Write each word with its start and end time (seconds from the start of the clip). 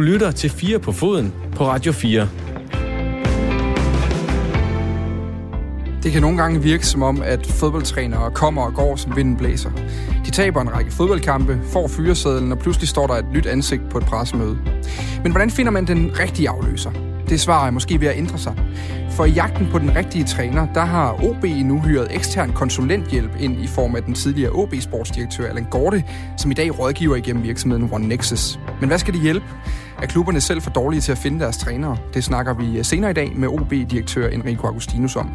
Du 0.00 0.04
lytter 0.04 0.30
til 0.30 0.50
4 0.50 0.78
på 0.78 0.92
foden 0.92 1.34
på 1.56 1.66
Radio 1.66 1.92
4. 1.92 2.28
Det 6.02 6.12
kan 6.12 6.22
nogle 6.22 6.38
gange 6.38 6.62
virke 6.62 6.86
som 6.86 7.02
om, 7.02 7.22
at 7.22 7.46
fodboldtrænere 7.46 8.30
kommer 8.30 8.62
og 8.62 8.74
går, 8.74 8.96
som 8.96 9.16
vinden 9.16 9.36
blæser. 9.36 9.70
De 10.26 10.30
taber 10.30 10.60
en 10.60 10.74
række 10.74 10.90
fodboldkampe, 10.90 11.60
får 11.72 11.88
fyresedlen, 11.88 12.52
og 12.52 12.58
pludselig 12.58 12.88
står 12.88 13.06
der 13.06 13.14
et 13.14 13.24
nyt 13.32 13.46
ansigt 13.46 13.82
på 13.90 13.98
et 13.98 14.04
pressemøde. 14.04 14.58
Men 15.22 15.32
hvordan 15.32 15.50
finder 15.50 15.72
man 15.72 15.86
den 15.86 16.18
rigtige 16.18 16.48
afløser? 16.48 16.90
Det 17.28 17.40
svar 17.40 17.66
er 17.66 17.70
måske 17.70 18.00
ved 18.00 18.08
at 18.08 18.18
ændre 18.18 18.38
sig. 18.38 18.54
For 19.10 19.24
i 19.24 19.30
jagten 19.30 19.68
på 19.72 19.78
den 19.78 19.96
rigtige 19.96 20.24
træner, 20.24 20.72
der 20.74 20.84
har 20.84 21.24
OB 21.24 21.44
nu 21.44 21.80
hyret 21.80 22.08
ekstern 22.10 22.52
konsulenthjælp 22.52 23.32
ind 23.40 23.62
i 23.62 23.66
form 23.66 23.96
af 23.96 24.02
den 24.02 24.14
tidligere 24.14 24.52
OB-sportsdirektør 24.52 25.48
Allan 25.48 25.66
Gorte, 25.70 26.04
som 26.38 26.50
i 26.50 26.54
dag 26.54 26.78
rådgiver 26.78 27.16
igennem 27.16 27.42
virksomheden 27.42 27.88
One 27.92 28.08
Nexus. 28.08 28.58
Men 28.80 28.88
hvad 28.88 28.98
skal 28.98 29.14
det 29.14 29.22
hjælpe? 29.22 29.46
Er 30.02 30.06
klubberne 30.06 30.40
selv 30.40 30.62
for 30.62 30.70
dårlige 30.70 31.00
til 31.00 31.12
at 31.12 31.18
finde 31.18 31.40
deres 31.40 31.56
trænere? 31.56 31.96
Det 32.14 32.24
snakker 32.24 32.54
vi 32.54 32.78
eh, 32.78 32.84
senere 32.84 33.10
i 33.10 33.14
dag 33.14 33.32
med 33.36 33.48
OB-direktør 33.48 34.28
Enrico 34.28 34.66
Agustinus 34.66 35.16
om. 35.16 35.30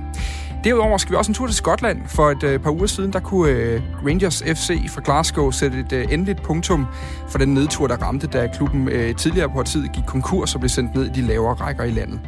Derudover 0.65 0.97
skal 0.97 1.11
vi 1.11 1.17
også 1.17 1.31
en 1.31 1.35
tur 1.35 1.47
til 1.47 1.55
Skotland. 1.55 2.07
For 2.07 2.31
et 2.31 2.43
øh, 2.43 2.59
par 2.59 2.71
uger 2.71 2.85
siden, 2.85 3.13
der 3.13 3.19
kunne 3.19 3.51
øh, 3.51 3.81
Rangers 4.05 4.43
FC 4.43 4.89
fra 4.89 5.01
Glasgow 5.05 5.51
sætte 5.51 5.79
et 5.79 5.91
øh, 5.93 6.13
endeligt 6.13 6.43
punktum 6.43 6.85
for 7.29 7.37
den 7.37 7.53
nedtur, 7.53 7.87
der 7.87 7.97
ramte, 7.97 8.27
da 8.27 8.51
klubben 8.57 8.89
øh, 8.89 9.15
tidligere 9.15 9.49
på 9.49 9.63
tid 9.63 9.87
gik 9.87 10.03
konkurs 10.07 10.55
og 10.55 10.61
blev 10.61 10.69
sendt 10.69 10.95
ned 10.95 11.05
i 11.05 11.09
de 11.09 11.21
lavere 11.21 11.53
rækker 11.53 11.83
i 11.83 11.91
landet. 11.91 12.19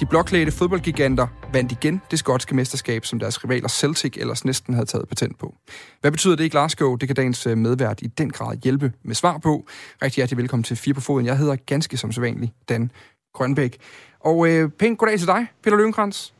De 0.00 0.06
blokklædte 0.06 0.52
fodboldgiganter 0.52 1.26
vandt 1.52 1.72
igen 1.72 2.02
det 2.10 2.18
skotske 2.18 2.54
mesterskab, 2.54 3.04
som 3.04 3.18
deres 3.18 3.44
rivaler 3.44 3.68
Celtic 3.68 4.14
ellers 4.16 4.44
næsten 4.44 4.74
havde 4.74 4.86
taget 4.86 5.08
patent 5.08 5.38
på. 5.38 5.54
Hvad 6.00 6.10
betyder 6.10 6.36
det 6.36 6.44
i 6.44 6.48
Glasgow? 6.48 6.96
Det 6.96 7.08
kan 7.08 7.16
dagens 7.16 7.46
øh, 7.46 7.58
medvært 7.58 8.02
i 8.02 8.06
den 8.06 8.30
grad 8.30 8.56
hjælpe 8.64 8.92
med 9.02 9.14
svar 9.14 9.38
på. 9.38 9.66
Rigtig 10.02 10.16
hjertelig 10.16 10.38
velkommen 10.38 10.64
til 10.64 10.76
Fire 10.76 10.94
på 10.94 11.00
Foden. 11.00 11.26
Jeg 11.26 11.38
hedder 11.38 11.56
ganske 11.56 11.96
som 11.96 12.12
sædvanligt 12.12 12.52
Dan 12.68 12.90
Grønbæk. 13.34 13.76
Og 14.20 14.48
øh, 14.48 14.70
pænt 14.70 14.98
goddag 14.98 15.18
til 15.18 15.26
dig, 15.26 15.46
Peter 15.62 15.76
Løvenkrantz. 15.76 16.37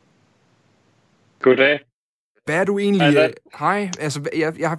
Goddag. 1.39 1.79
Hvad 2.45 2.55
er 2.55 2.63
du 2.63 2.79
egentlig... 2.79 3.11
Hej, 3.11 3.33
hej 3.59 3.89
altså, 3.99 4.29
jeg, 4.37 4.53
jeg, 4.59 4.77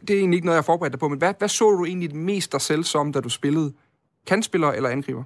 det 0.00 0.10
er 0.10 0.18
egentlig 0.18 0.36
ikke 0.36 0.46
noget, 0.46 0.56
jeg 0.56 0.62
har 0.62 0.72
forberedt 0.72 0.92
dig 0.92 1.00
på, 1.00 1.08
men 1.08 1.18
hvad, 1.18 1.34
hvad 1.38 1.48
så 1.48 1.70
du 1.70 1.84
egentlig 1.84 2.16
mest 2.16 2.52
dig 2.52 2.60
selv 2.60 2.84
som, 2.84 3.12
da 3.12 3.20
du 3.20 3.28
spillede? 3.28 3.72
Kantspiller 4.26 4.68
eller 4.68 4.88
angriber? 4.88 5.24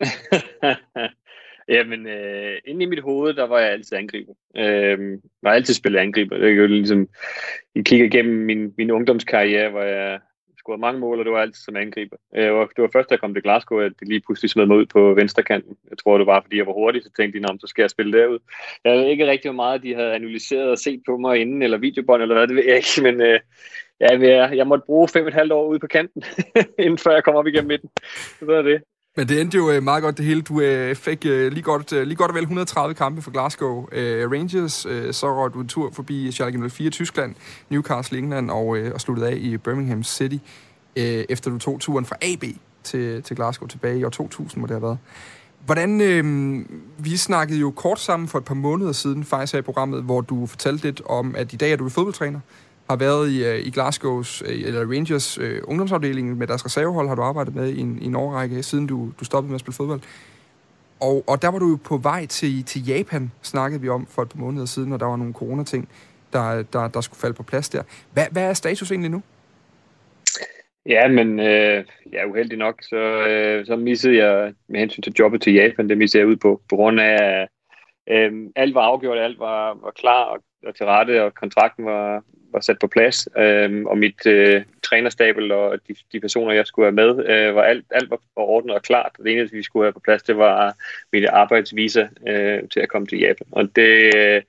Jamen, 1.74 2.06
øh, 2.06 2.58
inde 2.64 2.82
i 2.82 2.86
mit 2.86 3.02
hoved, 3.02 3.34
der 3.34 3.46
var 3.46 3.58
jeg 3.58 3.70
altid 3.70 3.96
angriber. 3.96 4.32
Øh, 4.56 5.10
jeg 5.42 5.50
har 5.50 5.54
altid 5.54 5.74
spillet 5.74 5.98
angriber. 5.98 6.36
Det 6.36 6.48
er 6.48 6.54
jo 6.54 6.66
ligesom, 6.66 7.08
I 7.74 7.82
kigger 7.82 8.06
igennem 8.06 8.34
min, 8.34 8.74
min 8.78 8.90
ungdomskarriere, 8.90 9.70
hvor 9.70 9.82
jeg 9.82 10.20
scoret 10.62 10.80
mange 10.80 11.00
mål, 11.00 11.18
og 11.18 11.24
det 11.24 11.32
var 11.32 11.40
altid 11.40 11.62
som 11.64 11.76
angriber. 11.76 12.16
Øh, 12.36 12.44
det 12.74 12.82
var 12.84 12.90
først, 12.92 13.08
da 13.08 13.12
jeg 13.12 13.20
kom 13.20 13.34
til 13.34 13.42
Glasgow, 13.42 13.78
at 13.78 13.92
de 14.00 14.04
lige 14.04 14.20
pludselig 14.26 14.50
smed 14.50 14.66
mig 14.66 14.76
ud 14.76 14.86
på 14.86 15.14
venstre 15.14 15.42
kanten. 15.42 15.76
Jeg 15.90 15.98
tror, 15.98 16.18
det 16.18 16.26
var, 16.26 16.40
fordi 16.40 16.56
jeg 16.56 16.66
var 16.66 16.72
hurtig, 16.72 17.02
så 17.02 17.10
tænkte 17.16 17.38
de, 17.38 17.60
så 17.60 17.66
skal 17.66 17.82
jeg 17.82 17.90
spille 17.90 18.18
derud. 18.18 18.38
Jeg 18.84 18.92
ved 18.92 19.06
ikke 19.06 19.26
rigtig, 19.26 19.48
hvor 19.50 19.62
meget 19.64 19.82
de 19.82 19.94
havde 19.94 20.14
analyseret 20.14 20.70
og 20.70 20.78
set 20.78 21.02
på 21.06 21.16
mig 21.16 21.40
inden, 21.40 21.62
eller 21.62 21.78
videobånd, 21.78 22.22
eller 22.22 22.34
hvad, 22.34 22.48
det 22.48 22.56
ved 22.56 22.64
jeg 22.64 22.76
ikke, 22.76 23.02
men 23.06 23.20
øh, 23.20 23.40
ja, 24.00 24.18
jeg, 24.20 24.56
jeg 24.56 24.66
måtte 24.66 24.86
bruge 24.86 25.08
fem 25.08 25.22
og 25.22 25.28
et 25.28 25.34
halvt 25.34 25.52
år 25.52 25.66
ude 25.66 25.78
på 25.78 25.86
kanten, 25.86 26.22
inden 26.84 26.98
før 26.98 27.12
jeg 27.12 27.24
kom 27.24 27.34
op 27.34 27.46
igennem 27.46 27.68
midten. 27.68 27.90
Så 28.38 28.52
er 28.52 28.62
det. 28.62 28.82
Men 29.16 29.28
det 29.28 29.40
endte 29.40 29.56
jo 29.56 29.70
øh, 29.70 29.82
meget 29.82 30.02
godt 30.02 30.18
det 30.18 30.24
hele. 30.24 30.42
Du 30.42 30.60
øh, 30.60 30.96
fik 30.96 31.26
øh, 31.26 31.52
lige, 31.52 31.62
godt, 31.62 31.92
øh, 31.92 32.06
lige 32.06 32.16
godt 32.16 32.30
og 32.30 32.34
vel 32.34 32.42
130 32.42 32.94
kampe 32.94 33.22
for 33.22 33.30
Glasgow 33.30 33.86
øh, 33.92 34.30
Rangers. 34.30 34.86
Øh, 34.86 35.14
så 35.14 35.34
røg 35.34 35.54
du 35.54 35.60
en 35.60 35.68
tur 35.68 35.90
forbi 35.92 36.32
Schalke 36.32 36.70
04 36.70 36.90
Tyskland, 36.90 37.34
Newcastle 37.70 38.18
England 38.18 38.50
og, 38.50 38.66
og 38.66 39.00
sluttede 39.00 39.28
af 39.28 39.36
i 39.36 39.56
Birmingham 39.56 40.02
City, 40.02 40.36
efter 40.96 41.50
du 41.50 41.58
tog 41.58 41.80
turen 41.80 42.06
fra 42.06 42.16
AB 42.22 42.44
til, 42.84 43.22
til 43.22 43.36
Glasgow 43.36 43.68
tilbage 43.68 43.98
i 43.98 44.04
år 44.04 44.10
2000, 44.10 44.60
må 44.60 44.66
det 44.66 44.74
have 44.74 44.82
været. 44.82 44.98
Hvordan, 45.64 46.00
øh, 46.00 46.64
vi 46.98 47.16
snakkede 47.16 47.60
jo 47.60 47.70
kort 47.70 48.00
sammen 48.00 48.28
for 48.28 48.38
et 48.38 48.44
par 48.44 48.54
måneder 48.54 48.92
siden, 48.92 49.24
faktisk 49.24 49.52
her 49.52 49.58
i 49.58 49.62
programmet, 49.62 50.02
hvor 50.02 50.20
du 50.20 50.46
fortalte 50.46 50.84
lidt 50.84 51.02
om, 51.06 51.34
at 51.36 51.52
i 51.52 51.56
dag 51.56 51.72
er 51.72 51.76
du 51.76 51.88
fodboldtræner 51.88 52.40
har 52.90 52.96
været 52.96 53.30
i, 53.30 53.44
øh, 53.44 53.66
i 53.66 53.70
Glasgows, 53.70 54.42
øh, 54.46 54.66
eller 54.66 54.80
Rangers 54.80 55.38
øh, 55.38 55.60
ungdomsafdeling 55.64 56.38
med 56.38 56.46
deres 56.46 56.64
reservehold, 56.64 57.08
har 57.08 57.14
du 57.14 57.22
arbejdet 57.22 57.54
med 57.54 57.68
i 57.68 57.80
en, 57.80 57.98
i 58.02 58.06
en 58.06 58.16
årrække, 58.16 58.62
siden 58.62 58.86
du, 58.86 59.12
du 59.20 59.24
stoppede 59.24 59.50
med 59.50 59.54
at 59.54 59.60
spille 59.60 59.76
fodbold. 59.76 60.00
Og, 61.00 61.24
og 61.26 61.42
der 61.42 61.48
var 61.48 61.58
du 61.58 61.68
jo 61.68 61.78
på 61.84 61.96
vej 61.96 62.26
til, 62.26 62.64
til 62.64 62.86
Japan, 62.86 63.32
snakkede 63.42 63.80
vi 63.80 63.88
om 63.88 64.06
for 64.06 64.22
et 64.22 64.28
par 64.28 64.38
måneder 64.38 64.66
siden, 64.66 64.92
og 64.92 65.00
der 65.00 65.06
var 65.06 65.16
nogle 65.16 65.32
corona-ting, 65.32 65.88
der, 66.32 66.62
der, 66.62 66.88
der 66.88 67.00
skulle 67.00 67.20
falde 67.20 67.34
på 67.34 67.42
plads 67.42 67.68
der. 67.68 67.82
Hvad, 68.12 68.24
hvad 68.30 68.42
er 68.42 68.52
status 68.52 68.90
egentlig 68.90 69.10
nu? 69.10 69.22
Ja, 70.86 71.08
men 71.08 71.40
øh, 71.40 71.84
ja, 72.12 72.26
uheldig 72.26 72.58
nok, 72.58 72.82
så, 72.82 73.26
øh, 73.28 73.66
så 73.66 73.76
missede 73.76 74.16
jeg 74.16 74.54
med 74.68 74.80
hensyn 74.80 75.02
til 75.02 75.14
jobbet 75.18 75.42
til 75.42 75.54
Japan, 75.54 75.88
det 75.88 75.98
missede 75.98 76.20
jeg 76.20 76.28
ud 76.28 76.36
på, 76.36 76.60
på 76.68 76.76
grund 76.76 77.00
af, 77.00 77.48
øh, 78.10 78.32
alt 78.56 78.74
var 78.74 78.82
afgjort, 78.82 79.18
alt 79.18 79.38
var, 79.38 79.78
var 79.82 79.90
klar 79.90 80.24
og, 80.24 80.38
og 80.66 80.76
til 80.76 80.86
rette, 80.86 81.24
og 81.24 81.34
kontrakten 81.34 81.84
var, 81.84 82.22
var 82.52 82.60
sat 82.60 82.78
på 82.78 82.86
plads, 82.86 83.28
øh, 83.38 83.84
og 83.84 83.98
mit 83.98 84.26
øh, 84.26 84.62
trænerstabel 84.82 85.52
og 85.52 85.78
de, 85.88 85.94
de 86.12 86.20
personer, 86.20 86.52
jeg 86.52 86.66
skulle 86.66 86.84
være 86.84 87.06
med, 87.06 87.26
øh, 87.26 87.54
var 87.54 87.62
alt, 87.62 87.84
alt 87.90 88.10
var 88.10 88.18
ordnet 88.36 88.74
og 88.74 88.82
klart. 88.82 89.12
Det 89.24 89.32
eneste, 89.32 89.56
vi 89.56 89.62
skulle 89.62 89.84
have 89.84 89.92
på 89.92 90.00
plads, 90.00 90.22
det 90.22 90.36
var 90.36 90.74
mit 91.12 91.24
arbejdsvisa 91.26 92.08
øh, 92.28 92.68
til 92.68 92.80
at 92.80 92.88
komme 92.88 93.06
til 93.06 93.18
Japan. 93.18 93.46
Og 93.52 93.76
det, 93.76 94.16
øh, 94.16 94.42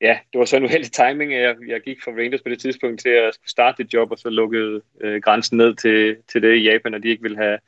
ja, 0.00 0.18
det 0.32 0.38
var 0.38 0.44
så 0.44 0.56
en 0.56 0.64
uheldig 0.64 0.92
timing. 0.92 1.32
Jeg, 1.32 1.56
jeg 1.66 1.80
gik 1.80 2.02
fra 2.04 2.10
Rangers 2.10 2.42
på 2.42 2.48
det 2.48 2.60
tidspunkt 2.60 3.00
til 3.00 3.08
at 3.08 3.38
starte 3.46 3.82
det 3.82 3.94
job, 3.94 4.10
og 4.10 4.18
så 4.18 4.30
lukkede 4.30 4.82
øh, 5.00 5.22
grænsen 5.22 5.56
ned 5.56 5.74
til, 5.74 6.16
til 6.32 6.42
det 6.42 6.56
i 6.56 6.70
Japan, 6.70 6.94
og 6.94 7.02
de 7.02 7.08
ikke 7.08 7.22
ville 7.22 7.38
have 7.38 7.58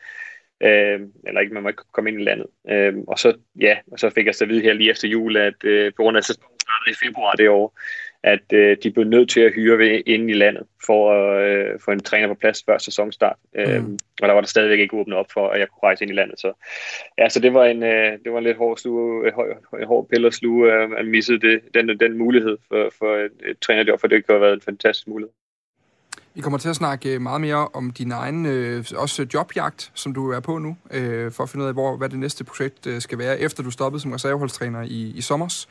øh, 0.62 1.00
eller 1.27 1.41
ikke, 1.41 1.55
man 1.55 1.62
må 1.62 1.69
ikke 1.69 1.82
komme 1.93 2.11
ind 2.11 2.21
i 2.21 2.25
landet. 2.25 2.47
Øh, 2.69 2.94
og 3.09 3.19
så, 3.19 3.37
ja, 3.61 3.77
og 3.93 3.99
så 3.99 4.11
fik 4.11 4.27
jeg 4.27 4.34
så 4.34 4.44
at 4.44 4.50
vide 4.50 4.62
her 4.62 4.72
lige 4.72 4.91
efter 4.91 5.09
jul, 5.09 5.37
at 5.37 5.65
øh, 5.65 5.93
på 5.97 6.03
grund 6.03 6.16
af 6.16 6.25
sæsonen 6.25 6.61
startede 6.61 6.91
i 6.91 7.06
februar 7.06 7.32
det 7.32 7.49
år, 7.49 7.78
at 8.25 8.53
øh, 8.53 8.77
de 8.83 8.91
blev 8.91 9.05
nødt 9.05 9.31
til 9.31 9.41
at 9.41 9.53
hyre 9.53 9.78
ved, 9.78 10.03
inde 10.06 10.31
i 10.31 10.34
landet 10.34 10.62
for 10.87 11.12
at 11.12 11.50
øh, 11.50 11.81
få 11.84 11.91
en 11.91 12.00
træner 12.00 12.28
på 12.28 12.34
plads 12.34 12.62
før 12.66 12.78
sæsonstart. 12.78 13.37
Øh, 13.56 13.84
mm. 13.84 13.99
Og 14.22 14.28
der 14.28 14.34
var 14.34 14.41
der 14.41 14.49
stadigvæk 14.49 14.78
ikke 14.78 14.97
åbnet 14.97 15.19
op 15.19 15.33
for, 15.33 15.49
at 15.49 15.60
jeg 15.60 15.69
kunne 15.69 15.88
rejse 15.88 16.05
ind 16.05 16.10
i 16.10 16.15
landet. 16.15 16.41
Så, 16.41 16.53
ja, 17.19 17.28
så 17.28 17.41
det 17.41 17.55
var 17.55 17.65
en, 17.65 17.82
øh, 17.82 18.19
det 18.25 18.32
var 18.32 18.38
en 18.38 18.44
lidt 18.44 18.56
hård, 18.56 18.77
sluge, 18.77 19.28
en 19.81 19.87
hård 19.87 20.09
pille 20.09 20.27
at 20.27 20.34
sluge, 20.34 20.72
øh, 20.72 20.88
at 20.99 21.06
misse 21.06 21.38
det, 21.38 21.61
den, 21.75 21.88
den 21.88 22.19
mulighed 22.19 22.56
for, 22.69 22.93
for 22.99 23.16
et, 23.16 23.50
et 23.50 23.59
trænerjob, 23.59 24.00
for 24.00 24.06
det 24.06 24.27
kunne 24.27 24.34
have 24.34 24.43
været 24.47 24.55
en 24.55 24.61
fantastisk 24.61 25.09
mulighed. 25.09 25.32
Vi 26.34 26.41
kommer 26.41 26.59
til 26.59 26.69
at 26.69 26.77
snakke 26.77 27.19
meget 27.19 27.41
mere 27.41 27.69
om 27.69 27.91
din 27.91 28.12
egen 28.12 28.47
øh, 28.47 28.84
også 28.97 29.27
jobjagt, 29.34 29.91
som 29.94 30.15
du 30.15 30.31
er 30.31 30.41
på 30.41 30.59
nu, 30.59 30.77
øh, 30.91 31.32
for 31.32 31.43
at 31.43 31.50
finde 31.50 31.62
ud 31.62 31.69
af, 31.69 31.75
hvor, 31.75 31.97
hvad 31.97 32.09
det 32.09 32.19
næste 32.19 32.44
projekt 32.44 32.87
øh, 32.87 33.00
skal 33.00 33.19
være, 33.19 33.41
efter 33.41 33.62
du 33.62 33.71
stoppede 33.71 34.03
som 34.03 34.12
reserveholdstræner 34.12 34.82
i, 34.82 35.12
i 35.16 35.21
sommers 35.21 35.69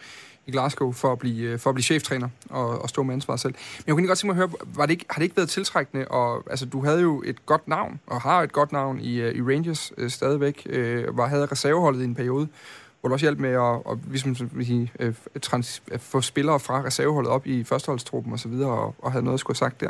i 0.47 0.51
Glasgow 0.51 0.91
for 0.91 1.11
at 1.11 1.19
blive, 1.19 1.51
øh, 1.51 1.59
for 1.59 1.69
at 1.69 1.73
blive 1.73 1.83
cheftræner 1.83 2.29
og, 2.49 2.81
og 2.81 2.89
stå 2.89 3.03
med 3.03 3.13
ansvaret 3.13 3.39
selv. 3.39 3.53
Men 3.77 3.83
jeg 3.87 3.95
kunne 3.95 4.07
godt 4.07 4.19
tænke 4.19 4.35
mig 4.35 4.43
at 4.43 4.49
høre, 4.49 4.59
var 4.75 4.85
det 4.85 4.91
ikke, 4.91 5.05
har 5.09 5.15
det 5.15 5.23
ikke 5.23 5.37
været 5.37 5.49
tiltrækkende? 5.49 6.07
Og, 6.07 6.43
altså, 6.49 6.65
du 6.65 6.83
havde 6.83 7.01
jo 7.01 7.23
et 7.25 7.45
godt 7.45 7.67
navn, 7.67 7.99
og 8.07 8.21
har 8.21 8.41
et 8.41 8.51
godt 8.51 8.71
navn 8.71 8.99
i, 8.99 9.21
øh, 9.21 9.35
i 9.35 9.41
Rangers 9.41 9.93
øh, 9.97 10.09
stadigvæk. 10.09 10.67
øh, 10.69 11.17
var, 11.17 11.27
havde 11.27 11.45
reserveholdet 11.45 12.01
i 12.01 12.03
en 12.03 12.15
periode, 12.15 12.47
hvor 12.99 13.07
du 13.07 13.13
også 13.13 13.25
hjalp 13.25 13.39
med 13.39 13.49
at, 13.49 13.91
at 13.91 13.97
ligesom, 14.09 14.35
sige, 14.35 14.91
uh, 14.99 15.05
øh, 15.05 15.13
trans, 15.41 15.83
at 15.91 16.01
få 16.01 16.21
spillere 16.21 16.59
fra 16.59 16.83
reserveholdet 16.83 17.31
op 17.31 17.47
i 17.47 17.63
førsteholdstruppen 17.63 18.33
osv., 18.33 18.51
og, 18.51 18.85
og, 18.85 18.95
og 18.99 19.11
havde 19.11 19.25
noget 19.25 19.33
at 19.33 19.39
skulle 19.39 19.57
have 19.59 19.71
sagt 19.71 19.81
der. 19.81 19.89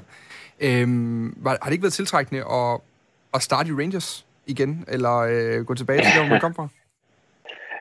Uh, 0.84 1.46
var, 1.46 1.50
har 1.62 1.66
det 1.66 1.72
ikke 1.72 1.84
været 1.84 1.94
tiltrækkende 1.94 2.44
at, 2.52 2.80
at 3.34 3.42
starte 3.42 3.70
i 3.70 3.74
Rangers 3.74 4.26
igen, 4.48 4.86
eller 4.88 5.18
øh, 5.18 5.66
gå 5.66 5.74
tilbage 5.74 6.02
til 6.02 6.12
der, 6.16 6.20
hvor 6.20 6.30
man 6.30 6.42
kom 6.42 6.54
fra? 6.54 6.68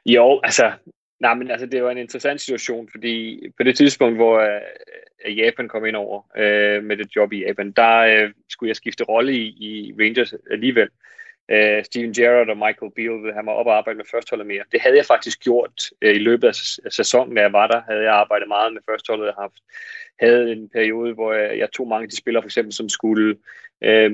Jo, 0.07 0.41
altså, 0.45 0.73
Nej, 1.21 1.35
men 1.35 1.51
altså, 1.51 1.67
det 1.67 1.83
var 1.83 1.91
en 1.91 1.99
interessant 1.99 2.41
situation, 2.41 2.89
fordi 2.91 3.43
på 3.57 3.63
det 3.63 3.77
tidspunkt, 3.77 4.17
hvor 4.17 4.39
uh, 5.27 5.39
Japan 5.39 5.69
kom 5.69 5.87
ind 5.87 5.97
over 5.97 6.19
uh, 6.37 6.85
med 6.85 6.97
det 6.97 7.17
job 7.17 7.33
i 7.33 7.45
Japan, 7.45 7.71
der 7.71 8.25
uh, 8.25 8.31
skulle 8.49 8.69
jeg 8.69 8.77
skifte 8.77 9.05
rolle 9.05 9.33
i, 9.33 9.45
i 9.47 9.95
Rangers 9.99 10.35
alligevel. 10.51 10.89
Uh, 11.53 11.85
Steven 11.85 12.13
Gerrard 12.13 12.49
og 12.49 12.57
Michael 12.57 12.93
Beal 12.97 13.23
ville 13.23 13.33
have 13.33 13.43
mig 13.43 13.55
op 13.55 13.67
og 13.67 13.77
arbejde 13.77 13.97
med 13.97 14.05
førsteholdet 14.11 14.47
mere. 14.47 14.65
Det 14.73 14.81
havde 14.81 14.97
jeg 14.97 15.07
faktisk 15.07 15.41
gjort 15.41 15.81
uh, 16.05 16.11
i 16.11 16.19
løbet 16.19 16.49
af 16.49 16.55
sæsonen, 16.93 17.37
da 17.37 17.43
jeg 17.43 17.53
var 17.53 17.67
der. 17.67 17.81
Havde 17.89 18.03
jeg 18.03 18.13
arbejdet 18.13 18.49
meget 18.49 18.73
med 18.73 18.83
førsteholdet. 18.91 19.27
Jeg 19.27 19.35
haft, 19.39 19.61
havde 20.21 20.53
en 20.53 20.69
periode, 20.69 21.15
hvor 21.15 21.33
jeg, 21.33 21.59
jeg 21.59 21.73
tog 21.73 21.89
mange 21.89 22.03
af 22.03 22.09
de 22.11 22.17
spillere, 22.17 22.43
for 22.43 22.49
eksempel, 22.49 22.73
som 22.73 22.89
skulle 22.89 23.37
uh, 23.87 24.11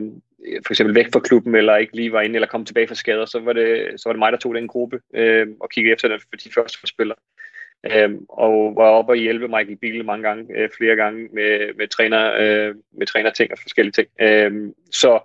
Øh, 0.47 0.61
for 0.67 0.73
eksempel 0.73 0.95
væk 0.95 1.07
fra 1.13 1.21
klubben, 1.21 1.55
eller 1.55 1.77
ikke 1.77 1.97
lige 1.97 2.13
var 2.13 2.21
inde, 2.21 2.35
eller 2.35 2.49
kom 2.49 2.65
tilbage 2.65 2.89
fra 2.89 2.95
skader, 2.95 3.27
så 3.27 3.41
var 3.41 3.53
det, 3.53 4.01
så 4.01 4.09
var 4.09 4.13
det 4.13 4.19
mig, 4.19 4.33
der 4.33 4.39
tog 4.39 4.55
den 4.55 4.69
gruppe 4.69 5.01
øh, 5.15 5.47
og 5.61 5.71
kiggede 5.71 5.93
efter 5.93 6.09
den 6.09 6.21
for 6.21 6.37
de 6.45 6.53
første 6.55 6.87
spillere. 6.87 7.19
Øh, 7.93 8.11
og 8.29 8.77
var 8.77 8.91
oppe 8.91 9.13
og 9.13 9.17
hjælpe 9.17 9.49
Michael 9.49 9.77
Biel 9.77 10.05
mange 10.05 10.29
gange, 10.29 10.59
øh, 10.59 10.69
flere 10.79 10.97
gange 10.97 11.29
med, 11.33 11.75
med, 11.75 11.89
træner, 11.89 12.33
øh, 12.39 12.75
med 12.99 13.07
trænerting 13.07 13.53
og 13.53 13.59
forskellige 13.59 13.93
ting. 13.93 14.09
Øh, 14.21 14.73
så 14.93 15.21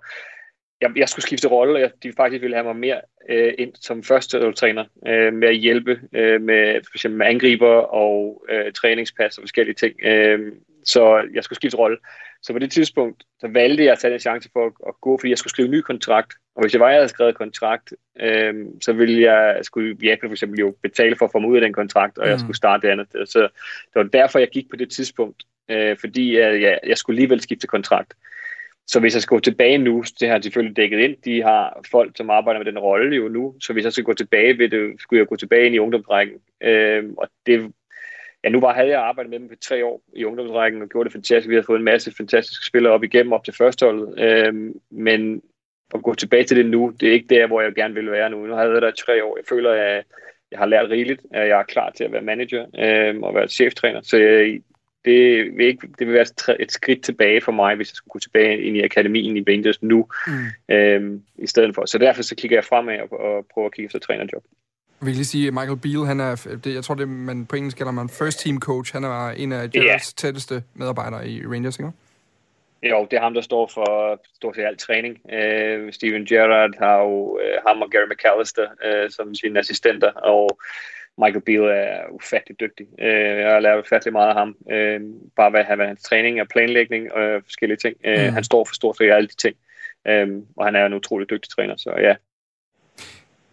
jeg, 0.82 0.90
jeg 0.96 1.08
skulle 1.08 1.22
skifte 1.22 1.48
rolle, 1.48 1.74
og 1.74 1.80
jeg, 1.80 1.90
de 2.02 2.12
faktisk 2.16 2.42
ville 2.42 2.56
have 2.56 2.64
mig 2.64 2.76
mere 2.76 3.00
øh, 3.28 3.54
ind 3.58 3.72
som 3.74 4.02
første 4.02 4.52
træner 4.52 4.84
øh, 5.06 5.32
med 5.32 5.48
at 5.48 5.56
hjælpe 5.56 6.00
øh, 6.14 6.40
med 6.40 6.74
for 6.74 6.96
eksempel 6.96 7.18
med 7.18 7.26
angriber 7.26 7.74
og 7.74 8.44
øh, 8.50 8.72
træningspas 8.72 9.38
og 9.38 9.42
forskellige 9.42 9.74
ting. 9.74 9.94
Øh, 10.04 10.52
så 10.84 11.28
jeg 11.34 11.44
skulle 11.44 11.56
skifte 11.56 11.78
rolle. 11.78 11.98
Så 12.42 12.52
på 12.52 12.58
det 12.58 12.72
tidspunkt, 12.72 13.22
så 13.40 13.48
valgte 13.48 13.84
jeg 13.84 13.92
at 13.92 13.98
tage 13.98 14.14
en 14.14 14.20
chance 14.20 14.50
for 14.52 14.66
at, 14.66 14.72
at 14.88 14.94
gå, 15.00 15.18
fordi 15.18 15.30
jeg 15.30 15.38
skulle 15.38 15.50
skrive 15.50 15.66
en 15.66 15.72
ny 15.72 15.80
kontrakt. 15.80 16.32
Og 16.54 16.62
hvis 16.62 16.72
jeg 16.72 16.80
var, 16.80 16.88
jeg 16.88 16.98
havde 16.98 17.08
skrevet 17.08 17.34
kontrakt, 17.34 17.92
øh, 18.20 18.54
så 18.80 18.92
ville 18.92 19.22
jeg, 19.22 19.58
skulle 19.62 19.96
Japan 20.02 20.28
for 20.28 20.32
eksempel 20.32 20.60
jo 20.60 20.74
betale 20.82 21.16
for 21.16 21.24
at 21.24 21.32
få 21.32 21.38
mig 21.38 21.50
ud 21.50 21.56
af 21.56 21.60
den 21.60 21.72
kontrakt, 21.72 22.18
og 22.18 22.26
mm. 22.26 22.30
jeg 22.30 22.40
skulle 22.40 22.56
starte 22.56 22.86
det 22.86 22.92
andet. 22.92 23.30
Så 23.30 23.40
det 23.40 23.94
var 23.94 24.02
derfor, 24.02 24.38
jeg 24.38 24.48
gik 24.48 24.70
på 24.70 24.76
det 24.76 24.90
tidspunkt, 24.90 25.42
øh, 25.70 25.96
fordi 26.00 26.38
jeg, 26.38 26.62
jeg, 26.62 26.78
jeg 26.86 26.98
skulle 26.98 27.14
alligevel 27.14 27.40
skifte 27.40 27.66
kontrakt. 27.66 28.14
Så 28.86 29.00
hvis 29.00 29.14
jeg 29.14 29.22
skal 29.22 29.34
gå 29.34 29.40
tilbage 29.40 29.78
nu, 29.78 30.04
det 30.20 30.28
har 30.28 30.40
selvfølgelig 30.40 30.76
dækket 30.76 30.98
ind, 30.98 31.16
de 31.24 31.42
har 31.42 31.80
folk, 31.90 32.16
som 32.16 32.30
arbejder 32.30 32.60
med 32.60 32.66
den 32.66 32.78
rolle 32.78 33.16
jo 33.16 33.28
nu, 33.28 33.54
så 33.60 33.72
hvis 33.72 33.84
jeg 33.84 33.92
skal 33.92 34.04
gå 34.04 34.12
tilbage, 34.14 34.58
ved 34.58 34.68
det, 34.68 35.00
skulle 35.00 35.18
jeg 35.20 35.26
gå 35.26 35.36
tilbage 35.36 35.66
ind 35.66 35.74
i 35.74 35.78
ungdomsrækken. 35.78 36.36
Øh, 36.62 37.04
og 37.18 37.28
det, 37.46 37.72
ja, 38.44 38.48
nu 38.48 38.60
var, 38.60 38.74
havde 38.74 38.88
jeg 38.88 39.00
arbejdet 39.00 39.30
med 39.30 39.40
dem 39.40 39.48
for 39.48 39.56
tre 39.60 39.84
år 39.84 40.02
i 40.12 40.24
ungdomsrækken 40.24 40.82
og 40.82 40.88
gjorde 40.88 41.04
det 41.04 41.12
fantastisk. 41.12 41.48
Vi 41.48 41.54
har 41.54 41.62
fået 41.62 41.78
en 41.78 41.84
masse 41.84 42.14
fantastiske 42.16 42.66
spillere 42.66 42.92
op 42.92 43.04
igennem, 43.04 43.32
op 43.32 43.44
til 43.44 43.54
førsteholdet. 43.54 44.20
Øh, 44.20 44.54
men 44.90 45.42
at 45.94 46.02
gå 46.02 46.14
tilbage 46.14 46.44
til 46.44 46.56
det 46.56 46.66
nu, 46.66 46.92
det 47.00 47.08
er 47.08 47.12
ikke 47.12 47.34
der, 47.34 47.46
hvor 47.46 47.60
jeg 47.60 47.74
gerne 47.74 47.94
vil 47.94 48.10
være 48.10 48.30
nu. 48.30 48.46
Nu 48.46 48.54
har 48.54 48.62
jeg 48.62 48.70
været 48.70 48.82
der 48.82 48.88
i 48.88 49.04
tre 49.06 49.24
år. 49.24 49.36
Jeg 49.36 49.44
føler, 49.48 49.72
at 49.72 50.04
jeg 50.50 50.58
har 50.58 50.66
lært 50.66 50.90
rigeligt, 50.90 51.22
at 51.30 51.48
jeg 51.48 51.58
er 51.58 51.62
klar 51.62 51.90
til 51.90 52.04
at 52.04 52.12
være 52.12 52.22
manager 52.22 52.66
øh, 52.78 53.20
og 53.22 53.34
være 53.34 53.48
cheftræner. 53.48 54.00
Så 54.02 54.16
jeg, 54.16 54.60
det 55.04 55.46
vil, 55.56 55.66
ikke, 55.66 55.88
det 55.98 56.06
vil 56.06 56.14
være 56.14 56.56
et 56.60 56.72
skridt 56.72 57.02
tilbage 57.02 57.40
for 57.40 57.52
mig, 57.52 57.76
hvis 57.76 57.90
jeg 57.90 57.96
skulle 57.96 58.12
gå 58.12 58.18
tilbage 58.18 58.62
ind 58.62 58.76
i 58.76 58.82
akademien 58.82 59.36
i 59.36 59.44
Rangers 59.48 59.82
nu, 59.82 60.08
mm. 60.26 60.74
øhm, 60.74 61.22
i 61.38 61.46
stedet 61.46 61.74
for. 61.74 61.86
Så 61.86 61.98
derfor 61.98 62.22
så 62.22 62.36
kigger 62.36 62.56
jeg 62.56 62.64
fremad 62.64 62.98
og, 63.00 63.20
og 63.20 63.46
prøver 63.54 63.66
at 63.66 63.74
kigge 63.74 63.86
efter 63.86 63.98
trænerjob. 63.98 64.42
Jeg 65.02 65.06
vil 65.06 65.14
lige 65.14 65.24
sige, 65.24 65.46
at 65.48 65.54
Michael 65.54 65.78
Beal, 65.78 66.06
han 66.06 66.20
er, 66.20 66.58
det, 66.64 66.74
jeg 66.74 66.84
tror, 66.84 66.94
det 66.94 67.08
man 67.08 67.46
på 67.46 67.56
engelsk 67.56 67.76
kalder 67.76 67.92
man 67.92 68.08
first 68.08 68.40
team 68.40 68.60
coach. 68.60 68.92
Han 68.92 69.04
er 69.04 69.28
en 69.28 69.52
af 69.52 69.70
Gerrards 69.70 70.06
yeah. 70.08 70.16
tætteste 70.16 70.62
medarbejdere 70.74 71.28
i 71.28 71.46
Rangers, 71.46 71.78
ikke? 71.78 71.90
Jo, 72.82 73.06
det 73.10 73.16
er 73.16 73.20
ham, 73.20 73.34
der 73.34 73.40
står 73.40 73.70
for 73.74 74.20
stort 74.34 74.56
set 74.56 74.64
al 74.64 74.76
træning. 74.76 75.14
Uh, 75.24 75.92
Steven 75.92 76.26
Gerrard 76.26 76.70
har 76.78 76.98
jo 76.98 77.32
uh, 77.32 77.40
ham 77.66 77.82
og 77.82 77.90
Gary 77.90 78.06
McAllister 78.10 78.66
uh, 78.86 79.10
som 79.10 79.34
sine 79.34 79.58
assistenter, 79.58 80.12
og 80.12 80.58
Michael 81.18 81.42
Beal 81.42 81.62
er 81.62 82.00
ufattelig 82.10 82.60
dygtig. 82.60 82.86
Uh, 82.92 83.38
jeg 83.42 83.52
har 83.52 83.60
lært 83.60 83.84
ufattelig 83.84 84.12
meget 84.12 84.28
af 84.28 84.34
ham. 84.34 84.56
Uh, 84.60 85.00
bare 85.36 85.50
hvad, 85.50 85.64
hvad 85.76 85.86
hans 85.86 86.02
træning 86.02 86.40
og 86.40 86.48
planlægning 86.48 87.12
og 87.12 87.42
forskellige 87.44 87.78
ting. 87.78 87.96
Uh, 88.06 88.24
mm. 88.24 88.32
Han 88.32 88.44
står 88.44 88.64
for 88.64 88.74
stort 88.74 88.96
set 88.96 89.12
alle 89.12 89.28
de 89.28 89.36
ting. 89.36 89.56
Uh, 90.08 90.42
og 90.56 90.64
han 90.64 90.76
er 90.76 90.86
en 90.86 90.94
utrolig 90.94 91.30
dygtig 91.30 91.50
træner, 91.50 91.76
så 91.76 91.90
ja, 91.98 92.14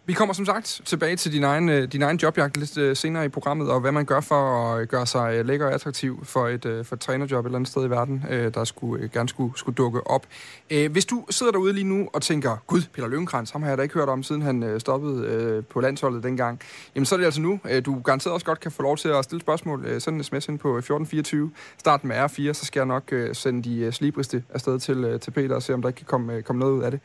vi 0.09 0.13
kommer 0.13 0.33
som 0.33 0.45
sagt 0.45 0.81
tilbage 0.85 1.15
til 1.15 1.31
din 1.31 1.43
egen, 1.43 1.69
øh, 1.69 1.91
din 1.91 2.01
egen 2.01 2.17
jobjagt 2.17 2.57
lidt 2.57 2.77
øh, 2.77 2.95
senere 2.95 3.25
i 3.25 3.27
programmet, 3.27 3.69
og 3.69 3.79
hvad 3.79 3.91
man 3.91 4.05
gør 4.05 4.21
for 4.21 4.73
at 4.73 4.81
øh, 4.81 4.87
gøre 4.87 5.05
sig 5.05 5.45
lækker 5.45 5.65
og 5.65 5.73
attraktiv 5.73 6.25
for 6.25 6.47
et, 6.47 6.85
for 6.87 6.95
et 6.95 6.99
trænerjob 6.99 7.45
et 7.45 7.47
eller 7.47 7.57
andet 7.57 7.71
sted 7.71 7.85
i 7.85 7.89
verden, 7.89 8.23
der 8.53 8.63
skulle, 8.63 9.09
gerne 9.13 9.29
skulle, 9.29 9.53
skulle 9.57 9.75
dukke 9.75 10.07
op. 10.07 10.25
Hvis 10.69 11.05
du 11.05 11.25
sidder 11.29 11.51
derude 11.51 11.73
lige 11.73 11.83
nu 11.83 12.09
og 12.13 12.21
tænker, 12.21 12.57
gud, 12.67 12.81
Peter 12.93 13.07
Løvenkrantz, 13.07 13.51
ham 13.51 13.61
har 13.61 13.69
jeg 13.69 13.77
da 13.77 13.83
ikke 13.83 13.95
hørt 13.95 14.09
om, 14.09 14.23
siden 14.23 14.41
han 14.41 14.79
stoppede 14.79 15.61
på 15.61 15.81
landsholdet 15.81 16.23
dengang, 16.23 16.59
jamen 16.95 17.05
så 17.05 17.15
er 17.15 17.17
det 17.17 17.25
altså 17.25 17.41
nu. 17.41 17.59
Du 17.85 18.01
garanteret 18.01 18.33
også 18.33 18.45
godt 18.45 18.59
kan 18.59 18.71
få 18.71 18.83
lov 18.83 18.97
til 18.97 19.09
at 19.09 19.23
stille 19.23 19.41
spørgsmål. 19.41 20.01
Send 20.01 20.15
en 20.15 20.23
sms 20.23 20.47
ind 20.47 20.59
på 20.59 20.77
1424, 20.77 21.51
start 21.77 22.03
med 22.03 22.15
R4, 22.15 22.53
så 22.53 22.65
skal 22.65 22.79
jeg 22.79 22.87
nok 22.87 23.13
sende 23.33 23.69
de 23.69 23.91
slibriste 23.91 24.43
afsted 24.49 24.79
til, 24.79 25.19
til 25.19 25.31
Peter 25.31 25.55
og 25.55 25.63
se, 25.63 25.73
om 25.73 25.81
der 25.81 25.89
ikke 25.89 25.97
kan 25.97 26.05
komme, 26.05 26.41
komme 26.41 26.59
noget 26.59 26.73
ud 26.73 26.83
af 26.83 26.91
det. 26.91 26.99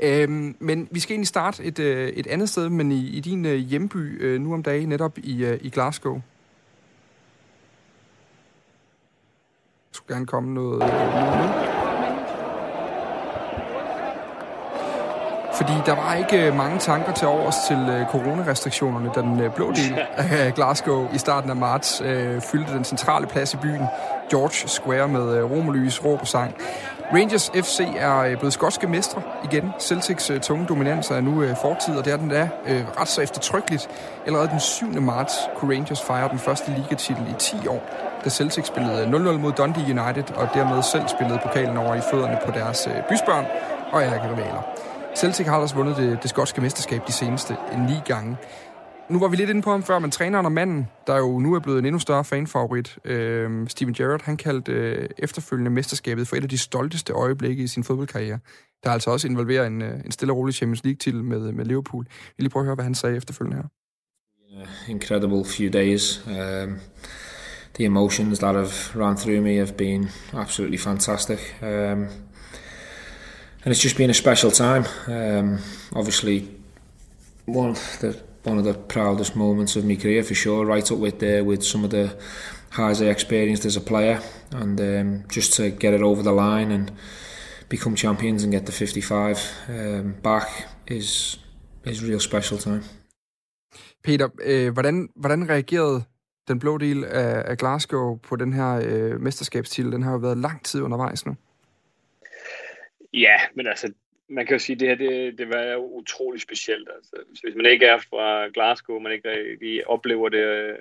Øhm, 0.00 0.56
men 0.58 0.88
vi 0.90 1.00
skal 1.00 1.12
egentlig 1.12 1.28
starte 1.28 1.64
et, 1.64 1.78
øh, 1.78 2.08
et 2.08 2.26
andet 2.26 2.48
sted, 2.48 2.68
men 2.68 2.92
i, 2.92 3.06
i 3.06 3.20
din 3.20 3.46
øh, 3.46 3.56
hjemby 3.56 4.22
øh, 4.22 4.40
nu 4.40 4.54
om 4.54 4.62
dagen, 4.62 4.88
netop 4.88 5.18
i, 5.18 5.44
øh, 5.44 5.58
i 5.62 5.70
Glasgow. 5.70 6.14
Der 6.14 6.20
skulle 9.92 10.14
gerne 10.14 10.26
komme 10.26 10.54
noget 10.54 10.82
øh, 10.82 10.88
nu. 10.88 11.78
Fordi 15.58 15.72
der 15.86 15.94
var 15.94 16.14
ikke 16.14 16.46
øh, 16.46 16.56
mange 16.56 16.78
tanker 16.78 17.12
til 17.12 17.28
overs 17.28 17.56
til 17.68 17.76
øh, 17.76 18.06
coronarestriktionerne, 18.06 19.10
da 19.14 19.20
den 19.20 19.40
øh, 19.40 19.54
blå 19.54 19.72
del 19.72 19.98
af 20.16 20.54
Glasgow 20.54 21.08
i 21.14 21.18
starten 21.18 21.50
af 21.50 21.56
marts 21.56 22.02
øh, 22.04 22.40
fyldte 22.40 22.72
den 22.72 22.84
centrale 22.84 23.26
plads 23.26 23.54
i 23.54 23.56
byen, 23.56 23.86
George 24.30 24.68
Square, 24.68 25.08
med 25.08 25.36
øh, 25.36 25.50
romerlys, 25.50 26.04
råb 26.04 26.20
og 26.20 26.26
sang. 26.26 26.54
Rangers 27.12 27.50
FC 27.54 27.80
er 27.96 28.18
øh, 28.18 28.36
blevet 28.36 28.52
skotske 28.52 28.86
mestre 28.86 29.22
igen. 29.44 29.72
Celtics 29.80 30.30
øh, 30.30 30.40
tunge 30.40 30.66
dominans 30.66 31.10
er 31.10 31.20
nu 31.20 31.42
øh, 31.42 31.56
fortid, 31.62 31.96
og 31.96 32.04
det 32.04 32.12
er 32.12 32.16
den 32.16 32.30
der 32.30 32.48
ret 33.00 33.08
så 33.08 33.20
eftertrykkeligt. 33.22 33.88
Allerede 34.26 34.48
den 34.48 34.60
7. 34.60 35.00
marts 35.00 35.34
kunne 35.56 35.74
Rangers 35.74 36.02
fejre 36.02 36.28
den 36.28 36.38
første 36.38 36.70
ligatitel 36.70 37.22
i 37.30 37.34
10 37.38 37.68
år, 37.68 37.82
da 38.24 38.30
Celtics 38.30 38.66
spillede 38.66 39.04
0-0 39.04 39.08
mod 39.38 39.52
Dundee 39.52 39.84
United, 39.84 40.34
og 40.34 40.48
dermed 40.54 40.82
selv 40.82 41.08
spillede 41.08 41.38
pokalen 41.42 41.76
over 41.76 41.94
i 41.94 42.00
fødderne 42.10 42.38
på 42.46 42.52
deres 42.52 42.88
bysbørn 43.08 43.46
og 43.92 44.00
rivaler. 44.00 44.62
Celtic 45.16 45.46
har 45.46 45.54
ellers 45.54 45.76
vundet 45.76 45.96
det, 45.96 46.22
det 46.22 46.30
skotske 46.30 46.60
mesterskab 46.60 47.06
de 47.06 47.12
seneste 47.12 47.56
ni 47.78 48.00
gange. 48.04 48.36
Nu 49.10 49.18
var 49.18 49.28
vi 49.28 49.36
lidt 49.36 49.50
inde 49.50 49.62
på 49.62 49.70
ham 49.70 49.82
før, 49.82 49.98
men 49.98 50.10
træneren 50.10 50.46
og 50.46 50.52
manden, 50.52 50.88
der 51.06 51.16
jo 51.16 51.38
nu 51.38 51.54
er 51.54 51.60
blevet 51.60 51.78
en 51.78 51.84
endnu 51.84 51.98
større 51.98 52.24
fanfavorit, 52.24 52.98
øh, 53.04 53.68
Steven 53.68 53.94
Gerrard, 53.94 54.22
han 54.24 54.36
kaldte 54.36 54.72
øh, 54.72 55.08
efterfølgende 55.18 55.70
mesterskabet 55.70 56.28
for 56.28 56.36
et 56.36 56.42
af 56.42 56.48
de 56.48 56.58
stolteste 56.58 57.12
øjeblikke 57.12 57.62
i 57.62 57.66
sin 57.66 57.84
fodboldkarriere. 57.84 58.38
Der 58.84 58.90
altså 58.90 59.10
også 59.10 59.28
involverer 59.28 59.66
en, 59.66 59.82
øh, 59.82 60.00
en 60.04 60.10
stille 60.10 60.32
og 60.32 60.36
rolig 60.36 60.54
Champions 60.54 60.84
League-titel 60.84 61.24
med, 61.24 61.52
med 61.52 61.64
Liverpool. 61.64 62.04
Vi 62.04 62.10
vil 62.36 62.44
lige 62.44 62.50
prøve 62.50 62.62
at 62.62 62.66
høre, 62.66 62.74
hvad 62.74 62.84
han 62.84 62.94
sagde 62.94 63.16
efterfølgende 63.16 63.56
her. 63.56 63.68
Incredible 64.88 65.44
few 65.44 65.70
days. 65.70 66.26
Um, 66.26 66.78
the 67.74 67.84
emotions 67.84 68.38
that 68.38 68.54
have 68.54 68.72
run 68.96 69.16
through 69.16 69.42
me 69.42 69.56
have 69.56 69.72
been 69.72 70.08
absolutely 70.32 70.78
fantastic. 70.78 71.38
Um, 71.62 71.68
and 73.64 73.74
it's 73.74 73.84
just 73.84 73.96
been 73.96 74.10
a 74.10 74.14
special 74.14 74.52
time. 74.52 74.84
Um, 75.08 75.58
obviously, 75.92 76.48
one 77.46 77.74
the 78.00 78.27
one 78.48 78.58
of 78.58 78.64
the 78.64 78.74
proudest 78.74 79.36
moments 79.36 79.76
of 79.76 79.84
my 79.84 79.96
career 79.96 80.24
for 80.24 80.34
sure. 80.34 80.64
Right 80.64 80.90
up 80.92 80.98
with 80.98 81.18
the, 81.18 81.42
with 81.42 81.62
some 81.62 81.84
of 81.84 81.90
the 81.90 82.10
highs 82.70 83.00
I 83.02 83.06
experienced 83.06 83.66
as 83.66 83.76
a 83.76 83.80
player, 83.80 84.20
and 84.52 84.80
um, 84.80 85.24
just 85.32 85.52
to 85.54 85.62
get 85.70 85.94
it 85.94 86.02
over 86.02 86.22
the 86.22 86.32
line 86.32 86.70
and 86.72 86.92
become 87.68 87.96
champions 87.96 88.42
and 88.44 88.52
get 88.52 88.66
the 88.66 88.72
55 88.72 89.52
um, 89.68 90.14
back 90.22 90.48
is 90.86 91.38
is 91.84 92.02
real 92.02 92.20
special 92.20 92.58
time. 92.58 92.82
Peter, 94.04 94.28
øh, 94.42 94.72
hvordan, 94.72 95.08
hvordan 95.16 95.48
reagerede 95.48 96.04
den 96.48 96.58
blå 96.58 96.78
del 96.78 97.04
af, 97.04 97.50
af 97.50 97.58
Glasgow 97.58 98.16
på 98.16 98.36
den 98.36 98.52
her 98.52 98.80
øh, 98.84 99.20
mesterskabstitel? 99.20 99.92
Den 99.92 100.02
har 100.02 100.12
jo 100.12 100.18
været 100.18 100.38
lang 100.38 100.64
tid 100.64 100.82
undervejs 100.82 101.26
nu. 101.26 101.34
Ja, 103.14 103.36
men 103.56 103.66
altså, 103.66 103.92
man 104.28 104.46
kan 104.46 104.54
jo 104.54 104.58
sige, 104.58 104.74
at 104.74 104.80
det 104.80 104.88
her 104.88 105.10
det, 105.10 105.38
det 105.38 105.48
var 105.48 105.76
utrolig 105.76 106.40
specielt. 106.40 106.88
Altså, 106.96 107.16
hvis 107.42 107.54
man 107.54 107.66
ikke 107.66 107.86
er 107.86 107.98
fra 107.98 108.48
Glasgow, 108.48 108.98
man 108.98 109.12
ikke 109.12 109.56
lige 109.60 109.88
oplever 109.88 110.28
det, 110.28 110.38
øh, 110.38 110.78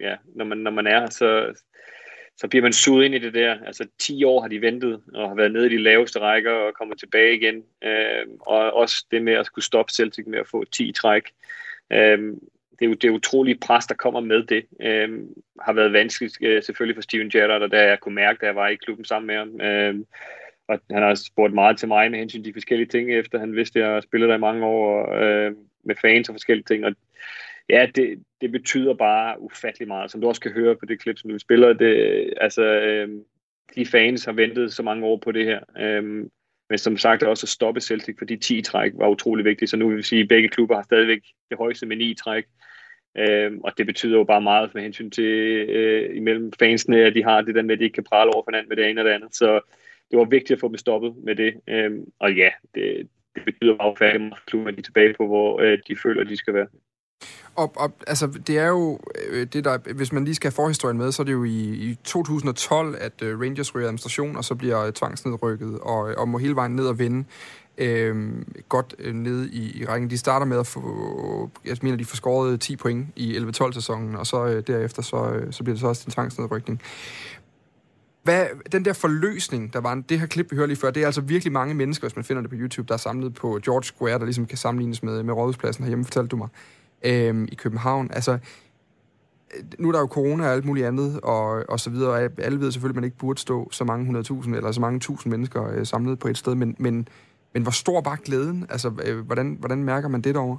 ja, 0.00 0.16
når, 0.34 0.44
man, 0.44 0.58
når 0.58 0.70
man 0.70 0.86
er 0.86 1.10
så, 1.10 1.54
så 2.36 2.48
bliver 2.48 2.62
man 2.62 2.72
suget 2.72 3.04
ind 3.04 3.14
i 3.14 3.18
det 3.18 3.34
der. 3.34 3.58
Altså 3.66 3.86
10 3.98 4.24
år 4.24 4.40
har 4.40 4.48
de 4.48 4.60
ventet 4.60 5.02
og 5.14 5.28
har 5.28 5.34
været 5.34 5.52
nede 5.52 5.66
i 5.66 5.76
de 5.76 5.82
laveste 5.82 6.20
rækker 6.20 6.52
og 6.52 6.74
kommer 6.74 6.94
tilbage 6.94 7.36
igen. 7.36 7.64
Øh, 7.84 8.26
og 8.40 8.72
også 8.72 9.06
det 9.10 9.22
med 9.22 9.32
at 9.32 9.46
skulle 9.46 9.64
stoppe 9.64 9.92
Celtic 9.92 10.26
med 10.26 10.38
at 10.38 10.48
få 10.48 10.64
10 10.64 10.92
træk. 10.92 11.32
Øh, 11.92 12.18
det 12.78 12.84
er 12.84 12.88
jo 12.88 12.94
det 12.94 13.10
utrolige 13.10 13.58
pres, 13.58 13.86
der 13.86 13.94
kommer 13.94 14.20
med 14.20 14.42
det, 14.42 14.66
øh, 14.80 15.20
har 15.60 15.72
været 15.72 15.92
vanskeligt 15.92 16.38
øh, 16.40 16.62
selvfølgelig 16.62 16.96
for 16.96 17.02
Steven 17.02 17.30
Gerrard, 17.30 17.62
og 17.62 17.70
der 17.70 17.82
jeg 17.82 18.00
kunne 18.00 18.14
mærke, 18.14 18.38
da 18.40 18.46
jeg 18.46 18.56
var 18.56 18.68
i 18.68 18.74
klubben 18.74 19.04
sammen 19.04 19.26
med 19.26 19.36
ham. 19.36 19.60
Øh, 19.60 20.04
og 20.68 20.80
han 20.90 21.02
har 21.02 21.14
spurgt 21.14 21.54
meget 21.54 21.78
til 21.78 21.88
mig 21.88 22.10
med 22.10 22.18
hensyn 22.18 22.42
til 22.42 22.52
de 22.52 22.56
forskellige 22.56 22.88
ting, 22.88 23.12
efter 23.12 23.38
han 23.38 23.56
vidste, 23.56 23.84
at 23.84 23.90
jeg 23.90 24.02
spillede 24.02 24.30
der 24.30 24.36
i 24.36 24.40
mange 24.40 24.66
år 24.66 25.12
øh, 25.12 25.52
med 25.84 25.94
fans 26.02 26.28
og 26.28 26.34
forskellige 26.34 26.64
ting. 26.64 26.84
Og 26.84 26.94
ja, 27.68 27.86
det, 27.94 28.22
det 28.40 28.52
betyder 28.52 28.94
bare 28.94 29.40
ufattelig 29.40 29.88
meget, 29.88 30.10
som 30.10 30.20
du 30.20 30.28
også 30.28 30.40
kan 30.40 30.52
høre 30.52 30.76
på 30.76 30.86
det 30.86 31.00
klip, 31.00 31.18
som 31.18 31.30
du 31.30 31.38
spiller. 31.38 31.72
Det, 31.72 32.34
altså, 32.40 32.62
øh, 32.62 33.08
de 33.74 33.86
fans 33.86 34.24
har 34.24 34.32
ventet 34.32 34.72
så 34.72 34.82
mange 34.82 35.06
år 35.06 35.16
på 35.16 35.32
det 35.32 35.44
her. 35.44 35.60
Øh, 35.78 36.26
men 36.70 36.78
som 36.78 36.96
sagt 36.96 37.22
også 37.22 37.44
at 37.44 37.48
stoppe 37.48 37.80
Celtic, 37.80 38.18
fordi 38.18 38.36
10 38.36 38.62
træk 38.62 38.92
var 38.94 39.08
utrolig 39.08 39.44
vigtigt. 39.44 39.70
Så 39.70 39.76
nu 39.76 39.88
vil 39.88 39.96
vi 39.96 40.02
sige, 40.02 40.22
at 40.22 40.28
begge 40.28 40.48
klubber 40.48 40.74
har 40.74 40.82
stadigvæk 40.82 41.20
det 41.50 41.58
højeste 41.58 41.86
med 41.86 41.96
9 41.96 42.14
træk. 42.14 42.44
Øhm, 43.18 43.60
og 43.60 43.78
det 43.78 43.86
betyder 43.86 44.18
jo 44.18 44.24
bare 44.24 44.40
meget 44.40 44.74
med 44.74 44.82
hensyn 44.82 45.10
til 45.10 45.24
øh, 45.68 46.16
imellem 46.16 46.52
fansene, 46.58 47.04
at 47.04 47.14
de 47.14 47.24
har 47.24 47.40
det 47.40 47.54
der 47.54 47.62
med, 47.62 47.72
at 47.72 47.78
de 47.78 47.84
ikke 47.84 47.94
kan 47.94 48.04
prale 48.04 48.34
over 48.34 48.44
for 48.44 48.50
hinanden 48.50 48.68
med 48.68 48.76
det 48.76 48.90
ene 48.90 49.00
og 49.00 49.04
det 49.04 49.10
andet. 49.10 49.34
Så 49.34 49.60
det 50.10 50.18
var 50.18 50.24
vigtigt 50.24 50.56
at 50.56 50.60
få 50.60 50.68
dem 50.68 50.76
stoppet 50.76 51.14
med 51.24 51.36
det. 51.36 51.54
Øhm, 51.68 52.04
og 52.18 52.34
ja, 52.34 52.50
det, 52.74 53.08
det 53.34 53.44
betyder 53.44 53.76
bare 53.76 53.94
færdig 53.98 54.26
at 54.26 54.38
klubben 54.46 54.78
er 54.78 54.82
tilbage 54.82 55.14
på, 55.16 55.26
hvor 55.26 55.60
øh, 55.60 55.78
de 55.88 55.96
føler, 56.02 56.24
de 56.24 56.36
skal 56.36 56.54
være. 56.54 56.66
Og, 57.56 57.72
og 57.76 57.92
altså, 58.06 58.26
det 58.46 58.58
er 58.58 58.68
jo, 58.68 58.98
øh, 59.30 59.46
det 59.46 59.64
der, 59.64 59.92
hvis 59.94 60.12
man 60.12 60.24
lige 60.24 60.34
skal 60.34 60.48
have 60.48 60.54
forhistorien 60.54 60.98
med, 60.98 61.12
så 61.12 61.22
er 61.22 61.24
det 61.24 61.32
jo 61.32 61.44
i, 61.44 61.90
i 61.90 61.94
2012, 62.04 62.96
at 63.00 63.22
øh, 63.22 63.40
Rangers 63.40 63.74
ryger 63.74 63.86
administration, 63.86 64.36
og 64.36 64.44
så 64.44 64.54
bliver 64.54 64.90
tvangsnedrykket, 64.90 65.78
og, 65.80 65.98
og 65.98 66.28
må 66.28 66.38
hele 66.38 66.56
vejen 66.56 66.76
ned 66.76 66.86
og 66.86 66.98
vinde 66.98 67.24
øh, 67.78 68.42
godt 68.68 68.94
øh, 68.98 69.14
nede 69.14 69.50
i, 69.50 69.80
i 69.80 69.84
rækken. 69.84 70.10
De 70.10 70.18
starter 70.18 70.46
med 70.46 70.58
at 70.58 70.66
få, 70.66 71.50
jeg 71.64 71.76
mener, 71.82 71.96
de 71.96 72.04
får 72.04 72.16
skåret 72.16 72.60
10 72.60 72.76
point 72.76 73.06
i 73.16 73.38
11-12 73.38 73.72
sæsonen, 73.72 74.16
og 74.16 74.26
så 74.26 74.46
øh, 74.46 74.62
derefter 74.66 75.02
så, 75.02 75.30
øh, 75.30 75.52
så 75.52 75.64
bliver 75.64 75.74
det 75.74 75.80
så 75.80 75.86
også 75.86 76.04
en 76.06 76.12
tvangsnedrykning. 76.12 76.80
Hvad, 78.24 78.46
den 78.72 78.84
der 78.84 78.92
forløsning, 78.92 79.72
der 79.72 79.80
var, 79.80 80.02
det 80.08 80.20
her 80.20 80.26
klip, 80.26 80.50
vi 80.50 80.56
hørte 80.56 80.68
lige 80.68 80.80
før, 80.80 80.90
det 80.90 81.02
er 81.02 81.06
altså 81.06 81.20
virkelig 81.20 81.52
mange 81.52 81.74
mennesker, 81.74 82.06
hvis 82.06 82.16
man 82.16 82.24
finder 82.24 82.42
det 82.42 82.50
på 82.50 82.56
YouTube, 82.58 82.88
der 82.88 82.94
er 82.94 82.98
samlet 82.98 83.34
på 83.34 83.60
George 83.64 83.84
Square, 83.84 84.18
der 84.18 84.24
ligesom 84.24 84.46
kan 84.46 84.58
sammenlignes 84.58 85.02
med, 85.02 85.22
med 85.22 85.34
Rådhuspladsen 85.34 85.84
herhjemme, 85.84 86.04
fortalte 86.04 86.28
du 86.28 86.36
mig, 86.36 86.48
øhm, 87.04 87.48
i 87.52 87.54
København. 87.54 88.10
Altså, 88.12 88.32
øh, 88.32 88.38
nu 89.78 89.88
er 89.88 89.92
der 89.92 90.00
jo 90.00 90.06
corona 90.06 90.46
og 90.46 90.52
alt 90.52 90.64
muligt 90.64 90.86
andet, 90.86 91.20
og, 91.20 91.64
og 91.68 91.80
så 91.80 91.90
videre, 91.90 92.10
og 92.10 92.30
alle 92.38 92.60
ved 92.60 92.72
selvfølgelig, 92.72 92.96
at 92.96 93.00
man 93.00 93.04
ikke 93.04 93.16
burde 93.16 93.40
stå 93.40 93.68
så 93.70 93.84
mange 93.84 94.20
100.000 94.20 94.56
eller 94.56 94.72
så 94.72 94.80
mange 94.80 95.00
tusind 95.00 95.30
mennesker 95.30 95.68
øh, 95.70 95.86
samlet 95.86 96.18
på 96.18 96.28
et 96.28 96.38
sted, 96.38 96.54
men, 96.54 96.76
men, 96.78 97.08
men 97.54 97.62
hvor 97.62 97.72
stor 97.72 98.00
var 98.00 98.16
glæden? 98.16 98.66
Altså, 98.70 98.92
øh, 99.04 99.26
hvordan, 99.26 99.56
hvordan 99.60 99.84
mærker 99.84 100.08
man 100.08 100.20
det 100.20 100.34
derovre? 100.34 100.58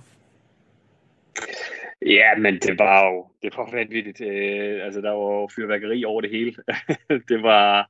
Ja, 2.05 2.37
men 2.37 2.59
det 2.59 2.79
var 2.79 3.05
jo 3.05 3.27
det 3.43 3.57
var 3.57 3.71
vanvittigt. 3.71 4.21
Øh, 4.21 4.85
altså, 4.85 5.01
der 5.01 5.09
var 5.11 5.41
jo 5.41 5.49
fyrværkeri 5.55 6.05
over 6.05 6.21
det 6.21 6.29
hele. 6.29 6.55
det 7.29 7.43
var... 7.43 7.89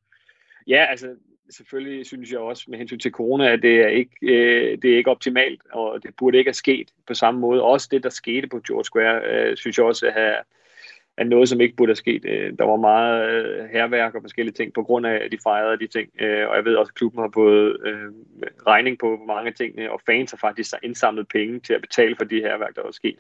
Ja, 0.67 0.85
altså, 0.89 1.15
selvfølgelig 1.49 2.05
synes 2.05 2.31
jeg 2.31 2.39
også 2.39 2.65
med 2.67 2.77
hensyn 2.77 2.99
til 2.99 3.11
corona, 3.11 3.51
at 3.51 3.61
det 3.61 3.81
er 3.81 3.87
ikke, 3.87 4.15
øh, 4.21 4.77
det 4.81 4.93
er 4.93 4.97
ikke 4.97 5.11
optimalt, 5.11 5.61
og 5.71 6.03
det 6.03 6.15
burde 6.17 6.37
ikke 6.37 6.49
have 6.49 6.53
sket 6.53 6.89
på 7.07 7.13
samme 7.13 7.39
måde. 7.39 7.63
Også 7.63 7.87
det, 7.91 8.03
der 8.03 8.09
skete 8.09 8.47
på 8.47 8.61
George 8.67 8.83
Square, 8.83 9.21
øh, 9.25 9.57
synes 9.57 9.77
jeg 9.77 9.85
også 9.85 10.07
er, 10.15 10.35
er 11.17 11.23
noget, 11.23 11.49
som 11.49 11.61
ikke 11.61 11.75
burde 11.75 11.89
have 11.89 11.95
sket. 11.95 12.25
Øh, 12.25 12.53
der 12.59 12.63
var 12.63 12.75
meget 12.75 13.29
øh, 13.29 13.69
herværk 13.69 14.15
og 14.15 14.21
forskellige 14.21 14.53
ting 14.53 14.73
på 14.73 14.83
grund 14.83 15.07
af, 15.07 15.15
at 15.25 15.31
de 15.31 15.37
fejrede 15.43 15.79
de 15.79 15.87
ting. 15.87 16.09
Øh, 16.21 16.49
og 16.49 16.55
jeg 16.55 16.65
ved 16.65 16.75
også, 16.75 16.91
at 16.91 16.95
klubben 16.95 17.21
har 17.21 17.31
fået 17.33 17.77
øh, 17.85 18.11
regning 18.67 18.99
på 18.99 19.23
mange 19.27 19.51
ting, 19.51 19.89
og 19.89 20.01
fans 20.05 20.31
har 20.31 20.37
faktisk 20.37 20.73
indsamlet 20.83 21.27
penge 21.27 21.59
til 21.59 21.73
at 21.73 21.81
betale 21.81 22.15
for 22.15 22.25
de 22.25 22.39
herværk, 22.39 22.75
der 22.75 22.83
var 22.83 22.91
sket. 22.91 23.19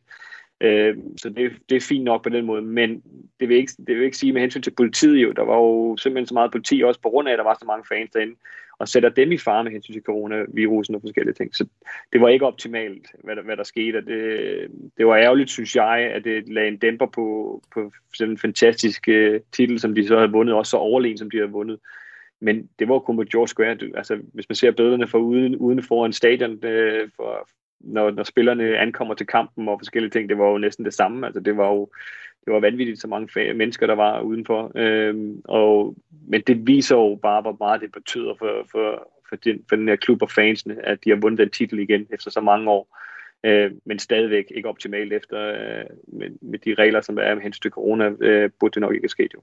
Øh, 0.61 0.97
så 1.17 1.29
det, 1.29 1.51
det 1.69 1.75
er 1.75 1.81
fint 1.81 2.03
nok 2.03 2.23
på 2.23 2.29
den 2.29 2.45
måde, 2.45 2.61
men 2.61 3.03
det 3.39 3.49
vil, 3.49 3.57
ikke, 3.57 3.71
det 3.87 3.95
vil 3.95 4.05
ikke 4.05 4.17
sige 4.17 4.33
med 4.33 4.41
hensyn 4.41 4.61
til 4.61 4.71
politiet 4.71 5.23
jo, 5.23 5.31
der 5.31 5.41
var 5.41 5.55
jo 5.55 5.97
simpelthen 5.97 6.27
så 6.27 6.33
meget 6.33 6.51
politi 6.51 6.81
også 6.85 7.01
på 7.01 7.09
grund 7.09 7.27
af, 7.27 7.31
at 7.31 7.37
der 7.37 7.43
var 7.43 7.57
så 7.59 7.65
mange 7.65 7.85
fans 7.89 8.11
derinde, 8.11 8.35
og 8.79 8.87
sætter 8.87 9.09
dem 9.09 9.31
i 9.31 9.37
fare 9.37 9.63
med 9.63 9.71
hensyn 9.71 9.93
til 9.93 10.01
coronavirusen 10.01 10.95
og 10.95 11.01
forskellige 11.01 11.33
ting. 11.33 11.55
Så 11.55 11.65
det 12.13 12.21
var 12.21 12.29
ikke 12.29 12.45
optimalt, 12.45 13.07
hvad 13.23 13.35
der, 13.35 13.41
hvad 13.41 13.57
der 13.57 13.63
skete, 13.63 13.97
og 13.97 14.05
det, 14.05 14.67
det 14.97 15.07
var 15.07 15.17
ærgerligt, 15.17 15.49
synes 15.49 15.75
jeg, 15.75 16.11
at 16.13 16.23
det 16.23 16.49
lagde 16.49 16.67
en 16.67 16.77
dæmper 16.77 17.05
på, 17.05 17.61
på 17.73 17.91
sådan 18.13 18.31
en 18.31 18.37
fantastisk 18.37 19.07
uh, 19.07 19.35
titel, 19.51 19.79
som 19.79 19.95
de 19.95 20.07
så 20.07 20.17
havde 20.17 20.31
vundet, 20.31 20.55
også 20.55 20.69
så 20.69 20.77
overlegen, 20.77 21.17
som 21.17 21.31
de 21.31 21.37
havde 21.37 21.51
vundet. 21.51 21.79
Men 22.39 22.69
det 22.79 22.87
var 22.87 22.99
kun 22.99 23.15
på 23.15 23.23
George 23.23 23.47
Square. 23.47 23.77
Altså, 23.97 24.19
hvis 24.33 24.49
man 24.49 24.55
ser 24.55 24.71
billederne 24.71 25.07
fra 25.07 25.17
uden, 25.17 25.55
uden 25.55 25.83
foran 25.83 26.13
stadion 26.13 26.65
øh, 26.65 27.09
for, 27.15 27.49
når, 27.79 28.11
når 28.11 28.23
spillerne 28.23 28.77
ankommer 28.77 29.13
til 29.13 29.27
kampen 29.27 29.69
og 29.69 29.79
forskellige 29.79 30.11
ting, 30.11 30.29
det 30.29 30.37
var 30.37 30.49
jo 30.49 30.57
næsten 30.57 30.85
det 30.85 30.93
samme. 30.93 31.25
Altså, 31.25 31.39
det 31.39 31.57
var 31.57 31.67
jo 31.67 31.89
det 32.45 32.53
var 32.53 32.59
vanvittigt, 32.59 33.01
så 33.01 33.07
mange 33.07 33.53
mennesker, 33.53 33.87
der 33.87 33.95
var 33.95 34.21
udenfor. 34.21 34.71
Øhm, 34.75 35.41
og, 35.43 35.95
men 36.27 36.41
det 36.41 36.67
viser 36.67 36.95
jo 36.95 37.19
bare, 37.21 37.41
hvor 37.41 37.55
meget 37.59 37.81
det 37.81 37.91
betyder 37.91 38.33
for, 38.39 38.67
for, 38.71 39.11
for, 39.29 39.35
den, 39.35 39.65
for 39.69 39.75
den 39.75 39.87
her 39.87 39.95
klub 39.95 40.21
og 40.21 40.31
fansene, 40.31 40.85
at 40.85 41.03
de 41.03 41.09
har 41.09 41.17
vundet 41.17 41.39
den 41.39 41.49
titel 41.49 41.79
igen 41.79 42.07
efter 42.09 42.31
så 42.31 42.41
mange 42.41 42.71
år. 42.71 42.97
Øh, 43.45 43.71
men 43.85 43.99
stadigvæk 43.99 44.45
ikke 44.55 44.69
optimalt 44.69 45.13
efter 45.13 45.39
øh, 45.39 45.85
med, 46.07 46.29
med 46.41 46.59
de 46.59 46.73
regler, 46.73 47.01
som 47.01 47.17
er 47.17 47.35
med 47.35 47.43
hensyn 47.43 47.61
til 47.61 47.71
corona, 47.71 48.11
øh, 48.21 48.49
burde 48.59 48.73
det 48.73 48.81
nok 48.81 48.95
ikke 48.95 49.09
ske 49.09 49.29
jo. 49.33 49.41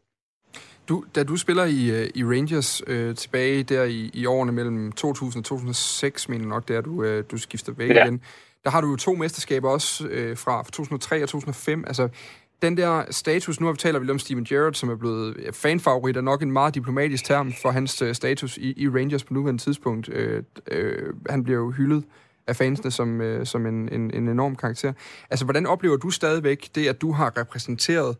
Du, 0.89 1.05
da 1.15 1.23
du 1.23 1.37
spiller 1.37 1.65
i, 1.65 1.91
øh, 1.91 2.11
i 2.15 2.25
Rangers 2.25 2.83
øh, 2.87 3.17
tilbage 3.17 3.63
der 3.63 3.85
i, 3.85 4.11
i 4.15 4.27
årene 4.27 4.53
mellem 4.53 4.93
2000 4.93 5.41
og 5.41 5.45
2006, 5.45 6.29
mener 6.29 6.47
nok, 6.47 6.69
der 6.69 6.81
du, 6.81 7.03
øh, 7.03 7.25
du 7.31 7.37
skifter 7.37 7.73
væk 7.73 7.91
ja. 7.91 8.05
igen, 8.05 8.21
der 8.65 8.71
har 8.71 8.81
du 8.81 8.91
jo 8.91 8.97
to 8.97 9.15
mesterskaber 9.15 9.71
også 9.71 10.07
øh, 10.07 10.37
fra 10.37 10.63
2003 10.63 11.23
og 11.23 11.29
2005. 11.29 11.85
Altså, 11.87 12.09
den 12.63 12.77
der 12.77 13.05
status, 13.11 13.61
nu 13.61 13.67
har 13.67 13.73
vi 13.73 13.79
talt 13.79 13.99
lidt 13.99 14.11
om 14.11 14.19
Steven 14.19 14.45
Gerrard, 14.45 14.75
som 14.75 14.89
er 14.89 14.97
blevet 14.97 15.37
fanfavorit, 15.53 16.17
er 16.17 16.21
nok 16.21 16.43
en 16.43 16.53
meget 16.53 16.75
diplomatisk 16.75 17.25
term 17.25 17.53
for 17.63 17.71
hans 17.71 18.03
øh, 18.03 18.15
status 18.15 18.57
i, 18.57 18.75
i 18.77 18.89
Rangers 18.89 19.25
på 19.25 19.35
nuværende 19.35 19.63
tidspunkt. 19.63 20.09
Øh, 20.09 20.43
øh, 20.71 21.13
han 21.31 21.45
bliver 21.45 21.59
jo 21.59 21.71
hyldet 21.71 22.05
af 22.47 22.57
fansene 22.57 22.91
som, 22.91 23.21
øh, 23.21 23.47
som 23.47 23.67
en, 23.67 23.89
en, 23.93 24.15
en 24.15 24.29
enorm 24.29 24.57
karakter. 24.57 24.93
Altså, 25.31 25.45
hvordan 25.45 25.67
oplever 25.67 25.97
du 25.97 26.11
stadigvæk 26.11 26.71
det, 26.75 26.89
at 26.89 27.01
du 27.01 27.13
har 27.13 27.39
repræsenteret 27.39 28.17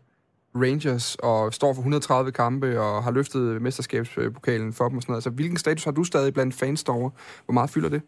Rangers 0.55 1.15
og 1.15 1.53
står 1.53 1.73
for 1.73 1.79
130 1.79 2.31
kampe 2.31 2.79
og 2.79 3.03
har 3.03 3.11
løftet 3.11 3.61
mesterskabspokalen 3.61 4.73
for 4.73 4.87
dem 4.87 4.97
og 4.97 5.01
sådan 5.01 5.11
noget. 5.11 5.17
Altså, 5.17 5.29
hvilken 5.29 5.57
status 5.57 5.83
har 5.83 5.91
du 5.91 6.03
stadig 6.03 6.33
blandt 6.33 6.55
fans 6.55 6.83
derovre? 6.83 7.11
Hvor 7.45 7.53
meget 7.53 7.69
fylder 7.69 7.89
det? 7.89 8.01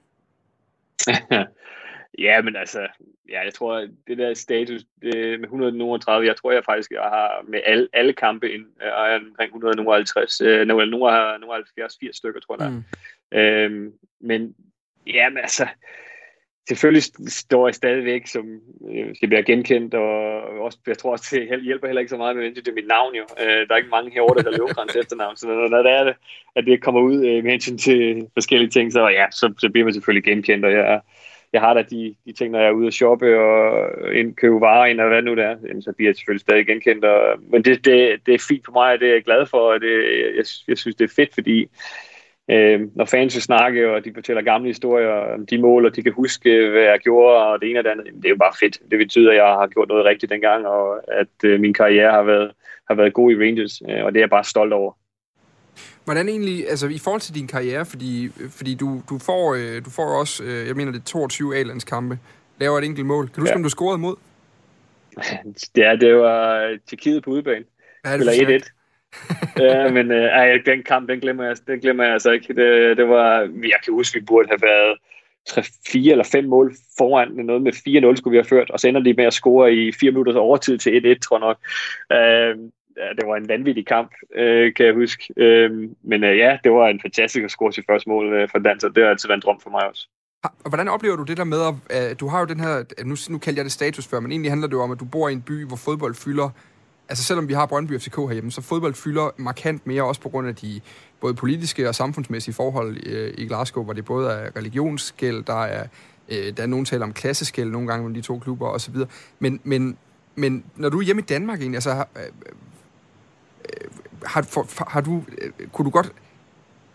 ja, 2.28 2.42
men 2.42 2.56
altså, 2.56 2.88
ja, 3.30 3.42
jeg 3.42 3.54
tror, 3.54 3.88
det 4.08 4.18
der 4.18 4.34
status 4.34 4.82
det, 5.02 5.40
med 5.40 5.44
130, 5.44 6.28
jeg 6.28 6.36
tror 6.36 6.52
jeg 6.52 6.64
faktisk, 6.66 6.92
jeg 6.92 7.02
har 7.02 7.46
med 7.48 7.60
alle, 7.66 7.88
alle 7.94 8.14
kampe 8.14 8.52
ind, 8.52 8.66
er 8.80 9.06
jeg 9.06 9.22
omkring 9.30 9.56
150, 9.56 10.42
øh, 10.42 10.68
nogle 10.68 11.12
har 11.12 11.54
70, 11.54 11.98
80 12.00 12.18
stykker, 12.18 12.40
tror 12.40 12.64
jeg. 12.64 12.72
Mm. 12.72 13.38
Øhm, 13.38 13.94
men 14.20 14.56
ja, 15.08 15.30
men 15.30 15.38
altså, 15.38 15.68
selvfølgelig 16.68 17.04
står 17.28 17.68
jeg 17.68 17.76
stadigvæk, 17.76 18.28
som 18.28 18.46
øh, 18.92 19.16
skal 19.16 19.28
blive 19.30 19.44
genkendt, 19.44 19.94
og 19.94 20.42
også, 20.60 20.78
jeg 20.88 20.98
tror 20.98 21.12
også, 21.12 21.36
det 21.36 21.64
hjælper 21.64 21.88
heller 21.88 22.00
ikke 22.00 22.10
så 22.10 22.18
meget 22.18 22.36
med 22.36 22.56
det 22.56 22.68
er 22.68 22.74
mit 22.74 22.88
navn 22.88 23.16
jo. 23.16 23.26
Øh, 23.42 23.68
der 23.68 23.74
er 23.74 23.78
ikke 23.78 23.90
mange 23.90 24.12
herovre, 24.12 24.44
der 24.44 24.52
løber 24.52 24.74
grænse 24.74 25.00
efternavn, 25.00 25.38
så 25.38 25.48
når, 25.48 25.82
det 25.82 25.92
er 25.92 26.04
det, 26.04 26.16
at 26.56 26.66
det 26.66 26.82
kommer 26.82 27.02
ud 27.02 27.16
øh, 27.16 27.44
med 27.44 27.52
hensyn 27.52 27.78
til 27.78 28.28
forskellige 28.34 28.70
ting, 28.70 28.92
så 28.92 29.08
ja, 29.08 29.26
så, 29.32 29.54
så 29.58 29.70
bliver 29.70 29.86
man 29.86 29.94
selvfølgelig 29.94 30.24
genkendt, 30.24 30.66
og 30.66 30.72
jeg, 30.72 31.02
jeg 31.54 31.62
har 31.62 31.74
da 31.74 31.82
de, 31.82 32.16
de 32.26 32.34
ting, 32.34 32.52
når 32.52 32.60
jeg 32.60 32.68
er 32.68 32.80
ude 32.80 32.88
at 32.88 32.94
shoppe 32.94 33.40
og 33.40 33.90
købe 34.38 34.62
varer 34.62 34.86
ind, 34.86 35.00
og 35.00 35.08
hvad 35.08 35.22
nu 35.22 35.36
det 35.36 35.44
er, 35.44 35.56
så 35.82 35.92
bliver 35.92 36.10
jeg 36.10 36.16
selvfølgelig 36.16 36.42
stadig 36.42 36.66
genkendt. 36.66 37.06
Og, 37.06 37.40
men 37.52 37.64
det, 37.66 37.86
det, 37.86 38.26
det 38.26 38.34
er 38.34 38.46
fint 38.48 38.66
for 38.66 38.72
mig, 38.72 38.94
og 38.94 39.00
det 39.00 39.10
er 39.10 39.14
jeg 39.14 39.24
glad 39.24 39.46
for, 39.46 39.58
og 39.58 39.82
det, 39.82 39.94
jeg, 40.38 40.46
jeg 40.68 40.78
synes, 40.78 40.96
det 40.96 41.10
er 41.10 41.16
fedt, 41.16 41.34
fordi 41.34 41.70
øh, 42.52 42.82
når 42.96 43.06
fans 43.06 43.36
vil 43.36 43.42
snakke, 43.42 43.92
og 43.92 44.06
de 44.06 44.14
fortæller 44.14 44.42
gamle 44.42 44.68
historier 44.68 45.10
om 45.10 45.46
de 45.46 45.58
mål, 45.58 45.86
og 45.86 45.96
de 45.96 46.04
kan 46.04 46.14
huske, 46.14 46.70
hvad 46.70 46.82
jeg 46.82 47.00
gjorde, 47.00 47.38
og 47.38 47.62
det 47.62 47.70
ene 47.70 47.80
og 47.80 47.84
det 47.84 47.90
andet, 47.90 48.06
det 48.06 48.26
er 48.26 48.30
jo 48.30 48.36
bare 48.36 48.54
fedt. 48.60 48.80
Det 48.92 48.98
betyder, 48.98 49.32
at 49.32 49.38
jeg 49.38 49.46
har 49.46 49.68
gjort 49.68 49.88
noget 49.88 50.06
rigtigt 50.06 50.30
dengang, 50.30 50.68
og 50.68 51.02
at 51.20 51.36
øh, 51.44 51.60
min 51.60 51.74
karriere 51.74 52.12
har 52.12 52.24
været, 52.24 52.52
har 52.88 52.96
været 52.96 53.14
god 53.14 53.32
i 53.32 53.36
Rangers, 53.36 53.82
øh, 53.90 54.06
og 54.06 54.14
det 54.14 54.20
er 54.20 54.24
jeg 54.24 54.30
bare 54.30 54.44
stolt 54.44 54.74
over. 54.74 54.94
Hvordan 56.06 56.30
egentlig, 56.30 56.70
altså 56.70 56.88
i 56.88 57.00
forhold 57.04 57.22
til 57.22 57.36
din 57.36 57.48
karriere, 57.48 57.86
fordi, 57.86 58.30
fordi 58.50 58.76
du, 58.76 59.02
du, 59.10 59.20
får, 59.20 59.56
øh, 59.56 59.86
du 59.86 59.90
får 59.90 60.20
også, 60.20 60.44
øh, 60.44 60.68
jeg 60.68 60.76
mener 60.76 60.92
det 60.92 61.00
er 61.00 61.04
22 61.04 61.56
A-landskampe, 61.56 62.20
laver 62.60 62.78
et 62.78 62.84
enkelt 62.84 63.06
mål. 63.06 63.26
Kan 63.26 63.36
du 63.36 63.42
huske, 63.42 63.52
ja. 63.52 63.56
om 63.56 63.64
du 63.64 63.70
scorede 63.70 63.98
mod? 63.98 64.16
Ja, 65.78 65.96
det 66.02 66.16
var 66.16 66.70
Tjekkiet 66.88 67.24
på 67.24 67.30
udebane. 67.30 67.66
Eller 68.14 68.60
1-1 68.60 68.75
ja, 69.60 69.92
men 69.92 70.12
øh, 70.12 70.24
ej, 70.24 70.62
den 70.66 70.84
kamp, 70.84 71.10
den 71.10 71.20
glemmer 71.20 71.44
jeg, 71.44 71.56
den 71.68 71.80
glemmer 71.80 72.04
jeg 72.04 72.14
altså 72.14 72.32
ikke. 72.32 72.54
Det, 72.54 72.98
det 72.98 73.10
var, 73.10 73.40
jeg 73.42 73.80
kan 73.84 73.94
huske, 73.94 74.20
vi 74.20 74.26
burde 74.26 74.48
have 74.48 74.62
været 74.62 74.98
3, 75.48 75.64
4 75.88 76.12
eller 76.12 76.24
5 76.24 76.46
mål 76.46 76.76
foran. 76.98 77.32
Noget 77.32 77.62
med 77.62 77.74
4-0 78.12 78.16
skulle 78.16 78.32
vi 78.32 78.38
have 78.38 78.50
ført, 78.50 78.70
og 78.70 78.80
så 78.80 78.88
ender 78.88 79.02
de 79.02 79.14
med 79.14 79.26
at 79.26 79.34
score 79.34 79.74
i 79.74 79.92
4 79.92 80.12
minutters 80.12 80.36
overtid 80.36 80.78
til 80.78 81.16
1-1, 81.16 81.20
tror 81.20 81.38
jeg 81.38 81.48
nok. 81.48 81.58
Øh, 82.12 82.72
ja, 82.98 83.10
det 83.18 83.28
var 83.28 83.36
en 83.36 83.48
vanvittig 83.48 83.88
kamp, 83.88 84.12
øh, 84.36 84.74
kan 84.74 84.86
jeg 84.86 84.94
huske. 84.94 85.34
Øh, 85.38 85.72
men 86.04 86.24
øh, 86.24 86.38
ja, 86.38 86.58
det 86.64 86.72
var 86.72 86.88
en 86.88 87.02
fantastisk 87.02 87.44
at 87.44 87.52
score 87.52 87.74
sit 87.74 87.86
første 87.90 88.10
mål 88.10 88.34
øh, 88.34 88.50
for 88.52 88.60
danser. 88.60 88.90
det 88.90 89.04
har 89.04 89.10
altid 89.10 89.30
været 89.30 89.38
en 89.38 89.42
drøm 89.46 89.60
for 89.60 89.70
mig 89.70 89.90
også. 89.90 90.08
Og 90.44 90.70
hvordan 90.70 90.88
oplever 90.88 91.16
du 91.16 91.24
det 91.24 91.38
der 91.38 91.44
med, 91.44 91.62
at 91.90 92.12
øh, 92.12 92.16
du 92.20 92.28
har 92.28 92.40
jo 92.40 92.46
den 92.46 92.60
her, 92.60 93.04
nu, 93.04 93.16
nu 93.30 93.38
kalder 93.38 93.60
jeg 93.60 93.66
det 93.66 93.72
status 93.72 94.08
før, 94.08 94.20
men 94.20 94.32
egentlig 94.32 94.52
handler 94.52 94.68
det 94.68 94.74
jo 94.74 94.82
om, 94.82 94.92
at 94.92 95.00
du 95.00 95.06
bor 95.06 95.30
i 95.30 95.34
en 95.34 95.42
by, 95.42 95.66
hvor 95.68 95.76
fodbold 95.86 96.16
fylder 96.16 96.50
altså 97.10 97.24
selvom 97.24 97.48
vi 97.48 97.54
har 97.54 97.66
Brøndby 97.66 98.00
FCK 98.00 98.16
herhjemme, 98.16 98.52
så 98.52 98.62
fodbold 98.62 98.94
fylder 98.94 99.30
markant 99.38 99.88
mere, 99.88 100.04
også 100.04 100.22
på 100.22 100.30
grund 100.30 100.48
af 100.48 100.56
de 100.56 100.82
både 101.22 101.34
politiske 101.34 101.90
og 101.90 101.96
samfundsmæssige 101.96 102.54
forhold 102.54 102.98
øh, 103.06 103.34
i 103.38 103.48
Glasgow, 103.48 103.84
hvor 103.84 103.94
det 103.94 104.06
både 104.06 104.32
er 104.32 104.56
religionsskæld, 104.56 105.44
der 105.44 105.64
er, 105.64 105.88
øh, 106.30 106.58
der 106.58 106.64
er 106.64 106.68
nogen 106.68 106.86
taler 106.86 107.06
om 107.06 107.14
klasseskæld 107.14 107.70
nogle 107.70 107.88
gange 107.88 108.04
mellem 108.04 108.22
de 108.22 108.28
to 108.28 108.40
klubber 108.40 108.68
osv. 108.68 108.96
Men, 109.40 109.60
men, 109.64 109.98
men 110.36 110.64
når 110.76 110.90
du 110.90 111.00
er 111.00 111.04
hjemme 111.04 111.22
i 111.22 111.26
Danmark 111.26 111.60
egentlig, 111.60 111.78
altså 111.78 111.94
har, 111.94 112.08
øh, 112.16 112.24
øh, 113.66 113.92
har, 114.26 114.42
for, 114.42 114.90
har 114.90 115.02
du, 115.02 115.24
øh, 115.42 115.68
kunne 115.74 115.86
du 115.86 115.90
godt 115.90 116.14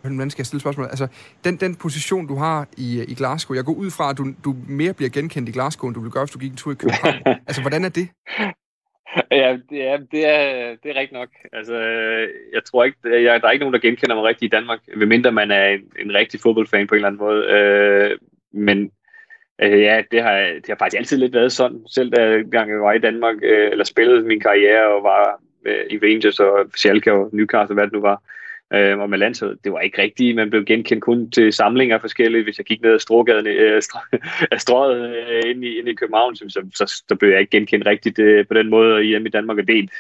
Hvordan 0.03 0.31
skal 0.31 0.41
jeg 0.41 0.47
stille 0.47 0.61
spørgsmål? 0.61 0.87
Altså, 0.87 1.09
den, 1.45 1.57
den 1.57 1.75
position, 1.75 2.27
du 2.27 2.37
har 2.37 2.67
i, 2.77 3.03
i 3.03 3.15
Glasgow, 3.15 3.55
jeg 3.55 3.65
går 3.65 3.73
ud 3.73 3.91
fra, 3.91 4.11
at 4.11 4.19
du, 4.19 4.35
du 4.45 4.57
mere 4.69 4.93
bliver 4.93 5.09
genkendt 5.11 5.49
i 5.49 5.53
Glasgow, 5.53 5.89
end 5.89 5.95
du 5.95 6.01
vil 6.01 6.11
gøre, 6.11 6.25
hvis 6.25 6.33
du 6.33 6.39
gik 6.39 6.51
en 6.51 6.57
tur 6.57 6.73
i 6.73 6.75
København. 6.75 7.15
altså, 7.49 7.61
hvordan 7.61 7.85
er 7.85 7.89
det? 7.89 8.09
Ja, 9.31 9.59
det 9.71 9.89
er, 9.89 9.97
det 9.97 10.27
er, 10.27 10.77
det 10.83 10.91
er 10.91 11.01
rigtigt 11.01 11.13
nok. 11.13 11.29
Altså, 11.53 11.77
jeg 12.53 12.65
tror 12.65 12.85
ikke, 12.85 12.97
jeg, 13.05 13.41
der 13.41 13.49
er 13.49 13.53
ikke 13.53 13.63
nogen, 13.63 13.75
der 13.75 13.89
genkender 13.89 14.15
mig 14.15 14.25
rigtigt 14.25 14.53
i 14.53 14.57
Danmark, 14.57 14.81
medmindre 14.97 15.33
man 15.33 15.51
er 15.51 15.67
en, 15.69 15.81
en 15.99 16.15
rigtig 16.15 16.41
fodboldfan 16.41 16.87
på 16.87 16.95
en 16.95 16.97
eller 16.97 17.09
anden 17.09 17.19
måde. 17.19 17.47
Øh, 17.47 18.19
men 18.53 18.91
øh, 19.63 19.81
ja, 19.81 20.03
det 20.11 20.23
har, 20.23 20.37
det 20.39 20.67
har 20.69 20.77
faktisk 20.77 20.99
altid 20.99 21.17
lidt 21.17 21.35
været 21.35 21.53
sådan. 21.53 21.85
Selv 21.87 22.11
da 22.11 22.43
gang 22.51 22.71
jeg 22.71 22.81
var 22.81 22.93
i 22.93 22.99
Danmark, 22.99 23.37
øh, 23.43 23.71
eller 23.71 23.85
spillede 23.85 24.23
min 24.23 24.41
karriere 24.41 24.95
og 24.95 25.03
var 25.03 25.41
øh, 25.67 25.85
i 25.91 25.99
Rangers 26.03 26.41
og 26.41 26.67
Schalke 26.77 27.13
og 27.13 27.31
Newcastle, 27.33 27.75
hvad 27.75 27.85
det 27.85 27.93
nu 27.93 28.01
var, 28.01 28.23
øh, 28.75 28.99
og 28.99 29.11
med 29.11 29.19
landsholdet. 29.19 29.65
Det 29.65 29.73
var 29.73 29.81
ikke 29.81 30.03
rigtigt. 30.03 30.37
Man 30.37 30.51
blev 30.51 30.65
genkendt 30.65 31.05
kun 31.05 31.31
til 31.31 31.53
samlinger 31.53 31.99
forskellige. 31.99 32.45
Hvis 32.45 32.59
jeg 32.59 32.67
gik 32.67 32.83
ned 32.83 32.93
ad 32.93 32.99
Strågaden, 32.99 33.47
øh, 33.47 33.83
af 34.53 34.61
strøget 34.61 35.17
øh, 35.17 35.51
ind, 35.51 35.65
i, 35.65 35.79
ind 35.79 35.89
i 35.89 35.95
København, 35.95 36.37
så, 36.37 36.45
så, 36.49 36.61
så, 36.75 37.03
så 37.09 37.15
blev 37.15 37.31
jeg 37.31 37.41
ikke 37.41 37.51
genkendt 37.51 37.87
rigtigt 37.87 38.19
øh, 38.19 38.47
på 38.47 38.55
den 38.55 38.71
måde 38.71 39.03
hjemme 39.03 39.29
i 39.29 39.31
Danmark. 39.31 39.59
Og 39.59 39.69
det, 39.69 39.91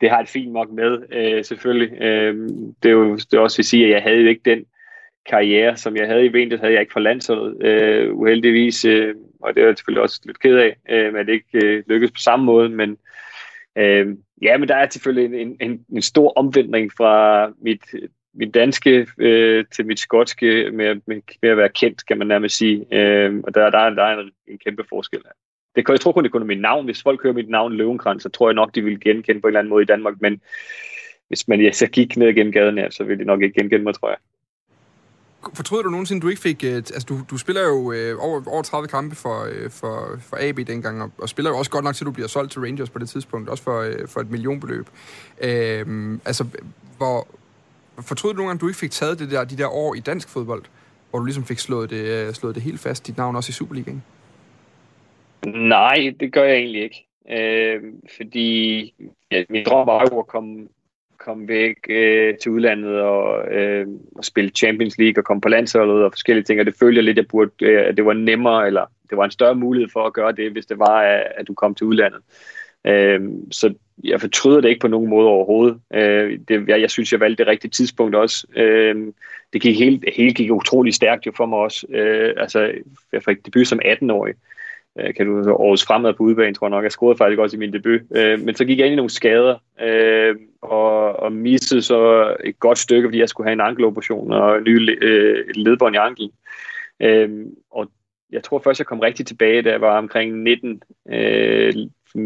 det 0.00 0.10
har 0.10 0.20
et 0.20 0.28
fint 0.28 0.52
nok 0.52 0.70
med, 0.70 0.98
øh, 1.12 1.44
selvfølgelig. 1.44 2.02
Øh, 2.02 2.34
det 2.82 2.88
er 2.88 2.92
jo 2.92 3.16
det 3.16 3.34
er 3.34 3.38
også 3.38 3.58
vil 3.58 3.64
sige, 3.64 3.84
at 3.84 3.90
jeg 3.90 4.02
havde 4.02 4.20
jo 4.20 4.28
ikke 4.28 4.42
den 4.44 4.64
karriere, 5.28 5.76
som 5.76 5.96
jeg 5.96 6.06
havde 6.06 6.24
i 6.24 6.32
Vendes, 6.32 6.60
havde 6.60 6.72
jeg 6.72 6.80
ikke 6.80 6.92
for 6.92 7.00
landsholdet, 7.00 7.66
øh, 7.66 8.14
uheldigvis, 8.14 8.84
øh, 8.84 9.14
og 9.42 9.54
det 9.54 9.62
er 9.62 9.66
jeg 9.66 9.76
selvfølgelig 9.76 10.02
også 10.02 10.20
lidt 10.24 10.40
ked 10.40 10.56
af, 10.56 10.76
øh, 10.90 11.14
at 11.14 11.26
det 11.26 11.32
ikke 11.32 11.66
øh, 11.66 11.82
lykkedes 11.86 12.12
på 12.12 12.20
samme 12.20 12.44
måde, 12.44 12.68
men 12.68 12.96
øh, 13.78 14.06
ja, 14.42 14.56
men 14.58 14.68
der 14.68 14.76
er 14.76 14.90
selvfølgelig 14.90 15.40
en, 15.40 15.56
en, 15.60 15.84
en 15.92 16.02
stor 16.02 16.32
omvendring 16.36 16.92
fra 16.96 17.46
mit, 17.62 17.94
mit 18.36 18.54
danske 18.54 19.06
øh, 19.18 19.64
til 19.74 19.86
mit 19.86 20.00
skotske 20.00 20.70
med, 20.72 20.94
med, 21.06 21.20
med 21.42 21.50
at 21.50 21.56
være 21.56 21.68
kendt, 21.68 22.06
kan 22.06 22.18
man 22.18 22.26
nærmest 22.26 22.56
sige, 22.56 22.86
øh, 22.92 23.40
og 23.44 23.54
der, 23.54 23.70
der, 23.70 23.90
der 23.90 24.02
er 24.02 24.18
en, 24.18 24.30
en 24.48 24.58
kæmpe 24.58 24.84
forskel 24.88 25.20
her. 25.24 25.32
Det, 25.76 25.88
jeg 25.88 26.00
tror 26.00 26.12
kun, 26.12 26.24
det 26.24 26.32
kunne 26.32 26.46
mit 26.46 26.60
navn. 26.60 26.84
Hvis 26.84 27.02
folk 27.02 27.22
hører 27.22 27.34
mit 27.34 27.48
navn 27.48 27.72
Løvenkrans, 27.72 28.22
så 28.22 28.28
tror 28.28 28.48
jeg 28.48 28.54
nok, 28.54 28.74
de 28.74 28.82
vil 28.82 29.00
genkende 29.00 29.40
på 29.40 29.46
en 29.46 29.50
eller 29.50 29.60
anden 29.60 29.70
måde 29.70 29.82
i 29.82 29.86
Danmark, 29.86 30.14
men 30.20 30.40
hvis 31.28 31.48
man 31.48 31.60
ja, 31.60 31.72
så 31.72 31.86
gik 31.86 32.16
ned 32.16 32.34
gennem 32.34 32.52
gaden 32.52 32.78
her, 32.78 32.90
så 32.90 33.04
ville 33.04 33.18
de 33.18 33.26
nok 33.26 33.42
ikke 33.42 33.60
genkende 33.60 33.84
mig, 33.84 33.94
tror 33.94 34.08
jeg. 34.08 34.18
Fortryder 35.54 35.82
du 35.82 35.90
nogensinde, 35.90 36.20
du 36.20 36.28
ikke 36.28 36.42
fik... 36.42 36.64
Øh, 36.64 36.74
altså, 36.74 37.06
du, 37.08 37.20
du 37.30 37.38
spiller 37.38 37.62
jo 37.62 37.92
øh, 37.92 38.16
over, 38.18 38.42
over 38.46 38.62
30 38.62 38.88
kampe 38.88 39.16
for, 39.16 39.48
øh, 39.52 39.70
for, 39.70 40.18
for 40.20 40.36
AB 40.40 40.58
dengang, 40.66 41.02
og, 41.02 41.10
og 41.18 41.28
spiller 41.28 41.50
jo 41.50 41.58
også 41.58 41.70
godt 41.70 41.84
nok 41.84 41.94
til, 41.94 42.06
du 42.06 42.10
bliver 42.10 42.28
solgt 42.28 42.52
til 42.52 42.60
Rangers 42.60 42.90
på 42.90 42.98
det 42.98 43.08
tidspunkt, 43.08 43.48
også 43.48 43.62
for, 43.62 43.80
øh, 43.80 44.08
for 44.08 44.20
et 44.20 44.30
millionbeløb. 44.30 44.86
Øh, 45.42 46.18
altså, 46.24 46.44
hvor... 46.96 47.28
Fortryder 48.00 48.32
du 48.32 48.36
nogle 48.36 48.48
gange, 48.48 48.60
du 48.60 48.68
ikke 48.68 48.78
fik 48.78 48.90
taget 48.90 49.18
det 49.18 49.30
der, 49.30 49.44
de 49.44 49.56
der 49.56 49.68
år 49.68 49.94
i 49.94 50.00
dansk 50.00 50.28
fodbold, 50.28 50.62
hvor 51.10 51.18
du 51.18 51.24
ligesom 51.24 51.44
fik 51.44 51.58
slået 51.58 51.90
det, 51.90 52.28
øh, 52.28 52.34
slået 52.34 52.54
det 52.54 52.62
helt 52.62 52.80
fast, 52.80 53.06
dit 53.06 53.16
navn 53.16 53.36
også 53.36 53.50
i 53.50 53.52
Superligaen? 53.52 54.02
Nej, 55.46 56.14
det 56.20 56.32
gør 56.32 56.44
jeg 56.44 56.56
egentlig 56.56 56.82
ikke. 56.82 57.06
Øh, 57.30 57.82
fordi 58.16 58.94
ja, 59.30 59.44
min 59.50 59.64
drøm 59.64 59.86
var 59.86 60.08
jo 60.12 60.18
at 60.18 60.26
komme 60.26 60.68
komme 61.18 61.48
væk 61.48 61.76
øh, 61.88 62.34
til 62.42 62.50
udlandet 62.50 63.00
og, 63.00 63.54
øh, 63.54 63.86
og 64.16 64.24
spille 64.24 64.50
Champions 64.50 64.98
League 64.98 65.20
og 65.20 65.24
komme 65.24 65.40
på 65.40 65.48
landsholdet 65.48 66.04
og 66.04 66.12
forskellige 66.12 66.44
ting, 66.44 66.60
og 66.60 66.66
det 66.66 66.74
følte 66.78 66.96
jeg 66.96 67.04
lidt, 67.04 67.16
jeg 67.16 67.28
burde, 67.28 67.50
øh, 67.62 67.88
at 67.88 67.96
det 67.96 68.04
var 68.04 68.12
nemmere, 68.12 68.66
eller 68.66 68.84
det 69.10 69.18
var 69.18 69.24
en 69.24 69.30
større 69.30 69.54
mulighed 69.54 69.88
for 69.92 70.06
at 70.06 70.12
gøre 70.12 70.32
det, 70.32 70.52
hvis 70.52 70.66
det 70.66 70.78
var, 70.78 71.00
at, 71.00 71.32
at 71.36 71.48
du 71.48 71.54
kom 71.54 71.74
til 71.74 71.86
udlandet. 71.86 72.20
Øh, 72.84 73.20
så 73.50 73.74
jeg 74.04 74.20
fortryder 74.20 74.60
det 74.60 74.68
ikke 74.68 74.80
på 74.80 74.88
nogen 74.88 75.10
måde 75.10 75.28
overhovedet. 75.28 75.80
Øh, 75.94 76.38
det, 76.48 76.68
jeg, 76.68 76.80
jeg 76.80 76.90
synes, 76.90 77.12
jeg 77.12 77.20
valgte 77.20 77.42
det 77.44 77.50
rigtige 77.50 77.70
tidspunkt 77.70 78.14
også. 78.14 78.46
Øh, 78.56 79.12
det 79.52 79.62
gik 79.62 79.78
helt, 79.78 80.04
helt 80.16 80.36
gik 80.36 80.52
utrolig 80.52 80.94
stærkt 80.94 81.26
jo 81.26 81.32
for 81.36 81.46
mig 81.46 81.58
også. 81.58 81.86
Øh, 81.90 82.34
altså, 82.36 82.72
jeg 83.12 83.22
fik 83.22 83.46
debut 83.46 83.66
som 83.66 83.80
18-årig 83.84 84.34
øh, 84.98 85.14
kan 85.14 85.26
du 85.26 85.52
årets 85.52 85.84
fremad 85.84 86.14
på 86.14 86.22
udbanen, 86.22 86.54
tror 86.54 86.66
jeg 86.66 86.70
nok. 86.70 86.84
Jeg 86.84 86.92
scorede 86.92 87.18
faktisk 87.18 87.40
også 87.40 87.56
i 87.56 87.58
min 87.58 87.72
debut. 87.72 88.00
Øh, 88.16 88.40
men 88.40 88.54
så 88.54 88.64
gik 88.64 88.78
jeg 88.78 88.86
ind 88.86 88.92
i 88.92 88.96
nogle 88.96 89.10
skader, 89.10 89.56
øh, 89.80 90.36
og, 90.62 91.16
og 91.16 91.32
missede 91.32 91.82
så 91.82 92.34
et 92.44 92.58
godt 92.58 92.78
stykke, 92.78 93.08
fordi 93.08 93.18
jeg 93.18 93.28
skulle 93.28 93.46
have 93.46 93.52
en 93.52 93.60
ankeloperation 93.60 94.32
og 94.32 94.58
en 94.58 94.64
ny 94.64 95.04
øh, 95.04 95.44
ledbånd 95.54 95.94
i 95.94 95.98
anklen. 95.98 96.30
Øh, 97.00 97.46
og 97.70 97.90
jeg 98.32 98.42
tror 98.42 98.58
først, 98.58 98.80
jeg 98.80 98.86
kom 98.86 99.00
rigtig 99.00 99.26
tilbage, 99.26 99.62
da 99.62 99.70
jeg 99.70 99.80
var 99.80 99.98
omkring 99.98 100.42
19, 100.42 100.82
øh, 101.10 101.74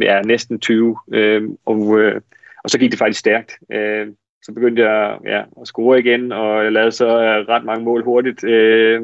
ja, 0.02 0.22
næsten 0.22 0.60
20. 0.60 0.96
Øh, 1.12 1.42
og, 1.66 2.00
øh, 2.00 2.20
og 2.64 2.70
så 2.70 2.78
gik 2.78 2.90
det 2.90 2.98
faktisk 2.98 3.20
stærkt. 3.20 3.58
Øh, 3.72 4.06
så 4.42 4.52
begyndte 4.52 4.82
jeg 4.82 5.18
ja, 5.24 5.42
at 5.60 5.66
score 5.66 5.98
igen, 5.98 6.32
og 6.32 6.64
jeg 6.64 6.72
lavede 6.72 6.92
så 6.92 7.18
ret 7.48 7.64
mange 7.64 7.84
mål 7.84 8.04
hurtigt. 8.04 8.44
Øh, 8.44 9.02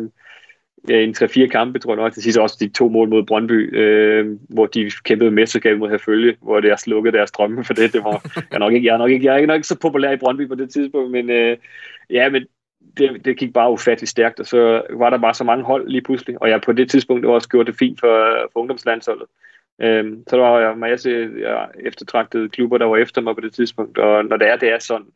ja, 0.89 1.01
en 1.01 1.15
3-4 1.19 1.47
kampe, 1.47 1.79
tror 1.79 1.93
jeg 1.93 2.03
nok. 2.03 2.15
Det 2.15 2.23
sidste 2.23 2.43
også 2.43 2.57
de 2.61 2.69
to 2.69 2.89
mål 2.89 3.09
mod 3.09 3.27
Brøndby, 3.27 3.77
øh, 3.77 4.39
hvor 4.49 4.67
de 4.67 4.91
kæmpede 5.05 5.31
mesterskab 5.31 5.79
mod 5.79 5.91
Herfølge, 5.91 6.37
hvor 6.43 6.61
det 6.61 6.71
er 6.71 6.77
slukket 6.77 7.13
deres 7.13 7.31
drømme 7.31 7.65
for 7.65 7.75
det. 7.75 7.93
det 7.93 8.05
var, 8.05 8.11
jeg, 8.37 8.57
er 8.57 8.59
nok 8.59 8.73
ikke, 8.73 8.87
jeg, 8.87 8.95
er 8.95 8.99
nok 8.99 9.11
ikke, 9.11 9.27
jeg 9.27 9.33
er 9.33 9.37
ikke 9.37 9.47
nok 9.47 9.65
så 9.65 9.79
populær 9.79 10.11
i 10.11 10.17
Brøndby 10.17 10.49
på 10.49 10.55
det 10.55 10.71
tidspunkt, 10.71 11.11
men 11.11 11.31
øh, 11.31 11.57
ja, 12.11 12.31
men 12.31 12.47
det, 12.99 13.25
det 13.25 13.37
gik 13.37 13.53
bare 13.53 13.73
ufatteligt 13.73 14.11
stærkt, 14.11 14.41
og 14.41 14.47
så 14.47 14.83
var 14.91 15.11
der 15.11 15.19
bare 15.19 15.35
så 15.35 15.45
mange 15.45 15.65
hold 15.65 15.89
lige 15.89 16.03
pludselig, 16.03 16.43
og 16.43 16.49
jeg 16.49 16.61
på 16.61 16.73
det 16.73 16.91
tidspunkt 16.91 17.27
også 17.27 17.49
gjorde 17.49 17.71
det 17.71 17.79
fint 17.79 18.01
for, 18.01 18.49
for 18.53 18.61
ungdomslandsholdet. 18.61 19.27
Øhm, 19.83 20.25
så 20.29 20.37
der 20.37 20.43
var 20.43 20.61
jeg 20.61 20.79
masse 20.79 21.11
ja, 21.39 21.65
eftertragtede 21.81 22.49
klubber, 22.49 22.79
der 22.79 22.87
var 22.87 22.97
efter 22.97 23.21
mig 23.21 23.35
på 23.35 23.41
det 23.41 23.55
tidspunkt, 23.55 23.99
og 23.99 24.25
når 24.25 24.37
det 24.37 24.49
er, 24.49 24.57
det 24.57 24.69
er 24.69 24.79
sådan, 24.79 25.07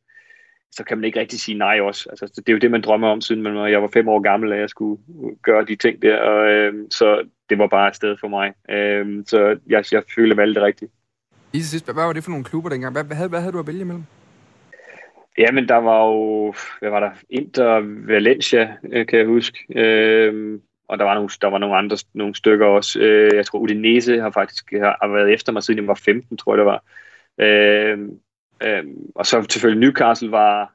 så 0.72 0.84
kan 0.84 0.98
man 0.98 1.04
ikke 1.04 1.20
rigtig 1.20 1.40
sige 1.40 1.58
nej 1.58 1.80
også. 1.80 2.08
Altså, 2.10 2.26
det 2.36 2.48
er 2.48 2.52
jo 2.52 2.58
det, 2.58 2.70
man 2.70 2.82
drømmer 2.82 3.08
om, 3.08 3.20
siden 3.20 3.42
man, 3.42 3.70
jeg 3.70 3.82
var 3.82 3.88
fem 3.88 4.08
år 4.08 4.20
gammel, 4.20 4.52
at 4.52 4.60
jeg 4.60 4.70
skulle 4.70 5.02
gøre 5.42 5.64
de 5.64 5.76
ting 5.76 6.02
der. 6.02 6.16
Og, 6.18 6.50
øh, 6.50 6.74
så 6.90 7.28
det 7.50 7.58
var 7.58 7.66
bare 7.66 7.88
et 7.88 7.96
sted 7.96 8.16
for 8.20 8.28
mig. 8.28 8.52
Øh, 8.70 9.24
så 9.26 9.58
jeg, 9.66 9.84
jeg 9.92 10.02
føler, 10.14 10.34
jeg 10.34 10.36
valgte 10.36 10.60
det 10.60 10.66
rigtigt. 10.66 10.92
Til 11.52 11.68
sidst, 11.68 11.86
hvad 11.86 11.94
var 11.94 12.12
det 12.12 12.24
for 12.24 12.30
nogle 12.30 12.44
klubber 12.44 12.70
dengang? 12.70 12.92
Hvad, 12.92 13.04
hvad, 13.04 13.16
havde, 13.16 13.28
hvad 13.28 13.40
havde 13.40 13.52
du 13.52 13.58
at 13.58 13.66
vælge 13.66 13.80
imellem? 13.80 14.04
Jamen, 15.38 15.68
der 15.68 15.76
var 15.76 16.06
jo, 16.06 16.54
hvad 16.80 16.90
var 16.90 17.00
der? 17.00 17.10
Inter 17.30 17.80
Valencia, 18.06 18.76
øh, 18.92 19.06
kan 19.06 19.18
jeg 19.18 19.26
huske. 19.26 19.58
Øh, 19.76 20.60
og 20.90 20.98
der 20.98 21.04
var 21.04 21.14
nogle, 21.14 21.30
der 21.42 21.48
var 21.48 21.58
nogle 21.58 21.76
andre 21.76 21.96
nogle 22.14 22.34
stykker 22.34 22.66
også. 22.66 23.00
Øh, 23.00 23.30
jeg 23.34 23.46
tror, 23.46 23.58
Udinese 23.58 24.20
har 24.20 24.30
faktisk 24.30 24.72
har, 24.72 24.98
har 25.02 25.08
været 25.08 25.32
efter 25.32 25.52
mig, 25.52 25.62
siden 25.62 25.78
jeg 25.78 25.88
var 25.88 25.94
15, 25.94 26.36
tror 26.36 26.54
jeg 26.54 26.58
det 26.58 26.66
var. 26.66 26.82
Øh, 27.38 27.98
øh, 28.62 28.84
og 29.14 29.26
så 29.26 29.46
selvfølgelig 29.50 29.80
Newcastle 29.80 30.30
var, 30.30 30.72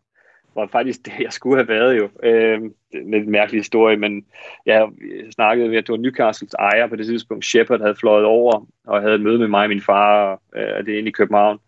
var 0.55 0.67
faktisk 0.67 1.05
det, 1.05 1.13
jeg 1.19 1.33
skulle 1.33 1.57
have 1.57 1.67
været 1.67 1.97
jo. 1.97 2.09
Øh, 2.23 2.61
med 3.05 3.19
en 3.19 3.31
mærkelig 3.31 3.59
historie, 3.59 3.97
men 3.97 4.25
jeg 4.65 4.89
snakkede 5.31 5.69
med, 5.69 5.77
at 5.77 5.87
det 5.87 5.91
var 5.91 5.97
Newcastles 5.97 6.53
ejer 6.53 6.87
på 6.87 6.95
det 6.95 7.05
tidspunkt. 7.05 7.45
Shepard 7.45 7.81
havde 7.81 7.95
fløjet 7.95 8.25
over 8.25 8.65
og 8.87 9.01
havde 9.01 9.15
et 9.15 9.21
møde 9.21 9.39
med 9.39 9.47
mig 9.47 9.63
og 9.63 9.69
min 9.69 9.81
far, 9.81 10.25
og, 10.25 10.41
øh, 10.55 10.85
det 10.85 10.93
er 10.93 10.97
inde 10.97 11.09
i 11.09 11.11
København. 11.11 11.59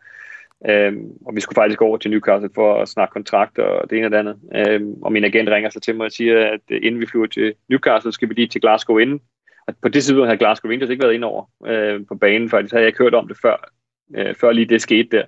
Øhm, 0.65 1.11
og 1.25 1.35
vi 1.35 1.41
skulle 1.41 1.55
faktisk 1.55 1.81
over 1.81 1.97
til 1.97 2.11
Newcastle 2.11 2.49
for 2.55 2.81
at 2.81 2.87
snakke 2.87 3.13
kontrakter 3.13 3.63
og 3.63 3.89
det 3.89 3.97
ene 3.97 4.07
og 4.07 4.11
det 4.11 4.17
andet. 4.17 4.39
Øhm, 4.55 4.93
og 5.01 5.11
min 5.11 5.23
agent 5.23 5.49
ringer 5.49 5.69
så 5.69 5.79
til 5.79 5.95
mig 5.95 6.05
og 6.05 6.11
siger, 6.11 6.47
at 6.47 6.61
øh, 6.71 6.79
inden 6.83 7.01
vi 7.01 7.05
flyver 7.05 7.25
til 7.27 7.53
Newcastle, 7.69 8.11
skal 8.11 8.29
vi 8.29 8.33
lige 8.33 8.47
til 8.47 8.61
Glasgow 8.61 8.97
inden. 8.97 9.19
Og 9.67 9.73
på 9.81 9.87
det 9.87 10.03
tidspunkt 10.03 10.27
havde 10.27 10.37
Glasgow 10.37 10.71
Rangers 10.71 10.89
ikke 10.89 11.03
været 11.03 11.13
ind 11.13 11.23
over 11.23 11.45
øh, 11.67 12.01
på 12.07 12.15
banen, 12.15 12.49
faktisk 12.49 12.73
havde 12.73 12.83
jeg 12.83 12.87
ikke 12.87 13.03
hørt 13.03 13.15
om 13.15 13.27
det 13.27 13.37
før, 13.41 13.71
øh, 14.15 14.35
før 14.35 14.51
lige 14.51 14.65
det 14.65 14.81
skete 14.81 15.17
der. 15.17 15.23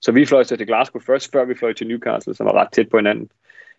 Så 0.00 0.12
vi 0.12 0.26
fløj 0.26 0.42
så 0.42 0.56
til 0.56 0.66
Glasgow 0.66 1.00
først, 1.06 1.32
før 1.32 1.44
vi 1.44 1.54
fløj 1.54 1.72
til 1.72 1.88
Newcastle, 1.88 2.34
som 2.34 2.46
var 2.46 2.52
ret 2.52 2.72
tæt 2.72 2.88
på 2.88 2.96
hinanden. 2.96 3.28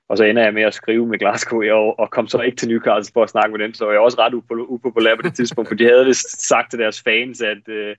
Og 0.09 0.17
så 0.17 0.23
ender 0.23 0.43
jeg 0.43 0.53
med 0.53 0.63
at 0.63 0.73
skrive 0.73 1.07
med 1.07 1.19
Glasgow 1.19 1.61
og, 1.71 1.99
og 1.99 2.11
kom 2.11 2.27
så 2.27 2.41
ikke 2.41 2.57
til 2.57 2.69
Newcastle 2.69 3.11
for 3.13 3.23
at 3.23 3.29
snakke 3.29 3.57
med 3.57 3.65
dem, 3.65 3.73
så 3.73 3.89
jeg 3.89 3.95
er 3.95 3.99
også 3.99 4.17
ret 4.19 4.33
upopulær 4.67 5.15
på 5.15 5.21
det 5.21 5.35
tidspunkt, 5.35 5.67
for 5.67 5.75
de 5.75 5.83
havde 5.83 6.05
vist 6.05 6.47
sagt 6.47 6.69
til 6.69 6.79
deres 6.79 7.01
fans, 7.01 7.41
at, 7.41 7.67
øh, 7.67 7.95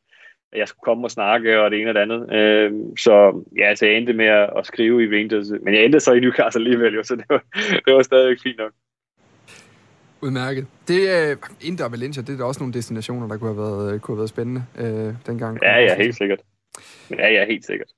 jeg 0.54 0.68
skulle 0.68 0.84
komme 0.84 1.06
og 1.06 1.10
snakke, 1.10 1.60
og 1.60 1.70
det 1.70 1.80
ene 1.80 1.90
og 1.90 1.94
det 1.94 2.00
andet. 2.00 2.32
Øh, 2.32 2.72
så 2.98 3.44
ja, 3.58 3.74
så 3.74 3.86
jeg 3.86 3.94
endte 3.94 4.12
med 4.12 4.26
at, 4.26 4.50
at 4.58 4.66
skrive 4.66 5.04
i 5.04 5.08
Rangers, 5.16 5.50
men 5.62 5.74
jeg 5.74 5.84
endte 5.84 6.00
så 6.00 6.12
i 6.12 6.20
Newcastle 6.20 6.60
alligevel, 6.60 6.94
jo, 6.94 7.02
så 7.02 7.16
det 7.16 7.24
var, 7.28 7.44
det 7.86 7.94
var 7.94 8.02
stadig 8.02 8.36
fint 8.42 8.58
nok. 8.58 8.72
Udmærket. 10.22 10.66
Det 10.88 11.10
er 11.10 11.32
uh, 11.32 11.68
Inter 11.68 11.84
og 11.84 11.92
Valencia, 11.92 12.22
det 12.22 12.32
er 12.34 12.38
da 12.38 12.44
også 12.44 12.60
nogle 12.60 12.74
destinationer, 12.74 13.28
der 13.28 13.36
kunne 13.36 13.54
have 13.54 13.62
været, 13.62 14.02
kunne 14.02 14.14
have 14.14 14.20
været 14.20 14.28
spændende 14.28 14.64
uh, 14.78 15.14
dengang. 15.26 15.58
Ja, 15.62 15.78
ja, 15.78 15.96
helt 15.96 16.16
sikkert. 16.16 16.40
Ja, 17.10 17.28
ja, 17.28 17.46
helt 17.46 17.66
sikkert. 17.66 17.88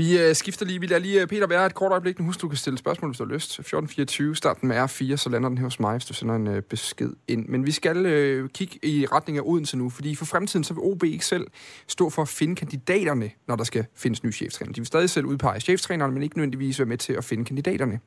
Vi 0.00 0.18
øh, 0.18 0.34
skifter 0.34 0.66
lige. 0.66 0.80
Vi 0.80 0.86
lader 0.86 1.00
lige 1.00 1.20
øh, 1.20 1.26
Peter 1.26 1.46
være 1.46 1.66
et 1.66 1.74
kort 1.74 1.92
øjeblik. 1.92 2.18
Nu 2.18 2.24
husk, 2.24 2.40
du 2.40 2.48
kan 2.48 2.56
stille 2.56 2.78
spørgsmål, 2.78 3.10
hvis 3.10 3.18
du 3.18 3.24
har 3.24 3.34
lyst. 3.34 3.50
1424, 3.50 4.36
starten 4.36 4.68
med 4.68 4.76
R4, 4.76 5.16
så 5.16 5.28
lander 5.28 5.48
den 5.48 5.58
her 5.58 5.64
hos 5.64 5.80
mig, 5.80 5.92
hvis 5.92 6.04
du 6.04 6.14
sender 6.14 6.34
en 6.34 6.46
øh, 6.46 6.62
besked 6.62 7.10
ind. 7.28 7.48
Men 7.48 7.66
vi 7.66 7.72
skal 7.72 8.06
øh, 8.06 8.48
kigge 8.48 8.78
i 8.82 9.06
retning 9.06 9.38
af 9.38 9.42
Odense 9.44 9.76
nu, 9.76 9.90
fordi 9.90 10.14
for 10.14 10.24
fremtiden 10.24 10.64
så 10.64 10.74
vil 10.74 10.82
OB 10.82 11.04
ikke 11.04 11.26
selv 11.26 11.46
stå 11.86 12.10
for 12.10 12.22
at 12.22 12.28
finde 12.28 12.56
kandidaterne, 12.56 13.30
når 13.48 13.56
der 13.56 13.64
skal 13.64 13.84
findes 13.96 14.22
nye 14.22 14.32
cheftræner. 14.32 14.72
De 14.72 14.80
vil 14.80 14.86
stadig 14.86 15.10
selv 15.10 15.26
udpege 15.26 15.60
cheftrænerne, 15.60 16.12
men 16.12 16.22
ikke 16.22 16.36
nødvendigvis 16.36 16.78
være 16.78 16.88
med 16.88 16.98
til 16.98 17.12
at 17.12 17.24
finde 17.24 17.44
kandidaterne. 17.44 18.00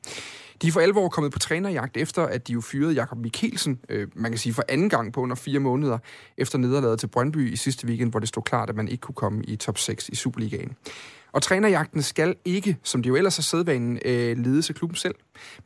De 0.62 0.68
er 0.68 0.72
for 0.72 0.80
alvor 0.80 1.08
kommet 1.08 1.32
på 1.32 1.38
trænerjagt 1.38 1.96
efter, 1.96 2.22
at 2.22 2.48
de 2.48 2.52
jo 2.52 2.60
fyrede 2.60 2.92
Jakob 2.92 3.18
Mikkelsen, 3.18 3.80
øh, 3.88 4.08
man 4.14 4.30
kan 4.30 4.38
sige 4.38 4.54
for 4.54 4.64
anden 4.68 4.88
gang 4.88 5.12
på 5.12 5.20
under 5.20 5.36
fire 5.36 5.58
måneder, 5.58 5.98
efter 6.36 6.58
nederlaget 6.58 7.00
til 7.00 7.06
Brøndby 7.06 7.52
i 7.52 7.56
sidste 7.56 7.86
weekend, 7.86 8.10
hvor 8.10 8.20
det 8.20 8.28
stod 8.28 8.42
klart, 8.42 8.70
at 8.70 8.76
man 8.76 8.88
ikke 8.88 9.00
kunne 9.00 9.14
komme 9.14 9.44
i 9.44 9.56
top 9.56 9.78
6 9.78 10.08
i 10.08 10.14
Superligaen. 10.14 10.76
Og 11.34 11.42
trænerjagten 11.42 12.02
skal 12.02 12.34
ikke, 12.44 12.76
som 12.82 13.02
det 13.02 13.10
jo 13.10 13.16
ellers 13.16 13.38
er 13.38 13.42
sædvanen, 13.42 13.98
øh, 14.04 14.38
ledes 14.38 14.70
af 14.70 14.76
klubben 14.76 14.96
selv. 14.96 15.14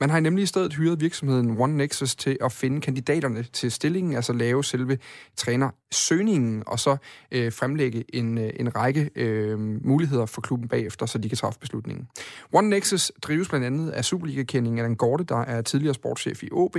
Man 0.00 0.10
har 0.10 0.20
nemlig 0.20 0.42
i 0.42 0.46
stedet 0.46 0.74
hyret 0.74 1.00
virksomheden 1.00 1.60
One 1.60 1.76
Nexus 1.76 2.14
til 2.16 2.36
at 2.40 2.52
finde 2.52 2.80
kandidaterne 2.80 3.42
til 3.42 3.72
stillingen, 3.72 4.16
altså 4.16 4.32
lave 4.32 4.64
selve 4.64 4.98
trænersøgningen, 5.36 6.62
og 6.66 6.78
så 6.78 6.96
øh, 7.32 7.52
fremlægge 7.52 8.04
en, 8.16 8.38
øh, 8.38 8.50
en 8.56 8.76
række 8.76 9.10
øh, 9.16 9.58
muligheder 9.86 10.26
for 10.26 10.40
klubben 10.40 10.68
bagefter, 10.68 11.06
så 11.06 11.18
de 11.18 11.28
kan 11.28 11.38
træffe 11.38 11.60
beslutningen. 11.60 12.08
One 12.52 12.68
Nexus 12.68 13.12
drives 13.22 13.48
blandt 13.48 13.66
andet 13.66 13.90
af 13.90 14.04
Superliga-kendingen 14.04 14.77
af 14.78 14.82
Allan 14.82 14.96
Gorte, 14.96 15.24
der 15.24 15.36
er 15.36 15.62
tidligere 15.62 15.94
sportschef 15.94 16.42
i 16.42 16.48
OB, 16.52 16.76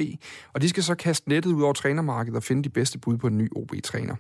og 0.53 0.62
de 0.62 0.69
skal 0.69 0.83
så 0.83 0.95
kaste 0.95 1.29
nettet 1.29 1.51
ud 1.51 1.62
over 1.62 1.73
trænermarkedet 1.73 2.38
og 2.38 2.43
finde 2.43 2.63
de 2.63 2.69
bedste 2.69 2.99
bud 2.99 3.17
på 3.17 3.27
en 3.27 3.38
ny 3.38 3.49
OB-træner. 3.55 4.15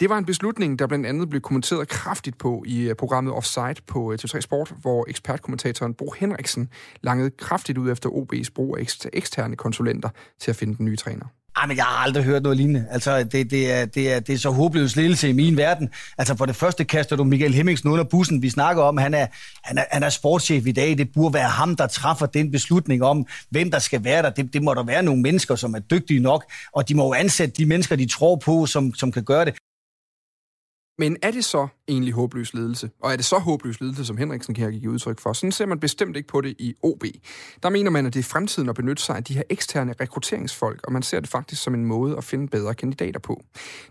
Det 0.00 0.08
var 0.08 0.18
en 0.18 0.24
beslutning, 0.24 0.78
der 0.78 0.86
blandt 0.86 1.06
andet 1.06 1.30
blev 1.30 1.40
kommenteret 1.40 1.88
kraftigt 1.88 2.38
på 2.38 2.62
i 2.66 2.88
øh, 2.88 2.94
programmet 2.94 3.34
Offside 3.34 3.74
på 3.86 4.12
øh, 4.12 4.18
TV3 4.22 4.40
Sport, 4.40 4.74
hvor 4.80 5.04
ekspertkommentatoren 5.08 5.94
Bo 5.94 6.14
Henriksen 6.18 6.68
langede 7.00 7.30
kraftigt 7.30 7.78
ud 7.78 7.90
efter 7.92 8.10
OB's 8.10 8.48
brug 8.54 8.78
af 8.78 8.86
eksterne 9.12 9.56
konsulenter 9.56 10.08
til 10.38 10.50
at 10.50 10.56
finde 10.56 10.76
den 10.76 10.84
nye 10.84 10.96
træner. 10.96 11.26
Ej, 11.58 11.66
men 11.66 11.76
jeg 11.76 11.84
har 11.84 12.04
aldrig 12.04 12.24
hørt 12.24 12.42
noget 12.42 12.56
lignende. 12.56 12.86
Altså, 12.90 13.24
det, 13.24 13.50
det, 13.50 13.72
er, 13.72 13.84
det, 13.84 14.12
er, 14.12 14.20
det 14.20 14.34
er 14.34 14.38
så 14.38 14.50
håbløs 14.50 14.96
ledelse 14.96 15.28
i 15.28 15.32
min 15.32 15.56
verden. 15.56 15.88
Altså, 16.18 16.36
for 16.36 16.46
det 16.46 16.56
første 16.56 16.84
kaster 16.84 17.16
du 17.16 17.24
Michael 17.24 17.54
Hemmingsen 17.54 17.90
under 17.90 18.04
bussen. 18.04 18.42
Vi 18.42 18.50
snakker 18.50 18.82
om, 18.82 18.96
han 18.96 19.14
er, 19.14 19.26
han 19.64 19.78
er, 19.78 19.84
han 19.90 20.02
er 20.02 20.08
sportschef 20.08 20.66
i 20.66 20.72
dag. 20.72 20.98
Det 20.98 21.08
burde 21.14 21.34
være 21.34 21.48
ham, 21.48 21.76
der 21.76 21.86
træffer 21.86 22.26
den 22.26 22.50
beslutning 22.50 23.02
om, 23.02 23.26
hvem 23.50 23.70
der 23.70 23.78
skal 23.78 24.04
være 24.04 24.22
der. 24.22 24.30
Det, 24.30 24.52
det 24.52 24.62
må 24.62 24.74
der 24.74 24.82
være 24.82 25.02
nogle 25.02 25.22
mennesker, 25.22 25.54
som 25.54 25.74
er 25.74 25.78
dygtige 25.78 26.20
nok, 26.20 26.44
og 26.72 26.88
de 26.88 26.94
må 26.94 27.04
jo 27.04 27.12
ansætte 27.12 27.54
de 27.54 27.66
mennesker, 27.66 27.96
de 27.96 28.06
tror 28.06 28.36
på, 28.36 28.66
som, 28.66 28.94
som 28.94 29.12
kan 29.12 29.24
gøre 29.24 29.44
det. 29.44 29.54
Men 30.98 31.16
er 31.22 31.30
det 31.30 31.44
så 31.44 31.68
egentlig 31.88 32.14
håbløs 32.14 32.54
ledelse? 32.54 32.90
Og 33.02 33.12
er 33.12 33.16
det 33.16 33.24
så 33.24 33.38
håbløs 33.38 33.80
ledelse, 33.80 34.04
som 34.04 34.16
Henriksen 34.16 34.54
kan 34.54 34.72
give 34.72 34.90
udtryk 34.90 35.20
for? 35.20 35.32
Sådan 35.32 35.52
ser 35.52 35.66
man 35.66 35.80
bestemt 35.80 36.16
ikke 36.16 36.28
på 36.28 36.40
det 36.40 36.54
i 36.58 36.74
OB. 36.82 37.04
Der 37.62 37.70
mener 37.70 37.90
man, 37.90 38.06
at 38.06 38.14
det 38.14 38.20
er 38.20 38.24
fremtiden 38.24 38.68
at 38.68 38.74
benytte 38.74 39.02
sig 39.02 39.16
af 39.16 39.24
de 39.24 39.34
her 39.34 39.42
eksterne 39.50 39.94
rekrutteringsfolk, 40.00 40.80
og 40.86 40.92
man 40.92 41.02
ser 41.02 41.20
det 41.20 41.28
faktisk 41.28 41.62
som 41.62 41.74
en 41.74 41.84
måde 41.84 42.16
at 42.16 42.24
finde 42.24 42.48
bedre 42.48 42.74
kandidater 42.74 43.20
på. 43.20 43.42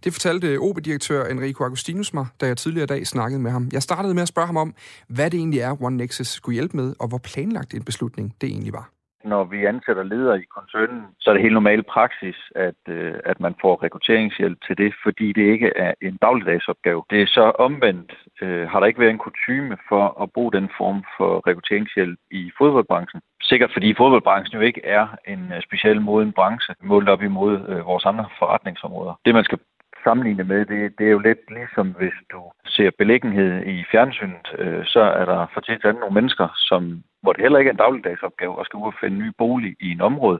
Det 0.04 0.13
fortalte 0.13 0.58
OB-direktør 0.58 1.26
Enrico 1.26 1.63
Agustinus 1.63 2.13
mig, 2.13 2.26
da 2.41 2.48
jeg 2.48 2.58
tidligere 2.58 2.84
i 2.84 2.88
dag 2.88 3.08
snakkede 3.08 3.41
med 3.41 3.52
ham. 3.52 3.70
Jeg 3.72 3.84
startede 3.84 4.13
med 4.13 4.22
at 4.22 4.28
spørge 4.28 4.48
ham 4.48 4.58
om, 4.58 4.74
hvad 5.10 5.32
det 5.32 5.38
egentlig 5.38 5.60
er, 5.60 5.84
One 5.84 5.98
Nexus 5.98 6.28
skulle 6.28 6.54
hjælpe 6.54 6.78
med, 6.78 6.93
og 7.00 7.08
hvor 7.08 7.17
planlagt 7.17 7.74
en 7.74 7.84
beslutning 7.84 8.36
det 8.41 8.50
egentlig 8.50 8.74
var 8.74 8.97
når 9.28 9.44
vi 9.44 9.66
ansætter 9.66 10.04
ledere 10.04 10.40
i 10.40 10.46
koncernen, 10.58 11.02
så 11.20 11.30
er 11.30 11.34
det 11.34 11.42
helt 11.42 11.54
normal 11.54 11.84
praksis, 11.84 12.38
at, 12.56 12.82
øh, 12.88 13.13
at 13.26 13.40
man 13.40 13.56
får 13.62 13.84
rekrutteringshjælp 13.84 14.58
til 14.68 14.78
det, 14.78 14.94
fordi 15.04 15.34
det 15.34 15.46
ikke 15.54 15.72
er 15.76 15.94
en 16.02 16.18
dagligdagsopgave. 16.22 17.04
Det 17.10 17.22
er 17.22 17.28
så 17.28 17.46
omvendt, 17.68 18.13
øh, 18.42 18.70
har 18.70 18.80
der 18.80 18.88
ikke 18.88 19.00
været 19.00 19.12
en 19.12 19.26
kutyme 19.28 19.78
for 19.90 20.22
at 20.24 20.32
bruge 20.32 20.52
den 20.52 20.70
form 20.78 21.04
for 21.18 21.48
rekrutteringshjælp 21.48 22.20
i 22.32 22.52
fodboldbranchen. 22.58 23.22
Sikkert 23.42 23.72
fordi 23.74 23.94
fodboldbranchen 23.98 24.60
jo 24.60 24.66
ikke 24.66 24.86
er 24.86 25.08
en 25.28 25.52
øh, 25.56 25.62
speciel 25.62 26.02
moden 26.02 26.32
branche, 26.32 26.76
målt 26.82 27.10
op 27.10 27.22
imod 27.22 27.54
øh, 27.70 27.86
vores 27.86 28.06
andre 28.06 28.26
forretningsområder. 28.40 29.20
Det 29.26 29.34
man 29.34 29.44
skal 29.44 29.60
sammenligne 30.08 30.43
med, 30.43 30.65
det, 30.72 30.80
det 30.98 31.06
er 31.08 31.15
jo 31.17 31.20
lidt 31.30 31.43
ligesom 31.58 31.88
hvis 32.00 32.17
du 32.32 32.41
ser 32.76 32.91
beliggenhed 33.02 33.65
i 33.65 33.86
fjernsynet, 33.91 34.48
øh, 34.58 34.86
så 34.86 35.00
er 35.20 35.26
der 35.26 35.48
for 35.54 35.62
tit 35.62 35.84
nogle 35.84 36.17
mennesker, 36.20 36.48
som 36.70 36.82
hvor 37.22 37.34
det 37.34 37.41
heller 37.41 37.60
ikke 37.60 37.70
er 37.70 37.74
en 37.74 37.86
dagligdagsopgave 37.86 38.60
at 38.60 38.65
skal 38.65 38.78
ud 38.78 38.93
og 38.93 39.00
finde 39.02 39.17
en 39.17 39.24
ny 39.24 39.32
bolig 39.38 39.76
i 39.80 39.91
en 39.91 40.02
område, 40.02 40.39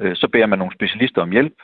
øh, 0.00 0.16
så 0.16 0.26
beder 0.28 0.46
man 0.46 0.58
nogle 0.58 0.76
specialister 0.78 1.22
om 1.22 1.30
hjælp. 1.30 1.58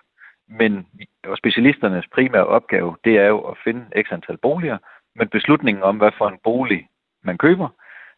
Men 0.60 0.86
og 1.30 1.36
specialisternes 1.36 2.06
primære 2.14 2.46
opgave, 2.46 2.96
det 3.04 3.14
er 3.18 3.28
jo 3.34 3.40
at 3.50 3.56
finde 3.64 3.82
x 4.04 4.06
antal 4.12 4.38
boliger, 4.46 4.78
men 5.16 5.28
beslutningen 5.28 5.82
om, 5.82 5.96
hvad 5.96 6.12
for 6.18 6.28
en 6.28 6.38
bolig 6.44 6.88
man 7.24 7.38
køber, 7.38 7.68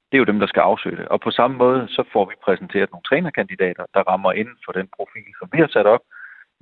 det 0.09 0.17
er 0.17 0.23
jo 0.23 0.31
dem, 0.33 0.39
der 0.39 0.47
skal 0.47 0.61
afsøge 0.61 0.97
det. 0.97 1.09
Og 1.09 1.21
på 1.21 1.31
samme 1.31 1.57
måde, 1.57 1.89
så 1.89 2.03
får 2.13 2.25
vi 2.31 2.35
præsenteret 2.45 2.91
nogle 2.91 3.09
trænerkandidater, 3.09 3.85
der 3.95 4.03
rammer 4.11 4.33
inden 4.33 4.59
for 4.65 4.73
den 4.73 4.89
profil, 4.97 5.31
som 5.39 5.49
vi 5.53 5.59
har 5.59 5.71
sat 5.77 5.87
op. 5.87 6.05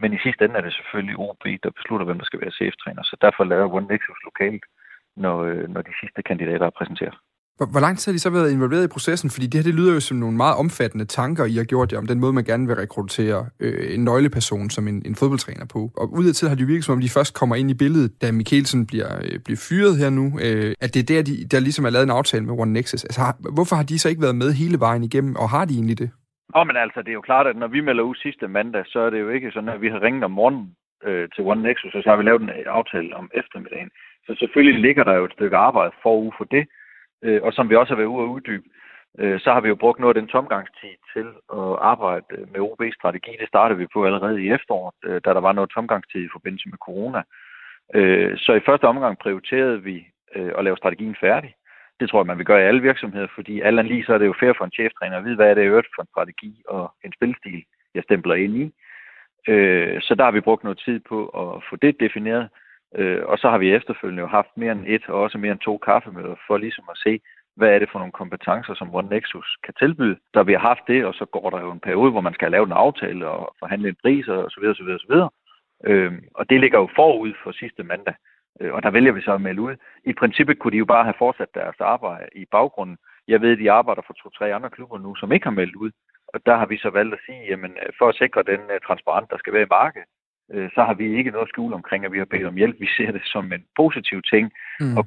Men 0.01 0.13
i 0.17 0.19
sidste 0.25 0.45
ende 0.45 0.57
er 0.59 0.65
det 0.67 0.75
selvfølgelig 0.79 1.17
OB, 1.27 1.45
der 1.63 1.71
beslutter, 1.79 2.07
hvem 2.07 2.19
der 2.19 2.29
skal 2.29 2.41
være 2.41 2.59
cheftræner. 2.61 3.03
Så 3.03 3.17
derfor 3.25 3.45
laver 3.45 3.75
One 3.77 3.87
Nexus 3.91 4.21
lokalt, 4.29 4.65
når, 5.17 5.37
øh, 5.51 5.65
når 5.75 5.83
de 5.89 5.95
sidste 6.01 6.21
kandidater 6.23 6.67
er 6.67 6.79
præsenteret. 6.79 7.17
Hvor, 7.61 7.67
hvor 7.67 7.81
lang 7.81 7.99
tid 7.99 8.13
har 8.13 8.15
de 8.15 8.19
så 8.19 8.31
været 8.31 8.53
involveret 8.53 8.85
i 8.85 8.89
processen? 8.89 9.31
Fordi 9.31 9.47
det 9.47 9.55
her, 9.55 9.63
det 9.63 9.75
lyder 9.75 9.95
jo 9.95 10.01
som 10.01 10.17
nogle 10.17 10.37
meget 10.37 10.57
omfattende 10.57 11.05
tanker, 11.05 11.45
I 11.45 11.57
har 11.57 11.65
gjort 11.65 11.93
jer 11.93 11.99
om 11.99 12.07
den 12.07 12.21
måde, 12.21 12.33
man 12.33 12.45
gerne 12.45 12.67
vil 12.67 12.77
rekruttere 12.77 13.47
øh, 13.61 13.95
en 13.95 14.05
nøgleperson 14.05 14.71
som 14.71 14.89
en, 14.89 15.03
en 15.07 15.15
fodboldtræner 15.15 15.67
på. 15.67 15.91
Og 15.97 16.13
udadtil 16.13 16.49
har 16.49 16.57
det 16.57 16.69
virket 16.69 16.85
som 16.85 16.93
om, 16.93 17.01
de 17.01 17.09
først 17.09 17.35
kommer 17.35 17.57
ind 17.57 17.71
i 17.71 17.75
billedet, 17.75 18.23
da 18.23 18.33
Mikkelsen 18.33 18.87
bliver, 18.87 19.17
øh, 19.23 19.39
bliver 19.45 19.61
fyret 19.69 19.99
her 19.99 20.11
nu. 20.11 20.39
Øh, 20.43 20.75
at 20.81 20.95
det 20.95 21.01
er 21.01 21.07
der, 21.15 21.23
de, 21.23 21.45
der 21.45 21.61
ligesom 21.61 21.85
er 21.85 21.91
lavet 21.91 22.05
en 22.05 22.11
aftale 22.11 22.45
med 22.45 22.55
One 22.59 22.73
Nexus. 22.73 23.05
Altså, 23.05 23.21
har, 23.21 23.37
hvorfor 23.53 23.77
har 23.77 23.83
de 23.83 23.99
så 23.99 24.09
ikke 24.09 24.23
været 24.23 24.37
med 24.37 24.53
hele 24.53 24.81
vejen 24.81 25.05
igennem, 25.05 25.37
og 25.37 25.51
har 25.51 25.65
de 25.65 25.75
egentlig 25.75 25.99
det? 25.99 26.11
Nå, 26.55 26.65
men 26.65 26.77
altså, 26.77 27.03
det 27.03 27.09
er 27.09 27.21
jo 27.21 27.29
klart, 27.31 27.47
at 27.47 27.57
når 27.57 27.67
vi 27.67 27.81
melder 27.81 28.03
ud 28.03 28.15
sidste 28.15 28.49
mandag, 28.49 28.85
så 28.87 28.99
er 29.01 29.11
det 29.11 29.21
jo 29.21 29.29
ikke 29.29 29.51
sådan, 29.51 29.69
at 29.69 29.81
vi 29.81 29.89
har 29.89 30.03
ringet 30.03 30.25
om 30.25 30.31
morgenen 30.31 30.77
øh, 31.05 31.29
til 31.35 31.45
One 31.45 31.63
Nexus, 31.63 31.95
og 31.95 32.03
så 32.03 32.11
har 32.11 32.17
vi 32.17 32.23
lavet 32.23 32.43
en 32.43 32.49
øh, 32.49 32.65
aftale 32.67 33.17
om 33.17 33.31
eftermiddagen. 33.35 33.91
Så 34.27 34.35
selvfølgelig 34.39 34.81
ligger 34.81 35.05
der 35.05 35.15
jo 35.15 35.25
et 35.25 35.33
stykke 35.33 35.57
arbejde 35.57 35.93
forud 36.03 36.33
for 36.39 36.45
det, 36.45 36.69
øh, 37.25 37.43
og 37.43 37.53
som 37.53 37.71
vi 37.71 37.77
også 37.77 37.91
har 37.91 37.97
været 37.97 38.15
ude 38.15 38.25
at 38.25 38.33
uddybe, 38.37 38.65
øh, 39.19 39.41
så 39.41 39.53
har 39.53 39.61
vi 39.61 39.69
jo 39.69 39.75
brugt 39.75 40.01
noget 40.01 40.17
af 40.17 40.21
den 40.23 40.31
tomgangstid 40.31 40.95
til 41.13 41.27
at 41.53 41.77
arbejde 41.93 42.27
med 42.53 42.61
OB-strategi. 42.61 43.33
Det 43.41 43.49
startede 43.49 43.79
vi 43.79 43.87
på 43.93 44.07
allerede 44.07 44.43
i 44.43 44.51
efteråret, 44.51 44.95
øh, 45.05 45.21
da 45.25 45.31
der 45.35 45.41
var 45.41 45.53
noget 45.53 45.71
tomgangstid 45.71 46.21
i 46.25 46.33
forbindelse 46.33 46.69
med 46.69 46.79
corona. 46.79 47.23
Øh, 47.95 48.39
så 48.39 48.53
i 48.53 48.67
første 48.67 48.85
omgang 48.85 49.19
prioriterede 49.19 49.83
vi 49.83 50.07
øh, 50.37 50.53
at 50.59 50.65
lave 50.65 50.77
strategien 50.77 51.17
færdig. 51.21 51.55
Det 52.01 52.11
tror 52.11 52.21
jeg, 52.21 52.27
man 52.27 52.39
vil 52.39 52.47
gøre 52.47 52.63
i 52.63 52.69
alle 52.69 52.83
virksomheder, 52.83 53.27
fordi 53.35 53.61
alle 53.61 53.83
lige 53.83 54.05
så 54.05 54.15
er 54.15 54.19
det 54.19 54.27
jo 54.27 54.41
fair 54.41 54.53
for 54.59 54.65
en 54.65 54.79
cheftræner 54.79 55.17
at 55.17 55.25
vide, 55.25 55.37
hvad 55.37 55.51
er 55.51 55.55
det 55.55 55.65
øvrigt 55.65 55.89
for 55.95 56.03
en 56.03 56.09
strategi 56.13 56.63
og 56.69 56.93
en 57.05 57.13
spilstil, 57.17 57.65
jeg 57.95 58.03
stempler 58.03 58.35
ind 58.35 58.57
i. 58.57 58.73
Øh, 59.49 60.01
så 60.01 60.15
der 60.15 60.25
har 60.25 60.31
vi 60.31 60.41
brugt 60.41 60.65
noget 60.65 60.83
tid 60.85 61.01
på 61.01 61.19
at 61.27 61.63
få 61.71 61.77
det 61.77 62.01
defineret. 62.01 62.49
Øh, 62.97 63.23
og 63.25 63.39
så 63.39 63.51
har 63.51 63.59
vi 63.59 63.75
efterfølgende 63.75 64.21
jo 64.21 64.27
haft 64.27 64.57
mere 64.57 64.73
end 64.73 64.85
et 64.87 65.09
og 65.09 65.21
også 65.23 65.39
mere 65.39 65.53
end 65.53 65.61
to 65.61 65.79
kaffemøder 65.79 66.35
for 66.47 66.57
ligesom 66.57 66.85
at 66.91 66.99
se, 66.99 67.21
hvad 67.57 67.69
er 67.69 67.79
det 67.79 67.91
for 67.93 67.99
nogle 67.99 68.13
kompetencer, 68.13 68.75
som 68.75 68.95
One 68.95 69.09
Nexus 69.09 69.57
kan 69.65 69.75
tilbyde. 69.79 70.17
Da 70.35 70.43
vi 70.43 70.53
har 70.53 70.61
haft 70.61 70.85
det, 70.87 71.05
og 71.05 71.15
så 71.15 71.25
går 71.25 71.51
der 71.51 71.61
jo 71.61 71.71
en 71.71 71.81
periode, 71.81 72.11
hvor 72.11 72.21
man 72.21 72.35
skal 72.35 72.51
lave 72.51 72.67
en 72.67 72.73
aftale 72.73 73.29
og 73.29 73.55
forhandle 73.59 73.89
en 73.89 74.03
pris 74.03 74.29
og 74.29 74.51
så 74.51 74.61
videre, 74.61 74.77
så 74.77 74.85
videre, 74.85 74.99
så 74.99 75.07
videre. 75.13 75.31
Øh, 75.85 76.13
og 76.35 76.51
det 76.51 76.61
ligger 76.61 76.79
jo 76.79 76.89
forud 76.97 77.33
for 77.43 77.53
sidste 77.53 77.83
mandag. 77.83 78.15
Øh, 78.61 78.73
og 78.75 78.83
der 78.83 78.91
vælger 78.91 79.13
vi 79.13 79.23
så 79.23 79.33
at 79.35 79.41
melde 79.41 79.63
ud. 79.63 79.77
I 80.05 80.13
princippet 80.13 80.59
kunne 80.59 80.73
de 80.73 80.77
jo 80.77 80.85
bare 80.85 81.05
have 81.05 81.19
fortsat 81.19 81.55
deres 81.55 81.81
arbejde 81.81 82.29
i 82.35 82.45
baggrunden. 82.51 82.97
Jeg 83.29 83.41
ved, 83.41 83.53
at 83.53 83.59
de 83.59 83.73
arbejder 83.73 84.03
for 84.07 84.13
to-tre 84.13 84.55
andre 84.55 84.71
klubber 84.71 84.99
nu, 84.99 85.15
som 85.15 85.33
ikke 85.33 85.47
har 85.47 85.59
meldt 85.61 85.77
ud. 85.77 85.91
Og 86.35 86.47
der 86.47 86.57
har 86.57 86.67
vi 86.67 86.77
så 86.79 86.91
valgt 86.91 87.15
at 87.15 87.21
sige, 87.27 87.43
jamen 87.51 87.73
for 87.99 88.09
at 88.09 88.15
sikre 88.15 88.43
den 88.43 88.61
uh, 88.61 88.79
transparent, 88.87 89.31
der 89.31 89.39
skal 89.39 89.53
være 89.53 89.63
i 89.63 89.75
markedet, 89.81 90.09
så 90.75 90.83
har 90.89 90.95
vi 90.95 91.17
ikke 91.19 91.31
noget 91.31 91.49
skjul 91.49 91.73
omkring, 91.73 92.05
at 92.05 92.13
vi 92.13 92.19
har 92.19 92.25
bedt 92.25 92.47
om 92.47 92.55
hjælp. 92.55 92.77
Vi 92.81 92.89
ser 92.97 93.11
det 93.13 93.23
som 93.25 93.53
en 93.53 93.65
positiv 93.77 94.23
ting, 94.23 94.53
mm. 94.81 94.97
og 94.99 95.05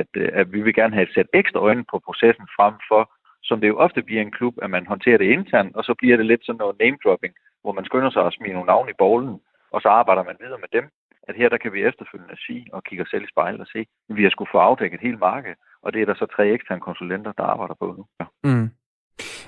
at, 0.00 0.16
at 0.40 0.52
vi 0.52 0.60
vil 0.62 0.74
gerne 0.74 0.94
have 0.94 1.08
et 1.08 1.14
sæt 1.14 1.26
ekstra 1.34 1.60
øjne 1.60 1.84
på 1.90 1.98
processen 1.98 2.46
frem 2.56 2.74
for, 2.88 3.02
som 3.42 3.60
det 3.60 3.68
jo 3.68 3.76
ofte 3.76 4.02
bliver 4.02 4.22
en 4.22 4.30
klub, 4.30 4.54
at 4.62 4.70
man 4.70 4.86
håndterer 4.86 5.18
det 5.18 5.32
internt, 5.36 5.76
og 5.76 5.84
så 5.84 5.94
bliver 5.98 6.16
det 6.16 6.26
lidt 6.26 6.46
sådan 6.46 6.58
noget 6.58 6.76
name-dropping, 6.80 7.34
hvor 7.62 7.72
man 7.72 7.84
skynder 7.84 8.10
sig 8.10 8.26
at 8.26 8.32
smide 8.32 8.52
nogle 8.52 8.66
navne 8.66 8.90
i 8.90 8.98
bowlen, 8.98 9.40
og 9.70 9.80
så 9.80 9.88
arbejder 9.88 10.22
man 10.22 10.36
videre 10.40 10.58
med 10.64 10.70
dem. 10.72 10.84
At 11.28 11.34
her 11.40 11.48
der 11.48 11.58
kan 11.62 11.72
vi 11.72 11.80
efterfølgende 11.90 12.36
sige 12.46 12.62
og 12.72 12.84
kigge 12.84 13.02
os 13.04 13.10
selv 13.10 13.24
i 13.24 13.32
spejlet 13.34 13.60
og 13.60 13.70
se, 13.74 13.80
at 14.10 14.16
vi 14.16 14.22
har 14.22 14.30
skulle 14.30 14.52
få 14.54 14.58
afdækket 14.58 15.00
hele 15.06 15.18
markedet, 15.28 15.58
og 15.84 15.92
det 15.92 16.02
er 16.02 16.06
der 16.06 16.14
så 16.14 16.26
tre 16.36 16.44
eksterne 16.56 16.80
konsulenter, 16.80 17.32
der 17.38 17.44
arbejder 17.52 17.74
på 17.80 17.86
nu. 17.98 18.04
Ja. 18.20 18.26
Mm. 18.48 18.68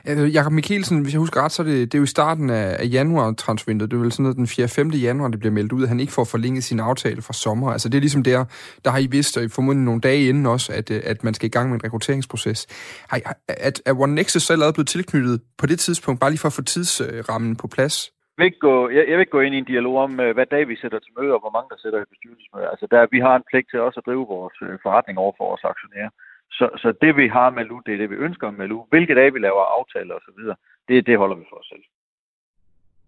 Altså, 0.05 0.25
Jakob 0.25 0.53
Mikkelsen, 0.53 1.01
hvis 1.03 1.13
jeg 1.13 1.19
husker 1.19 1.43
ret, 1.43 1.53
så 1.53 1.63
er 1.63 1.67
det, 1.67 1.93
det 1.93 1.95
er 1.95 1.99
jo 1.99 2.05
i 2.05 2.17
starten 2.17 2.51
af, 2.51 2.77
af 2.79 2.89
januar 2.93 3.33
transfervinduet. 3.33 3.91
Det 3.91 3.97
er 3.97 4.01
vel 4.01 4.13
sådan 4.13 4.23
noget 4.23 4.37
den 4.37 4.47
4. 4.47 4.69
5. 4.69 4.91
januar, 4.91 5.29
det 5.29 5.39
bliver 5.39 5.53
meldt 5.53 5.73
ud, 5.73 5.83
at 5.83 5.89
han 5.89 6.01
ikke 6.01 6.13
får 6.13 6.25
forlænget 6.25 6.65
sin 6.65 6.81
aftale 6.81 7.23
fra 7.23 7.33
sommer. 7.33 7.73
Altså 7.73 7.89
det 7.89 7.97
er 7.97 8.01
ligesom 8.01 8.23
der, 8.23 8.45
der 8.85 8.91
har 8.91 8.99
I 8.99 9.07
vidst, 9.07 9.37
og 9.37 9.51
formodentlig 9.51 9.85
nogle 9.85 10.01
dage 10.01 10.29
inden 10.29 10.47
også, 10.47 10.73
at, 10.73 10.91
øh, 10.91 11.01
at 11.05 11.25
man 11.25 11.35
skal 11.35 11.47
i 11.47 11.51
gang 11.51 11.71
med 11.71 11.79
en 11.81 11.85
rekrutteringsproces. 11.85 12.67
Har, 13.09 13.37
at, 13.49 13.83
at 13.87 13.95
OneNexus 13.99 14.43
så 14.43 14.53
allerede 14.53 14.73
blevet 14.73 14.89
tilknyttet 14.89 15.41
på 15.59 15.67
det 15.67 15.79
tidspunkt, 15.79 16.21
bare 16.21 16.31
lige 16.31 16.41
for 16.41 16.49
at 16.49 16.53
få 16.53 16.63
tidsrammen 16.63 17.57
på 17.57 17.69
plads? 17.69 18.11
Jeg 18.41 18.45
vil, 18.45 18.53
ikke 18.53 18.67
gå, 18.71 18.77
jeg, 18.97 19.05
jeg 19.09 19.15
vil 19.17 19.25
ikke 19.25 19.39
gå 19.39 19.45
ind 19.47 19.55
i 19.55 19.63
en 19.63 19.73
dialog 19.73 19.97
om, 20.07 20.13
øh, 20.21 20.35
hvad 20.35 20.47
dag 20.47 20.69
vi 20.69 20.77
sætter 20.83 20.99
til 20.99 21.13
møde, 21.19 21.33
og 21.37 21.41
hvor 21.43 21.55
mange 21.57 21.69
der 21.73 21.79
sætter 21.83 21.99
i 22.01 22.11
bestyrelsesmøde. 22.13 22.71
Altså 22.73 22.87
der, 22.93 23.13
vi 23.15 23.21
har 23.27 23.35
en 23.37 23.49
pligt 23.51 23.69
til 23.71 23.81
også 23.87 23.99
at 24.01 24.07
drive 24.09 24.27
vores 24.35 24.57
øh, 24.67 24.75
forretning 24.85 25.17
over 25.25 25.33
for 25.37 25.45
vores 25.51 25.65
aktionærer. 25.73 26.11
Så, 26.59 26.67
så 26.83 26.89
det 27.03 27.13
vi 27.21 27.27
har 27.37 27.49
med 27.57 27.65
LU, 27.65 27.79
det 27.87 27.93
er 27.95 28.01
det 28.03 28.11
vi 28.11 28.19
ønsker 28.27 28.51
med 28.51 28.67
LU. 28.71 28.79
Hvilke 28.93 29.15
dage 29.21 29.33
vi 29.33 29.41
laver 29.47 29.63
aftaler 29.79 30.15
osv., 30.19 30.41
det, 30.89 31.07
det 31.09 31.19
holder 31.23 31.37
vi 31.41 31.45
for 31.51 31.57
os 31.63 31.69
selv. 31.73 31.85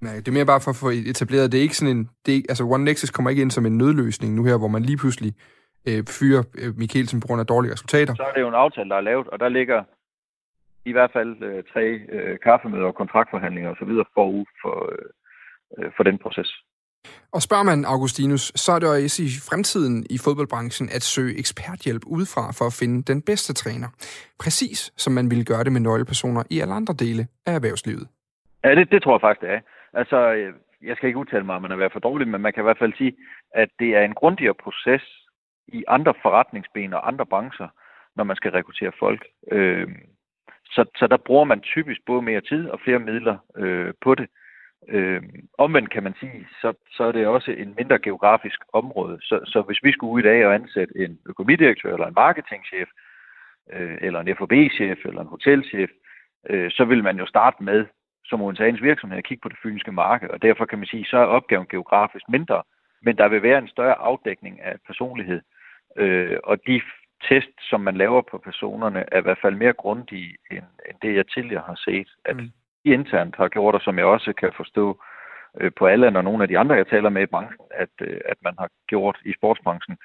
Nej, 0.06 0.14
det 0.22 0.28
er 0.28 0.38
mere 0.38 0.52
bare 0.52 0.64
for 0.64 0.72
at 0.74 0.80
få 0.84 0.88
etableret, 1.12 1.52
det 1.52 1.58
er 1.58 1.66
ikke 1.68 1.80
sådan 1.80 1.96
en, 1.96 2.02
det 2.26 2.32
er, 2.36 2.42
altså 2.52 2.64
One 2.74 2.84
Nexus 2.84 3.10
kommer 3.10 3.30
ikke 3.30 3.42
ind 3.42 3.50
som 3.56 3.66
en 3.66 3.78
nødløsning 3.82 4.30
nu 4.34 4.42
her, 4.48 4.56
hvor 4.58 4.72
man 4.76 4.82
lige 4.82 5.00
pludselig 5.02 5.32
øh, 5.88 6.02
fyrer 6.18 6.42
øh, 6.60 6.70
Mikkelsen 6.80 7.20
på 7.20 7.26
grund 7.26 7.40
af 7.44 7.46
dårlige 7.52 7.72
resultater. 7.72 8.14
Så 8.14 8.26
er 8.30 8.34
det 8.36 8.40
jo 8.44 8.52
en 8.54 8.62
aftale, 8.64 8.90
der 8.90 8.96
er 8.96 9.08
lavet, 9.10 9.26
og 9.32 9.40
der 9.40 9.48
ligger 9.48 9.80
i 10.90 10.92
hvert 10.92 11.12
fald 11.16 11.32
øh, 11.48 11.64
tre 11.72 11.84
øh, 12.16 12.38
kaffemøder 12.46 12.88
og 12.92 12.94
kontraktforhandlinger 12.94 13.70
osv. 13.70 13.92
forud 14.16 14.44
for, 14.62 14.76
øh, 14.92 15.08
for 15.96 16.02
den 16.02 16.18
proces. 16.18 16.50
Og 17.34 17.42
spørger 17.42 17.62
man 17.62 17.84
Augustinus, 17.84 18.44
så 18.64 18.72
er 18.72 18.78
det 18.78 18.88
også 18.88 19.22
i 19.22 19.30
fremtiden 19.50 20.06
i 20.10 20.16
fodboldbranchen 20.24 20.88
at 20.96 21.02
søge 21.02 21.38
eksperthjælp 21.38 22.02
udefra 22.06 22.44
for 22.58 22.66
at 22.70 22.76
finde 22.80 23.02
den 23.12 23.22
bedste 23.22 23.52
træner. 23.54 23.88
Præcis 24.42 24.92
som 24.96 25.12
man 25.12 25.30
ville 25.30 25.44
gøre 25.44 25.64
det 25.64 25.72
med 25.72 25.80
nøglepersoner 25.80 26.42
i 26.50 26.60
alle 26.60 26.74
andre 26.74 26.94
dele 27.04 27.22
af 27.46 27.54
erhvervslivet. 27.54 28.06
Ja, 28.64 28.74
det, 28.74 28.90
det 28.90 29.02
tror 29.02 29.14
jeg 29.14 29.20
faktisk, 29.20 29.42
det 29.44 29.50
er. 29.56 29.60
Altså, 30.00 30.18
øh, 30.32 30.52
jeg 30.82 30.96
skal 30.96 31.06
ikke 31.06 31.18
udtale 31.18 31.44
mig, 31.44 31.56
om 31.56 31.62
man 31.62 31.72
er 31.72 31.76
været 31.76 31.92
for 31.92 32.06
dårlig, 32.08 32.28
men 32.28 32.40
man 32.40 32.52
kan 32.52 32.62
i 32.62 32.68
hvert 32.68 32.82
fald 32.82 32.94
sige, 32.98 33.16
at 33.54 33.68
det 33.78 33.90
er 33.96 34.02
en 34.04 34.14
grundigere 34.14 34.54
proces 34.64 35.04
i 35.68 35.84
andre 35.88 36.14
forretningsben 36.22 36.92
og 36.94 37.08
andre 37.08 37.26
brancher, 37.26 37.68
når 38.16 38.24
man 38.24 38.36
skal 38.36 38.50
rekruttere 38.50 38.92
folk. 38.98 39.22
Øh, 39.52 39.88
så, 40.64 40.84
så 40.96 41.06
der 41.06 41.16
bruger 41.16 41.44
man 41.44 41.60
typisk 41.60 42.00
både 42.06 42.22
mere 42.22 42.40
tid 42.40 42.68
og 42.68 42.80
flere 42.84 42.98
midler 42.98 43.36
øh, 43.56 43.92
på 44.04 44.14
det. 44.14 44.22
Øh, 44.22 44.41
Øhm, 44.88 45.48
omvendt 45.58 45.90
kan 45.90 46.02
man 46.02 46.14
sige, 46.20 46.46
så, 46.60 46.72
så 46.90 47.04
er 47.04 47.12
det 47.12 47.26
også 47.26 47.50
en 47.50 47.74
mindre 47.78 47.98
geografisk 47.98 48.60
område. 48.72 49.18
Så, 49.20 49.40
så 49.44 49.62
hvis 49.62 49.84
vi 49.84 49.92
skulle 49.92 50.12
ud 50.12 50.20
i 50.20 50.22
dag 50.22 50.46
og 50.46 50.54
ansætte 50.54 50.94
en 50.96 51.18
økonomidirektør 51.26 51.92
eller 51.92 52.06
en 52.06 52.14
marketingchef, 52.14 52.88
øh, 53.72 53.98
eller 54.00 54.20
en 54.20 54.36
FOB-chef 54.36 54.98
eller 55.04 55.20
en 55.20 55.34
hotelchef, 55.34 55.90
øh, 56.50 56.70
så 56.70 56.84
vil 56.84 57.02
man 57.02 57.18
jo 57.18 57.26
starte 57.26 57.62
med 57.62 57.86
som 58.24 58.42
Odenseans 58.42 58.82
virksomhed 58.82 59.18
at 59.18 59.24
kigge 59.24 59.42
på 59.42 59.48
det 59.48 59.58
fynske 59.62 59.92
marked, 59.92 60.28
og 60.28 60.42
derfor 60.42 60.64
kan 60.64 60.78
man 60.78 60.86
sige, 60.86 61.04
så 61.04 61.16
er 61.16 61.24
opgaven 61.24 61.66
geografisk 61.70 62.24
mindre, 62.28 62.62
men 63.02 63.16
der 63.16 63.28
vil 63.28 63.42
være 63.42 63.58
en 63.58 63.68
større 63.68 63.94
afdækning 63.94 64.60
af 64.60 64.74
personlighed, 64.86 65.40
øh, 65.96 66.38
og 66.44 66.66
de 66.66 66.80
test, 67.28 67.54
som 67.70 67.80
man 67.80 67.96
laver 67.96 68.22
på 68.30 68.38
personerne, 68.38 69.04
er 69.12 69.18
i 69.18 69.22
hvert 69.22 69.38
fald 69.42 69.54
mere 69.54 69.72
grundige, 69.72 70.36
end, 70.50 70.64
end 70.88 70.96
det, 71.02 71.14
jeg 71.14 71.26
tidligere 71.28 71.62
har 71.66 71.80
set, 71.84 72.08
at 72.24 72.36
mm 72.36 72.50
internt 72.84 73.36
har 73.36 73.48
gjort, 73.48 73.74
og 73.74 73.80
som 73.80 73.98
jeg 73.98 74.04
også 74.04 74.32
kan 74.32 74.52
forstå 74.56 75.02
øh, 75.60 75.70
på 75.78 75.86
alle 75.86 76.06
og 76.06 76.24
nogle 76.24 76.42
af 76.42 76.48
de 76.48 76.58
andre, 76.58 76.74
jeg 76.74 76.86
taler 76.86 77.10
med 77.10 77.22
i 77.22 77.32
branchen, 77.34 77.66
at, 77.70 77.94
øh, 78.00 78.20
at 78.24 78.36
man 78.44 78.54
har 78.58 78.68
gjort 78.88 79.18
i 79.24 79.32
sportsbranchen. 79.38 79.96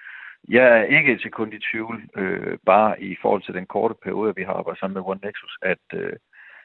Jeg 0.49 0.79
er 0.79 0.83
ikke 0.83 1.13
et 1.13 1.21
sekund 1.21 1.53
i 1.53 1.59
tvivl, 1.71 2.01
øh, 2.17 2.57
bare 2.65 3.01
i 3.01 3.17
forhold 3.21 3.41
til 3.41 3.53
den 3.53 3.65
korte 3.65 3.95
periode, 4.03 4.35
vi 4.35 4.43
har 4.43 4.53
arbejdet 4.53 4.79
sammen 4.79 4.93
med 4.93 5.03
One 5.05 5.19
Nexus, 5.23 5.57
at, 5.61 5.85
øh, 5.93 6.13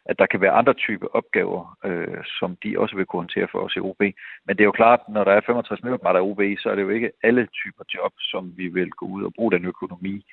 at 0.04 0.18
der 0.18 0.26
kan 0.26 0.40
være 0.40 0.58
andre 0.60 0.74
typer 0.74 1.06
opgaver, 1.06 1.78
øh, 1.84 2.24
som 2.38 2.56
de 2.62 2.78
også 2.78 2.96
vil 2.96 3.06
kunne 3.06 3.20
håndtere 3.20 3.48
for 3.52 3.58
os 3.58 3.76
i 3.76 3.80
OB. 3.80 4.00
Men 4.46 4.56
det 4.56 4.60
er 4.60 4.70
jo 4.70 4.80
klart, 4.82 5.00
når 5.08 5.24
der 5.24 5.32
er 5.32 5.40
65 5.46 5.82
medarbejdere 5.82 6.22
i 6.22 6.28
OB, 6.30 6.40
så 6.58 6.70
er 6.70 6.74
det 6.74 6.82
jo 6.82 6.88
ikke 6.88 7.12
alle 7.22 7.46
typer 7.46 7.84
job, 7.94 8.12
som 8.18 8.52
vi 8.56 8.68
vil 8.68 8.90
gå 8.90 9.06
ud 9.06 9.24
og 9.24 9.32
bruge 9.36 9.52
den 9.52 9.64
økonomi 9.64 10.24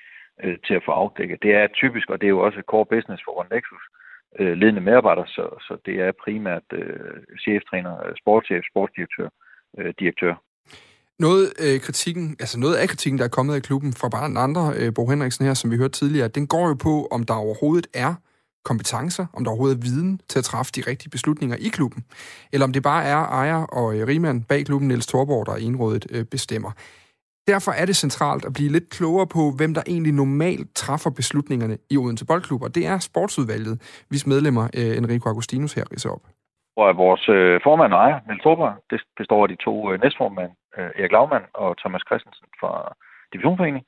øh, 0.44 0.58
til 0.66 0.74
at 0.74 0.84
få 0.86 0.92
afdækket. 0.92 1.44
Det 1.44 1.54
er 1.56 1.68
typisk, 1.68 2.10
og 2.10 2.22
det 2.22 2.28
er 2.28 2.36
jo 2.38 2.40
også 2.40 2.62
core 2.62 2.86
business 2.86 3.24
for 3.26 3.40
One 3.40 3.50
Nexus, 3.52 3.84
øh, 4.40 4.54
ledende 4.58 4.82
medarbejdere, 4.82 5.28
så, 5.28 5.46
så 5.68 5.78
det 5.86 5.96
er 6.06 6.12
primært 6.24 6.68
øh, 6.74 7.20
cheftræner, 7.44 7.94
øh, 8.06 8.14
sportschef, 8.22 8.64
sportsdirektør, 8.72 9.30
øh, 9.78 9.94
direktør. 10.00 10.34
Noget, 11.20 11.54
øh, 11.66 11.80
kritikken, 11.82 12.36
altså 12.40 12.60
noget 12.60 12.76
af 12.76 12.88
kritikken, 12.88 13.18
der 13.20 13.26
er 13.26 13.36
kommet 13.38 13.56
af 13.56 13.62
klubben 13.62 13.94
fra 13.94 14.10
bare 14.10 14.28
den 14.28 14.38
andre, 14.38 14.74
øh, 14.80 14.94
Bo 14.94 15.10
Henriksen 15.10 15.46
her, 15.46 15.54
som 15.54 15.72
vi 15.72 15.78
hørte 15.78 16.00
tidligere, 16.00 16.28
den 16.28 16.48
går 16.48 16.68
jo 16.68 16.74
på, 16.74 17.08
om 17.12 17.24
der 17.24 17.34
overhovedet 17.34 17.88
er 17.94 18.14
kompetencer, 18.64 19.26
om 19.34 19.44
der 19.44 19.52
overhovedet 19.52 19.78
er 19.78 19.82
viden 19.82 20.22
til 20.30 20.40
at 20.40 20.46
træffe 20.46 20.72
de 20.76 20.84
rigtige 20.88 21.10
beslutninger 21.10 21.58
i 21.60 21.68
klubben, 21.68 22.06
eller 22.54 22.66
om 22.66 22.74
det 22.74 22.84
bare 22.84 23.04
er 23.04 23.18
ejer 23.18 23.62
og 23.64 23.96
øh, 23.96 24.08
rigmand 24.08 24.44
bag 24.44 24.66
klubben, 24.66 24.88
Niels 24.88 25.08
Thorborg, 25.08 25.46
der 25.46 25.56
indrådet 25.56 26.08
øh, 26.12 26.26
bestemmer. 26.26 26.72
Derfor 27.54 27.72
er 27.82 27.86
det 27.90 27.96
centralt 28.06 28.44
at 28.46 28.54
blive 28.58 28.72
lidt 28.76 28.88
klogere 28.98 29.28
på, 29.38 29.44
hvem 29.60 29.72
der 29.78 29.84
egentlig 29.94 30.14
normalt 30.24 30.68
træffer 30.84 31.12
beslutningerne 31.20 31.78
i 31.94 31.96
Odense 32.02 32.26
Boldklub, 32.30 32.62
og 32.68 32.72
det 32.76 32.84
er 32.92 32.98
sportsudvalget, 33.10 33.76
hvis 34.10 34.28
medlemmer 34.32 34.66
øh, 34.80 34.98
Enrico 35.00 35.30
Agustinus 35.30 35.74
her 35.78 35.86
ridser 35.92 36.12
op. 36.16 36.24
Og 36.82 36.98
vores 37.06 37.24
øh, 37.38 37.60
formand 37.68 37.94
og 37.94 38.00
ejer, 38.06 38.20
Niels 38.28 38.44
Torberg, 38.44 38.74
det 38.92 39.00
består 39.22 39.42
af 39.44 39.50
de 39.54 39.58
to 39.66 39.74
øh, 39.90 39.96
næstformænd, 40.04 40.52
øh, 40.78 40.90
Erik 41.00 41.14
Lavmand 41.16 41.46
og 41.64 41.70
Thomas 41.82 42.04
Christensen 42.08 42.48
fra 42.62 42.72
Divisionsforeningen, 43.34 43.84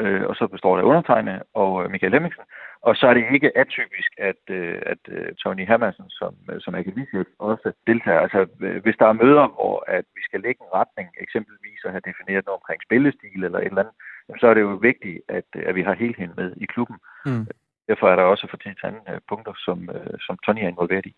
øh, 0.00 0.22
og 0.28 0.34
så 0.36 0.46
består 0.46 0.76
det 0.76 0.82
af 0.82 0.86
undertegne 0.86 1.42
og 1.54 1.84
øh, 1.84 1.90
Michael 1.90 2.12
Hemmingsen. 2.12 2.44
Og 2.82 2.96
så 2.96 3.06
er 3.06 3.14
det 3.14 3.24
ikke 3.34 3.58
atypisk, 3.58 4.10
at, 4.18 4.42
øh, 4.50 4.78
at 4.92 5.02
øh, 5.08 5.34
Tony 5.34 5.66
Hermansen 5.66 6.10
som, 6.10 6.34
øh, 6.50 6.60
som 6.60 6.74
akademichef 6.74 7.26
også 7.38 7.72
deltager. 7.86 8.20
Altså, 8.20 8.40
øh, 8.60 8.82
hvis 8.82 8.96
der 8.98 9.06
er 9.06 9.20
møder, 9.24 9.46
hvor 9.56 9.84
at 9.88 10.04
vi 10.16 10.22
skal 10.24 10.40
lægge 10.40 10.60
en 10.62 10.74
retning, 10.80 11.08
eksempelvis 11.24 11.80
at 11.84 11.90
have 11.90 12.08
defineret 12.10 12.46
noget 12.46 12.60
omkring 12.60 12.80
spillestil 12.86 13.44
eller 13.44 13.58
et 13.58 13.64
eller 13.64 13.82
andet, 13.82 13.94
så 14.40 14.46
er 14.46 14.54
det 14.54 14.60
jo 14.60 14.74
vigtigt, 14.90 15.18
at, 15.28 15.48
at 15.68 15.74
vi 15.74 15.82
har 15.82 15.94
helheden 16.02 16.32
med 16.36 16.48
i 16.56 16.66
klubben. 16.66 16.96
Mm. 17.26 17.46
Derfor 17.88 18.06
er 18.08 18.16
der 18.16 18.22
også 18.22 18.46
for 18.50 18.56
til 18.56 18.74
anden 18.84 19.20
punkter, 19.28 19.54
som, 19.66 19.78
som 20.26 20.38
Tony 20.44 20.62
er 20.62 20.68
involveret 20.68 21.06
i. 21.06 21.14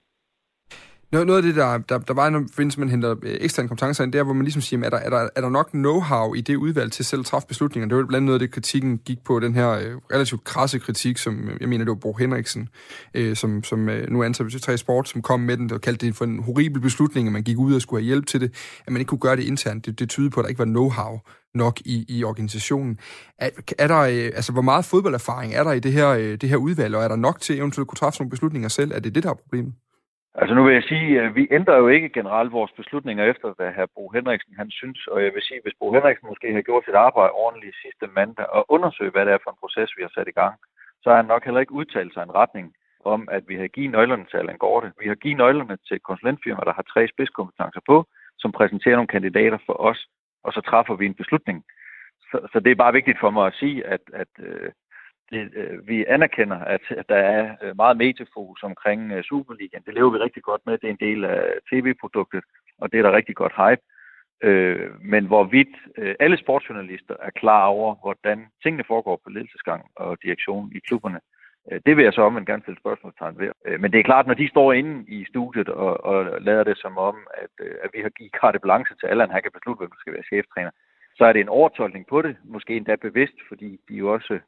Noget, 1.17 1.27
noget 1.27 1.39
af 1.39 1.43
det, 1.43 1.55
der, 1.55 1.79
der, 1.79 1.99
der 1.99 2.15
var, 2.15 2.31
når 2.31 2.79
man 2.79 2.89
henter 2.89 3.15
øh, 3.23 3.37
eksterne 3.41 3.69
kompetencer 3.69 4.05
ind, 4.05 4.13
det 4.13 4.19
er, 4.19 4.23
hvor 4.23 4.33
man 4.33 4.45
ligesom 4.45 4.63
siger, 4.63 4.85
er 4.85 4.91
der, 4.91 4.97
er 4.97 5.11
der, 5.11 5.29
er 5.37 5.41
der 5.41 5.49
nok 5.49 5.71
know-how 5.75 6.35
i 6.35 6.41
det 6.41 6.57
udvalg 6.57 6.93
til 6.93 7.05
selv 7.05 7.21
at 7.21 7.27
træffe 7.27 7.49
beslutninger? 7.49 7.89
Det 7.89 7.97
var 7.97 8.03
blandt 8.03 8.17
andet 8.17 8.27
noget 8.27 8.35
af 8.35 8.41
det, 8.41 8.51
kritikken 8.51 8.99
gik 8.99 9.25
på, 9.25 9.41
den 9.41 9.55
her 9.55 9.71
øh, 9.71 9.97
relativt 10.13 10.45
krasse 10.45 10.79
kritik, 10.79 11.19
som 11.19 11.49
øh, 11.49 11.57
jeg 11.61 11.69
mener, 11.69 11.85
det 11.85 11.91
var 11.91 11.95
Bo 11.95 12.13
Henriksen, 12.13 12.69
øh, 13.15 13.37
som, 13.37 13.65
som 13.65 13.89
øh, 13.89 14.11
nu 14.11 14.23
ansat 14.23 14.51
til 14.51 14.61
3 14.61 14.77
Sport, 14.79 15.09
som 15.09 15.23
kom 15.23 15.41
med 15.41 15.57
den, 15.57 15.73
og 15.73 15.81
kaldte 15.81 16.07
det 16.07 16.17
for 16.17 16.25
en 16.25 16.43
horribel 16.43 16.81
beslutning, 16.81 17.29
at 17.29 17.33
man 17.33 17.43
gik 17.43 17.59
ud 17.59 17.75
og 17.75 17.83
skulle 17.83 18.03
have 18.03 18.07
hjælp 18.07 18.27
til 18.27 18.41
det, 18.41 18.53
at 18.87 18.93
man 18.93 19.01
ikke 19.01 19.09
kunne 19.09 19.19
gøre 19.19 19.37
det 19.37 19.45
internt. 19.45 19.87
Det, 19.87 19.99
det 19.99 20.09
tyder 20.09 20.31
på, 20.31 20.41
at 20.41 20.45
der 20.45 20.49
ikke 20.49 20.59
var 20.59 20.65
know-how 20.65 21.31
nok 21.55 21.81
i, 21.85 22.05
i 22.09 22.25
organisationen. 22.25 22.99
Er, 23.39 23.51
er 23.79 23.87
der, 23.87 24.01
øh, 24.01 24.31
altså, 24.35 24.53
hvor 24.53 24.63
meget 24.63 24.85
fodbolderfaring 24.85 25.55
er 25.55 25.65
der 25.65 25.73
i 25.73 25.81
det 25.81 25.93
her, 25.93 26.09
øh, 26.09 26.37
det 26.41 26.49
her 26.49 26.57
udvalg, 26.57 26.95
og 26.95 27.05
er 27.05 27.09
der 27.09 27.17
nok 27.17 27.41
til 27.41 27.59
eventuelt 27.59 27.85
at 27.85 27.89
kunne 27.89 27.97
træffe 27.97 28.21
nogle 28.21 28.31
beslutninger 28.31 28.69
selv? 28.69 28.93
Er 28.95 29.01
det 29.01 29.15
det, 29.15 29.23
der 29.23 29.31
er 29.31 29.35
problemet? 29.35 29.73
Altså 30.41 30.55
nu 30.55 30.65
vil 30.65 30.75
jeg 30.75 30.83
sige, 30.83 31.21
at 31.21 31.35
vi 31.35 31.49
ændrer 31.51 31.77
jo 31.77 31.89
ikke 31.89 32.09
generelt 32.09 32.53
vores 32.53 32.73
beslutninger 32.73 33.25
efter, 33.25 33.55
hvad 33.57 33.73
hr. 33.73 33.87
Bo 33.95 34.11
Henriksen 34.11 34.55
han 34.61 34.71
synes. 34.71 35.07
Og 35.07 35.25
jeg 35.25 35.35
vil 35.35 35.43
sige, 35.43 35.57
at 35.57 35.65
hvis 35.65 35.79
Bo 35.81 35.93
Henriksen 35.93 36.29
måske 36.29 36.55
har 36.55 36.63
gjort 36.63 36.85
sit 36.85 36.95
arbejde 36.95 37.33
ordentligt 37.33 37.77
sidste 37.83 38.07
mandag 38.07 38.47
og 38.47 38.65
undersøgt, 38.69 39.15
hvad 39.15 39.27
det 39.27 39.33
er 39.33 39.45
for 39.45 39.51
en 39.51 39.63
proces, 39.63 39.97
vi 39.97 40.03
har 40.03 40.13
sat 40.15 40.29
i 40.29 40.39
gang, 40.41 40.55
så 41.03 41.11
har 41.11 41.17
han 41.17 41.33
nok 41.33 41.45
heller 41.45 41.61
ikke 41.61 41.79
udtalt 41.81 42.13
sig 42.15 42.23
en 42.23 42.35
retning 42.35 42.75
om, 43.05 43.29
at 43.37 43.43
vi 43.49 43.57
har 43.57 43.67
givet 43.67 43.91
nøglerne 43.91 44.27
til 44.31 44.37
Allan 44.37 44.59
Gorte. 44.59 44.93
Vi 45.01 45.09
har 45.09 45.15
givet 45.15 45.37
nøglerne 45.37 45.77
til 45.87 45.95
et 45.97 46.03
konsulentfirma, 46.03 46.63
der 46.65 46.73
har 46.79 46.87
tre 46.93 47.09
spidskompetencer 47.09 47.81
på, 47.87 47.97
som 48.39 48.53
præsenterer 48.53 48.97
nogle 48.97 49.15
kandidater 49.17 49.59
for 49.67 49.77
os, 49.89 50.01
og 50.45 50.53
så 50.53 50.61
træffer 50.61 50.95
vi 50.95 51.07
en 51.07 51.21
beslutning. 51.23 51.65
Så, 52.31 52.49
så 52.53 52.61
det 52.61 52.71
er 52.71 52.83
bare 52.85 52.93
vigtigt 52.99 53.21
for 53.21 53.31
mig 53.31 53.47
at 53.47 53.55
sige, 53.55 53.87
at, 53.87 54.01
at 54.13 54.33
øh, 54.39 54.71
det, 55.31 55.51
øh, 55.55 55.89
vi 55.89 56.05
anerkender, 56.09 56.59
at, 56.59 56.81
at 56.91 57.09
der 57.09 57.17
er 57.17 57.57
øh, 57.63 57.77
meget 57.77 57.97
mediefokus 57.97 58.63
omkring 58.63 59.13
øh, 59.13 59.23
Superligaen. 59.23 59.83
Det 59.87 59.95
lever 59.95 60.11
vi 60.11 60.19
rigtig 60.19 60.43
godt 60.43 60.63
med. 60.67 60.79
Det 60.79 60.87
er 60.87 60.97
en 60.99 61.09
del 61.09 61.25
af 61.25 61.43
tv-produktet, 61.71 62.45
og 62.79 62.93
det 62.93 62.99
er 62.99 63.03
der 63.03 63.17
rigtig 63.17 63.37
godt 63.37 63.53
hype. 63.57 63.83
Øh, 64.43 64.91
men 65.01 65.27
hvorvidt 65.27 65.77
øh, 65.99 66.15
alle 66.21 66.39
sportsjournalister 66.39 67.15
er 67.23 67.31
klar 67.31 67.67
over, 67.67 67.95
hvordan 67.95 68.47
tingene 68.63 68.85
foregår 68.87 69.21
på 69.25 69.31
ledelsesgang 69.31 69.91
og 69.97 70.19
direktion 70.23 70.73
i 70.75 70.79
klubberne, 70.79 71.21
øh, 71.73 71.81
det 71.87 71.97
vil 71.97 72.05
jeg 72.05 72.13
så 72.13 72.23
omvendt 72.23 72.49
gerne 72.49 72.63
stille 72.63 72.81
spørgsmålstegn 72.81 73.39
ved. 73.39 73.51
Øh, 73.67 73.81
men 73.81 73.93
det 73.93 74.01
er 74.01 74.11
klart, 74.11 74.27
når 74.27 74.35
de 74.35 74.49
står 74.49 74.73
inde 74.73 75.05
i 75.09 75.25
studiet 75.25 75.69
og, 75.69 76.05
og 76.05 76.41
lader 76.41 76.65
det 76.65 76.79
som 76.79 76.99
om, 76.99 77.17
at, 77.35 77.67
øh, 77.67 77.75
at 77.85 77.91
vi 77.95 78.01
har 78.03 78.09
givet 78.09 78.33
carte 78.41 78.59
blanche 78.59 78.97
til 78.97 79.07
Allan, 79.07 79.31
han 79.31 79.43
kan 79.43 79.53
beslutte, 79.53 79.79
hvem 79.79 79.91
der 79.91 80.01
skal 80.01 80.13
være 80.13 80.31
cheftræner, 80.33 80.71
så 81.17 81.25
er 81.25 81.33
det 81.33 81.41
en 81.41 81.49
overtolkning 81.49 82.07
på 82.07 82.23
det, 82.23 82.37
måske 82.45 82.77
endda 82.77 82.97
bevidst, 82.97 83.39
fordi 83.49 83.81
de 83.89 83.95
jo 83.95 84.13
også 84.13 84.39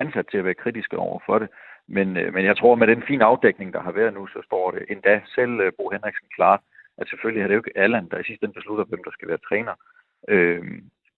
ansat 0.00 0.26
til 0.30 0.38
at 0.38 0.44
være 0.44 0.62
kritiske 0.62 0.96
over 0.96 1.20
for 1.26 1.38
det. 1.38 1.48
Men, 1.88 2.16
øh, 2.16 2.34
men 2.34 2.44
jeg 2.44 2.56
tror, 2.56 2.74
med 2.74 2.86
den 2.86 3.02
fine 3.02 3.24
afdækning, 3.24 3.72
der 3.72 3.80
har 3.80 3.92
været 3.92 4.14
nu, 4.14 4.26
så 4.26 4.40
står 4.44 4.70
det 4.70 4.84
endda 4.88 5.20
selv 5.34 5.60
øh, 5.60 5.72
Bo 5.78 5.90
Henriksen 5.90 6.28
klart, 6.34 6.60
at 6.98 7.08
selvfølgelig 7.08 7.42
er 7.42 7.46
det 7.46 7.54
jo 7.54 7.60
ikke 7.60 7.78
Allan, 7.78 8.08
der 8.10 8.18
i 8.18 8.24
sidste 8.24 8.44
ende 8.44 8.54
beslutter, 8.54 8.84
hvem 8.84 9.04
der 9.04 9.10
skal 9.10 9.28
være 9.28 9.46
træner. 9.48 9.74
Øh, 10.28 10.62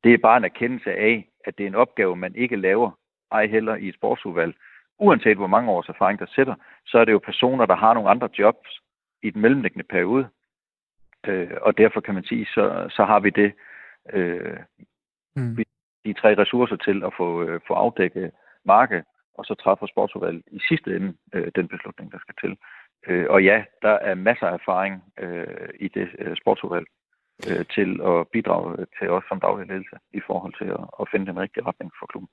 det 0.05 0.15
er 0.15 0.19
bare 0.19 0.37
en 0.37 0.45
erkendelse 0.45 0.93
af, 0.93 1.29
at 1.45 1.59
det 1.59 1.65
er 1.65 1.69
en 1.69 1.83
opgave, 1.85 2.17
man 2.17 2.35
ikke 2.35 2.57
laver, 2.57 2.91
ej 3.33 3.47
heller 3.47 3.77
i 3.77 3.89
et 3.89 3.95
sportsudvalg. 3.95 4.55
Uanset 4.99 5.37
hvor 5.37 5.47
mange 5.47 5.71
års 5.71 5.89
erfaring 5.89 6.19
der 6.19 6.27
sætter, 6.27 6.55
så 6.87 6.99
er 6.99 7.05
det 7.05 7.13
jo 7.13 7.19
personer, 7.19 7.67
der 7.67 7.77
har 7.77 7.95
nogle 7.95 8.11
andre 8.11 8.29
jobs 8.39 8.81
i 9.23 9.31
den 9.31 9.43
mellemliggende 9.43 9.87
periode. 9.91 10.29
Øh, 11.27 11.51
og 11.63 11.79
derfor 11.79 12.01
kan 12.01 12.15
man 12.15 12.25
sige, 12.25 12.47
så, 12.47 12.87
så 12.91 13.05
har 13.05 13.21
vi 13.21 13.31
det, 13.31 13.53
øh, 14.13 14.57
mm. 15.37 15.57
de 16.05 16.13
tre 16.13 16.39
ressourcer 16.39 16.77
til 16.77 17.05
at 17.05 17.13
få, 17.17 17.43
øh, 17.43 17.61
få 17.67 17.75
afdækket 17.75 18.31
marked, 18.65 19.03
og 19.39 19.45
så 19.45 19.55
træffer 19.55 19.87
sportsudvalget 19.87 20.43
i 20.53 20.61
sidste 20.69 20.97
ende 20.97 21.15
øh, 21.35 21.53
den 21.57 21.69
beslutning, 21.69 22.13
der 22.13 22.19
skal 22.19 22.35
til. 22.41 22.57
Øh, 23.07 23.27
og 23.31 23.45
ja, 23.45 23.65
der 23.83 23.95
er 24.09 24.15
masser 24.15 24.47
af 24.47 24.55
erfaring 24.55 25.03
øh, 25.19 25.69
i 25.81 25.89
det 25.89 26.09
øh, 26.19 26.37
sportsudvalg 26.37 26.87
øh, 27.49 27.65
til 27.75 28.01
at 28.11 28.29
bidrage 28.29 28.87
til 28.99 29.11
os 29.11 29.25
som 29.29 29.41
daglig 29.41 29.67
ledelse 29.69 29.97
i 30.13 30.21
forhold 30.27 30.55
til 30.61 30.69
at, 30.79 30.85
at 31.01 31.09
finde 31.11 31.27
den 31.27 31.41
rigtige 31.41 31.67
retning 31.67 31.91
for 31.99 32.07
klubben 32.07 32.31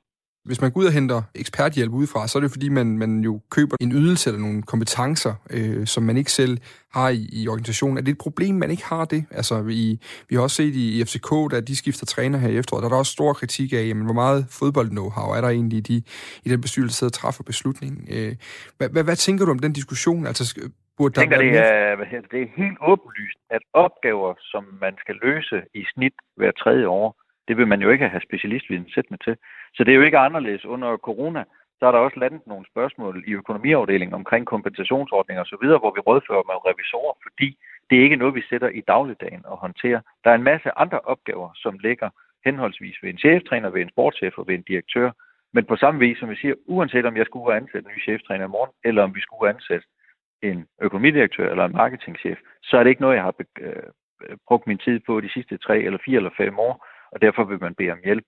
hvis 0.47 0.61
man 0.61 0.71
går 0.71 0.81
ud 0.81 0.85
og 0.85 0.93
henter 0.93 1.21
eksperthjælp 1.35 1.91
udefra, 1.93 2.27
så 2.27 2.37
er 2.37 2.41
det 2.41 2.51
fordi, 2.51 2.69
man, 2.69 2.97
man 2.97 3.19
jo 3.19 3.41
køber 3.51 3.75
en 3.81 3.91
ydelse 3.91 4.29
eller 4.29 4.41
nogle 4.41 4.61
kompetencer, 4.61 5.33
øh, 5.55 5.85
som 5.85 6.03
man 6.03 6.17
ikke 6.17 6.31
selv 6.31 6.57
har 6.93 7.09
i, 7.09 7.29
i 7.31 7.47
organisationen. 7.47 7.97
Er 7.97 8.01
det 8.01 8.11
et 8.11 8.17
problem, 8.17 8.55
man 8.55 8.71
ikke 8.71 8.85
har 8.85 9.05
det? 9.05 9.25
Altså, 9.31 9.61
vi, 9.61 9.99
vi 10.29 10.35
har 10.35 10.41
også 10.41 10.55
set 10.55 10.75
i, 10.75 10.85
i 10.99 11.03
FCK, 11.05 11.31
da 11.51 11.61
de 11.61 11.75
skifter 11.75 12.05
træner 12.05 12.37
her 12.39 12.49
i 12.49 12.57
efteråret, 12.57 12.81
der 12.81 12.89
er 12.89 12.93
der 12.93 12.97
også 12.97 13.11
stor 13.11 13.33
kritik 13.33 13.73
af, 13.73 13.83
jamen, 13.87 14.05
hvor 14.05 14.13
meget 14.23 14.39
fodbold-know-how 14.59 15.27
er 15.37 15.41
der 15.41 15.49
egentlig 15.49 15.77
i, 15.77 15.81
de, 15.81 15.97
i 16.45 16.49
den 16.49 16.61
bestyrelse, 16.61 17.05
der 17.05 17.09
træffer 17.09 17.43
beslutningen. 17.43 18.07
Øh, 18.15 18.35
hvad, 18.77 18.89
hvad, 18.89 19.03
hvad 19.03 19.15
tænker 19.15 19.45
du 19.45 19.51
om 19.51 19.59
den 19.59 19.73
diskussion? 19.73 20.27
Altså, 20.27 20.43
burde 20.97 21.13
der 21.13 21.21
tænker, 21.21 21.37
det 21.37 21.57
er, 21.57 21.95
det 22.31 22.41
er 22.41 22.49
helt 22.61 22.77
åbenlyst, 22.91 23.39
at 23.49 23.61
opgaver, 23.73 24.33
som 24.51 24.63
man 24.81 24.93
skal 25.03 25.15
løse 25.23 25.57
i 25.73 25.83
snit 25.93 26.13
hver 26.35 26.51
tredje 26.51 26.87
år, 26.87 27.07
det 27.47 27.57
vil 27.57 27.67
man 27.67 27.81
jo 27.81 27.89
ikke 27.89 28.07
have 28.09 28.21
specialistviden 28.29 28.89
sættende 28.95 29.23
til. 29.23 29.35
Så 29.75 29.83
det 29.83 29.91
er 29.91 29.95
jo 29.95 30.01
ikke 30.01 30.17
anderledes. 30.17 30.65
Under 30.65 30.97
corona, 30.97 31.43
så 31.79 31.85
er 31.85 31.91
der 31.91 31.99
også 31.99 32.19
landet 32.19 32.47
nogle 32.47 32.65
spørgsmål 32.71 33.23
i 33.27 33.31
økonomiafdelingen 33.31 34.13
omkring 34.13 34.45
kompensationsordninger 34.45 35.43
osv., 35.43 35.65
hvor 35.81 35.93
vi 35.95 35.99
rådfører 35.99 36.43
med 36.49 36.65
revisorer, 36.69 37.13
fordi 37.25 37.57
det 37.89 37.97
er 37.97 38.03
ikke 38.03 38.15
noget, 38.15 38.35
vi 38.35 38.43
sætter 38.49 38.69
i 38.69 38.81
dagligdagen 38.81 39.45
og 39.45 39.57
håndterer. 39.57 40.01
Der 40.23 40.29
er 40.31 40.35
en 40.35 40.49
masse 40.51 40.69
andre 40.77 40.99
opgaver, 40.99 41.49
som 41.55 41.79
ligger 41.79 42.09
henholdsvis 42.45 42.97
ved 43.03 43.09
en 43.09 43.17
cheftræner, 43.17 43.69
ved 43.69 43.81
en 43.81 43.89
sportschef 43.89 44.37
og 44.37 44.47
ved 44.47 44.55
en 44.55 44.67
direktør. 44.71 45.11
Men 45.53 45.65
på 45.65 45.75
samme 45.75 45.99
vis, 45.99 46.17
som 46.17 46.29
vi 46.29 46.35
siger, 46.35 46.55
uanset 46.65 47.05
om 47.05 47.17
jeg 47.17 47.25
skulle 47.25 47.55
ansætte 47.55 47.89
en 47.89 47.95
ny 47.95 48.03
cheftræner 48.03 48.45
i 48.45 48.53
morgen, 48.55 48.71
eller 48.83 49.03
om 49.03 49.15
vi 49.15 49.21
skulle 49.21 49.49
ansætte 49.53 49.87
en 50.41 50.67
økonomidirektør 50.81 51.49
eller 51.51 51.65
en 51.65 51.71
marketingchef, 51.71 52.37
så 52.63 52.77
er 52.77 52.83
det 52.83 52.89
ikke 52.89 53.01
noget, 53.01 53.15
jeg 53.15 53.23
har 53.23 53.35
øh, 53.59 53.83
brugt 54.47 54.67
min 54.67 54.77
tid 54.77 54.99
på 54.99 55.21
de 55.21 55.29
sidste 55.29 55.57
tre 55.57 55.79
eller 55.79 55.99
fire 56.05 56.17
eller 56.17 56.37
fem 56.37 56.59
år, 56.59 56.85
og 57.11 57.21
derfor 57.21 57.43
vil 57.43 57.61
man 57.61 57.75
bede 57.75 57.91
om 57.91 57.99
hjælp. 58.03 58.23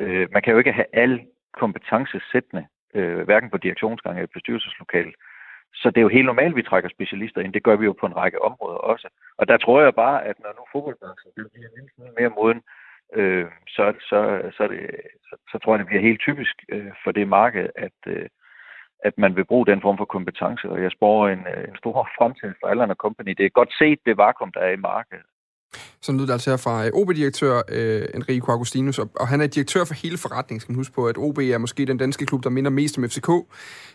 Øh, 0.00 0.28
man 0.32 0.42
kan 0.42 0.52
jo 0.52 0.58
ikke 0.58 0.72
have 0.72 0.86
alle 0.92 1.26
kompetencesættende, 1.52 2.66
øh, 2.94 3.20
hverken 3.20 3.50
på 3.50 3.56
direktionsgang 3.56 4.16
eller 4.16 4.36
bestyrelseslokalet, 4.36 5.14
Så 5.74 5.90
det 5.90 5.98
er 5.98 6.08
jo 6.08 6.16
helt 6.16 6.26
normalt, 6.26 6.52
at 6.52 6.56
vi 6.56 6.62
trækker 6.62 6.90
specialister 6.90 7.40
ind. 7.40 7.52
Det 7.52 7.62
gør 7.62 7.76
vi 7.76 7.84
jo 7.84 7.92
på 8.00 8.06
en 8.06 8.16
række 8.16 8.42
områder 8.42 8.78
også. 8.78 9.08
Og 9.38 9.48
der 9.48 9.56
tror 9.56 9.82
jeg 9.82 9.94
bare, 9.94 10.24
at 10.24 10.36
når 10.40 10.52
nu 10.58 10.64
fodboldbranchen 10.72 11.32
bliver 11.34 11.48
en 11.48 11.64
lille 11.98 12.14
mere 12.18 12.32
moden, 12.38 12.62
øh, 13.14 13.46
så, 13.68 13.84
så, 14.00 14.50
så, 14.56 14.68
det, 14.68 14.80
så, 15.28 15.36
så 15.52 15.58
tror 15.58 15.72
jeg, 15.72 15.78
det 15.78 15.86
bliver 15.86 16.02
helt 16.08 16.20
typisk 16.20 16.54
øh, 16.68 16.92
for 17.04 17.12
det 17.12 17.28
marked, 17.28 17.68
at, 17.76 17.98
øh, 18.06 18.28
at 19.04 19.18
man 19.18 19.36
vil 19.36 19.44
bruge 19.44 19.66
den 19.66 19.80
form 19.80 19.98
for 19.98 20.04
kompetence. 20.04 20.68
Og 20.70 20.82
jeg 20.82 20.90
spår 20.90 21.28
en, 21.28 21.46
øh, 21.54 21.68
en 21.68 21.76
stor 21.76 22.08
fremtid 22.18 22.54
for 22.60 22.66
Allan 22.66 22.94
Company. 22.94 23.32
Det 23.38 23.46
er 23.46 23.58
godt 23.60 23.72
set 23.78 23.98
det 24.06 24.16
vakuum, 24.16 24.52
der 24.52 24.60
er 24.60 24.70
i 24.70 24.84
markedet. 24.90 25.26
Så 26.00 26.12
lyder 26.12 26.26
det 26.26 26.32
altså 26.32 26.50
her 26.50 26.56
fra 26.56 26.86
øh, 26.86 26.90
OB-direktør 26.94 27.62
øh, 27.68 28.06
Enrico 28.14 28.52
Augustinus, 28.52 28.98
og, 28.98 29.10
og 29.14 29.28
han 29.28 29.40
er 29.40 29.46
direktør 29.46 29.84
for 29.84 29.94
hele 29.94 30.18
forretningen, 30.18 30.60
skal 30.60 30.72
man 30.72 30.76
huske 30.76 30.94
på, 30.94 31.06
at 31.06 31.18
OB 31.18 31.38
er 31.38 31.58
måske 31.58 31.86
den 31.86 31.98
danske 31.98 32.26
klub, 32.26 32.44
der 32.44 32.50
minder 32.50 32.70
mest 32.70 32.98
om 32.98 33.08
FCK 33.08 33.28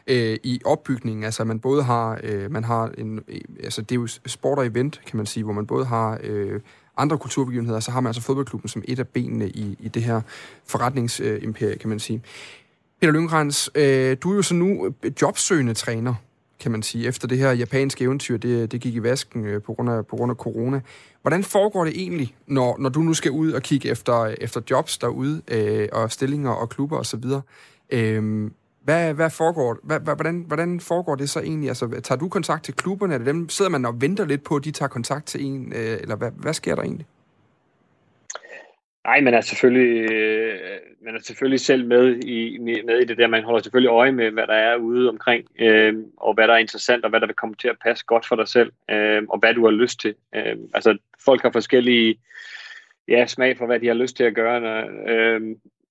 øh, 0.08 0.38
i 0.44 0.62
opbygningen. 0.66 1.24
Altså 1.24 1.44
man 1.44 1.60
både 1.60 1.84
har, 1.84 2.20
øh, 2.24 2.52
man 2.52 2.64
har 2.64 2.92
en, 2.98 3.20
øh, 3.28 3.40
altså 3.64 3.82
det 3.82 3.92
er 3.92 4.00
jo 4.00 4.08
sport 4.08 4.58
og 4.58 4.66
event, 4.66 5.02
kan 5.08 5.18
man 5.18 5.26
sige, 5.26 5.44
hvor 5.44 5.54
man 5.54 5.68
både 5.68 5.86
har 5.86 6.20
øh, 6.24 6.60
andre 6.98 7.18
kulturbegivenheder, 7.18 7.80
så 7.80 7.92
har 7.92 8.00
man 8.02 8.10
altså 8.10 8.22
fodboldklubben 8.22 8.70
som 8.70 8.84
et 8.88 9.00
af 9.00 9.08
benene 9.08 9.50
i, 9.50 9.78
i 9.80 9.88
det 9.88 10.04
her 10.04 10.22
forretningsimperie, 10.68 11.78
kan 11.78 11.90
man 11.90 12.00
sige. 12.00 12.22
Peter 13.02 13.14
Lynggrens, 13.14 13.70
øh, 13.76 14.18
du 14.24 14.32
er 14.32 14.36
jo 14.36 14.42
så 14.42 14.54
nu 14.54 14.94
jobsøgende 15.22 15.74
træner, 15.74 16.14
kan 16.60 16.72
man 16.72 16.84
sige, 16.84 17.08
efter 17.08 17.28
det 17.28 17.38
her 17.38 17.52
japanske 17.52 18.04
eventyr, 18.04 18.38
det, 18.38 18.72
det 18.72 18.82
gik 18.82 18.96
i 18.96 19.04
vasken 19.04 19.46
øh, 19.46 19.62
på, 19.62 19.74
grund 19.74 19.90
af, 19.90 20.06
på 20.08 20.16
grund 20.16 20.32
af 20.32 20.36
corona. 20.36 20.82
Hvordan 21.22 21.44
foregår 21.44 21.86
det 21.86 21.94
egentlig, 22.02 22.36
når, 22.48 22.78
når 22.80 22.90
du 22.90 23.00
nu 23.00 23.14
skal 23.14 23.32
ud 23.32 23.52
og 23.52 23.62
kigge 23.62 23.90
efter, 23.90 24.36
efter 24.42 24.62
jobs 24.72 24.98
derude, 24.98 25.42
øh, 25.48 25.90
og 25.92 26.12
stillinger 26.12 26.52
og 26.52 26.70
klubber 26.70 26.98
osv.? 26.98 27.24
Øh, 27.90 28.52
hvad, 28.84 29.14
hvad 29.14 29.30
foregår, 29.30 29.78
hvad, 29.84 30.00
hvordan, 30.00 30.44
hvordan 30.48 30.80
foregår 30.80 31.16
det 31.16 31.30
så 31.30 31.40
egentlig? 31.40 31.70
Altså, 31.70 32.02
tager 32.04 32.20
du 32.20 32.30
kontakt 32.30 32.64
til 32.64 32.74
klubberne? 32.74 33.14
Er 33.14 33.18
det 33.18 33.28
dem, 33.28 33.50
sidder 33.50 33.72
man 33.72 33.86
og 33.86 34.02
venter 34.02 34.26
lidt 34.26 34.44
på, 34.44 34.56
at 34.56 34.64
de 34.64 34.72
tager 34.72 34.90
kontakt 34.90 35.26
til 35.26 35.46
en? 35.46 35.74
Øh, 35.76 35.98
eller 36.02 36.16
hvad, 36.16 36.32
hvad 36.38 36.54
sker 36.54 36.76
der 36.76 36.82
egentlig? 36.82 37.06
Nej, 39.06 39.22
man 39.22 39.34
er 39.34 39.42
selvfølgelig, 39.42 40.12
øh, 40.12 40.60
man 41.02 41.16
er 41.16 41.20
selvfølgelig 41.20 41.60
selv 41.60 41.88
med 41.88 42.24
i, 42.24 42.58
med 42.58 43.00
i 43.02 43.06
det 43.06 43.18
der. 43.18 43.28
Man 43.28 43.44
holder 43.44 43.62
selvfølgelig 43.62 43.90
øje 43.90 44.12
med, 44.12 44.32
hvad 44.32 44.48
der 44.48 44.54
er 44.54 44.76
ude 44.76 45.10
omkring, 45.10 45.48
øh, 45.60 45.94
og 46.18 46.34
hvad 46.34 46.48
der 46.48 46.54
er 46.54 46.58
interessant, 46.58 47.04
og 47.04 47.10
hvad 47.10 47.20
der 47.20 47.28
vil 47.28 47.36
komme 47.36 47.56
til 47.56 47.68
at 47.68 47.80
passe 47.84 48.06
godt 48.06 48.28
for 48.28 48.36
dig 48.36 48.48
selv, 48.48 48.72
øh, 48.92 49.24
og 49.30 49.40
hvad 49.40 49.54
du 49.54 49.66
har 49.66 49.72
lyst 49.72 50.00
til. 50.00 50.16
Øh, 50.36 50.58
altså, 50.74 50.98
folk 51.26 51.42
har 51.42 51.52
forskellige 51.52 52.20
ja, 53.08 53.26
smag 53.28 53.58
for, 53.58 53.66
hvad 53.66 53.80
de 53.80 53.88
har 53.88 53.94
lyst 53.94 54.16
til 54.16 54.24
at 54.24 54.36
gøre. 54.36 54.62
Når, 54.62 54.90
øh, 55.08 55.42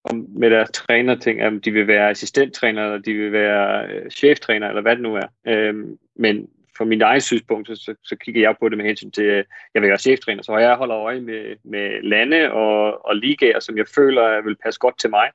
om 0.04 0.26
med 0.28 0.50
deres 0.50 0.70
trænerting, 0.70 1.42
om 1.42 1.60
de 1.60 1.70
vil 1.70 1.86
være 1.86 2.10
assistenttræner, 2.10 2.84
eller 2.84 2.98
de 2.98 3.12
vil 3.12 3.32
være 3.32 3.86
øh, 3.86 4.10
cheftræner, 4.10 4.68
eller 4.68 4.82
hvad 4.82 4.96
det 4.96 5.02
nu 5.02 5.14
er. 5.14 5.26
Øh, 5.46 5.74
men 6.16 6.48
fra 6.78 6.84
min 6.84 7.02
egen 7.02 7.20
synspunkt, 7.20 7.68
så, 7.68 7.94
så, 8.04 8.16
kigger 8.16 8.40
jeg 8.40 8.56
på 8.60 8.68
det 8.68 8.78
med 8.78 8.86
hensyn 8.86 9.10
til, 9.10 9.22
at 9.22 9.46
jeg 9.74 9.82
vil 9.82 9.88
være 9.88 9.98
cheftræner, 9.98 10.42
så 10.42 10.56
jeg 10.56 10.76
holder 10.76 10.96
øje 10.96 11.20
med, 11.20 11.56
med 11.64 12.02
lande 12.02 12.52
og, 12.52 13.06
og 13.06 13.16
ligaer, 13.16 13.60
som 13.60 13.76
jeg 13.76 13.86
føler 13.94 14.24
øh, 14.24 14.46
vil 14.46 14.56
passe 14.56 14.80
godt 14.80 14.98
til 14.98 15.10
mig. 15.10 15.30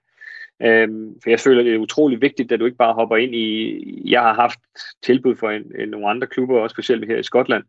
Øhm, 0.62 1.13
for 1.23 1.30
jeg 1.30 1.39
føler, 1.39 1.63
det 1.63 1.73
er 1.73 1.78
utrolig 1.78 2.21
vigtigt, 2.21 2.52
at 2.52 2.60
du 2.60 2.65
ikke 2.65 2.78
bare 2.78 2.93
hopper 2.93 3.17
ind 3.17 3.36
i... 3.36 4.12
Jeg 4.12 4.21
har 4.21 4.34
haft 4.34 4.60
tilbud 5.04 5.36
for 5.36 5.49
en, 5.49 5.71
en, 5.80 5.89
nogle 5.89 6.10
andre 6.10 6.28
klubber, 6.28 6.60
også 6.60 6.73
specielt 6.73 7.08
her 7.08 7.17
i 7.17 7.23
Skotland, 7.23 7.63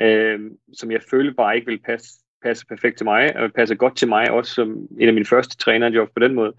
øhm, 0.00 0.56
som 0.72 0.90
jeg 0.90 1.00
føler 1.10 1.32
bare 1.32 1.56
ikke 1.56 1.66
vil 1.66 1.78
passe 1.78 2.20
passe 2.42 2.66
perfekt 2.66 2.96
til 2.96 3.04
mig, 3.04 3.36
og 3.36 3.52
passe 3.52 3.74
godt 3.74 3.96
til 3.96 4.08
mig, 4.08 4.30
også 4.30 4.54
som 4.54 4.88
en 4.98 5.08
af 5.08 5.14
mine 5.14 5.26
første 5.26 5.56
trænerjob 5.56 6.08
på 6.14 6.20
den 6.20 6.34
måde, 6.34 6.52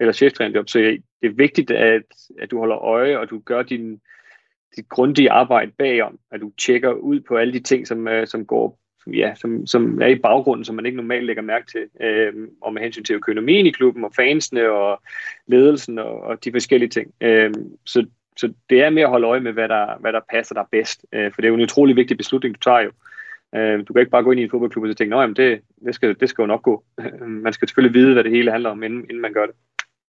eller 0.00 0.12
cheftrænerjob. 0.12 0.68
Så 0.68 0.78
det 0.78 1.02
er 1.22 1.34
vigtigt, 1.34 1.70
at, 1.70 2.02
at 2.38 2.50
du 2.50 2.58
holder 2.58 2.78
øje, 2.78 3.18
og 3.18 3.30
du 3.30 3.38
gør 3.38 3.62
din, 3.62 4.00
det 4.76 4.88
grundige 4.88 5.30
arbejde 5.30 5.72
bagom, 5.78 6.18
at 6.30 6.40
du 6.40 6.50
tjekker 6.58 6.92
ud 6.92 7.20
på 7.20 7.36
alle 7.36 7.52
de 7.52 7.60
ting, 7.60 7.86
som, 7.86 8.08
øh, 8.08 8.26
som 8.26 8.46
går 8.46 8.78
ja, 9.12 9.34
som, 9.34 9.66
som 9.66 10.02
er 10.02 10.06
i 10.06 10.18
baggrunden, 10.18 10.64
som 10.64 10.74
man 10.76 10.86
ikke 10.86 10.96
normalt 10.96 11.24
lægger 11.24 11.42
mærke 11.42 11.66
til, 11.66 12.06
øh, 12.06 12.32
og 12.60 12.74
med 12.74 12.82
hensyn 12.82 13.04
til 13.04 13.14
økonomien 13.14 13.66
i 13.66 13.70
klubben, 13.70 14.04
og 14.04 14.12
fansene, 14.16 14.70
og 14.70 15.02
ledelsen, 15.46 15.98
og, 15.98 16.20
og 16.20 16.44
de 16.44 16.52
forskellige 16.52 16.88
ting. 16.88 17.14
Øh, 17.20 17.54
så, 17.86 18.06
så 18.36 18.52
det 18.70 18.82
er 18.82 18.90
mere 18.90 19.04
at 19.04 19.10
holde 19.10 19.26
øje 19.26 19.40
med, 19.40 19.52
hvad 19.52 19.68
der, 19.68 19.98
hvad 20.00 20.12
der 20.12 20.20
passer 20.32 20.54
dig 20.54 20.64
bedst, 20.70 21.06
øh, 21.12 21.32
for 21.32 21.40
det 21.40 21.48
er 21.48 21.48
jo 21.48 21.54
en 21.54 21.62
utrolig 21.62 21.96
vigtig 21.96 22.16
beslutning, 22.16 22.54
du 22.54 22.60
tager 22.60 22.80
jo. 22.80 22.90
Øh, 23.54 23.78
du 23.88 23.92
kan 23.92 24.00
ikke 24.00 24.10
bare 24.10 24.22
gå 24.22 24.30
ind 24.30 24.40
i 24.40 24.42
en 24.42 24.50
fodboldklub 24.50 24.84
og 24.84 24.96
tænke, 24.96 25.16
at 25.16 25.36
det, 25.36 25.60
det, 25.84 25.94
skal, 25.94 26.20
det 26.20 26.28
skal 26.28 26.42
jo 26.42 26.46
nok 26.46 26.62
gå. 26.62 26.84
man 27.44 27.52
skal 27.52 27.68
selvfølgelig 27.68 27.94
vide, 27.94 28.12
hvad 28.12 28.24
det 28.24 28.32
hele 28.32 28.50
handler 28.50 28.70
om, 28.70 28.82
inden, 28.82 29.00
inden 29.00 29.20
man 29.20 29.32
gør 29.32 29.46
det. 29.46 29.54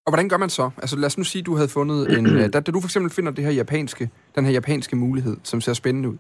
Og 0.10 0.12
hvordan 0.12 0.30
gør 0.30 0.38
man 0.38 0.50
så? 0.50 0.70
Altså 0.78 0.96
lad 0.96 1.06
os 1.06 1.18
nu 1.18 1.24
sige, 1.24 1.40
at 1.40 1.46
du 1.46 1.56
havde 1.56 1.70
fundet 1.70 2.18
en... 2.18 2.26
da, 2.54 2.60
da 2.60 2.72
du 2.72 2.82
for 2.82 2.88
eksempel 2.88 3.12
finder 3.12 3.32
det 3.32 3.44
her 3.44 3.52
japanske, 3.52 4.10
den 4.36 4.46
her 4.46 4.52
japanske 4.52 4.96
mulighed, 4.96 5.38
som 5.44 5.62
ser 5.62 5.74
spændende 5.74 6.10
ud. 6.10 6.18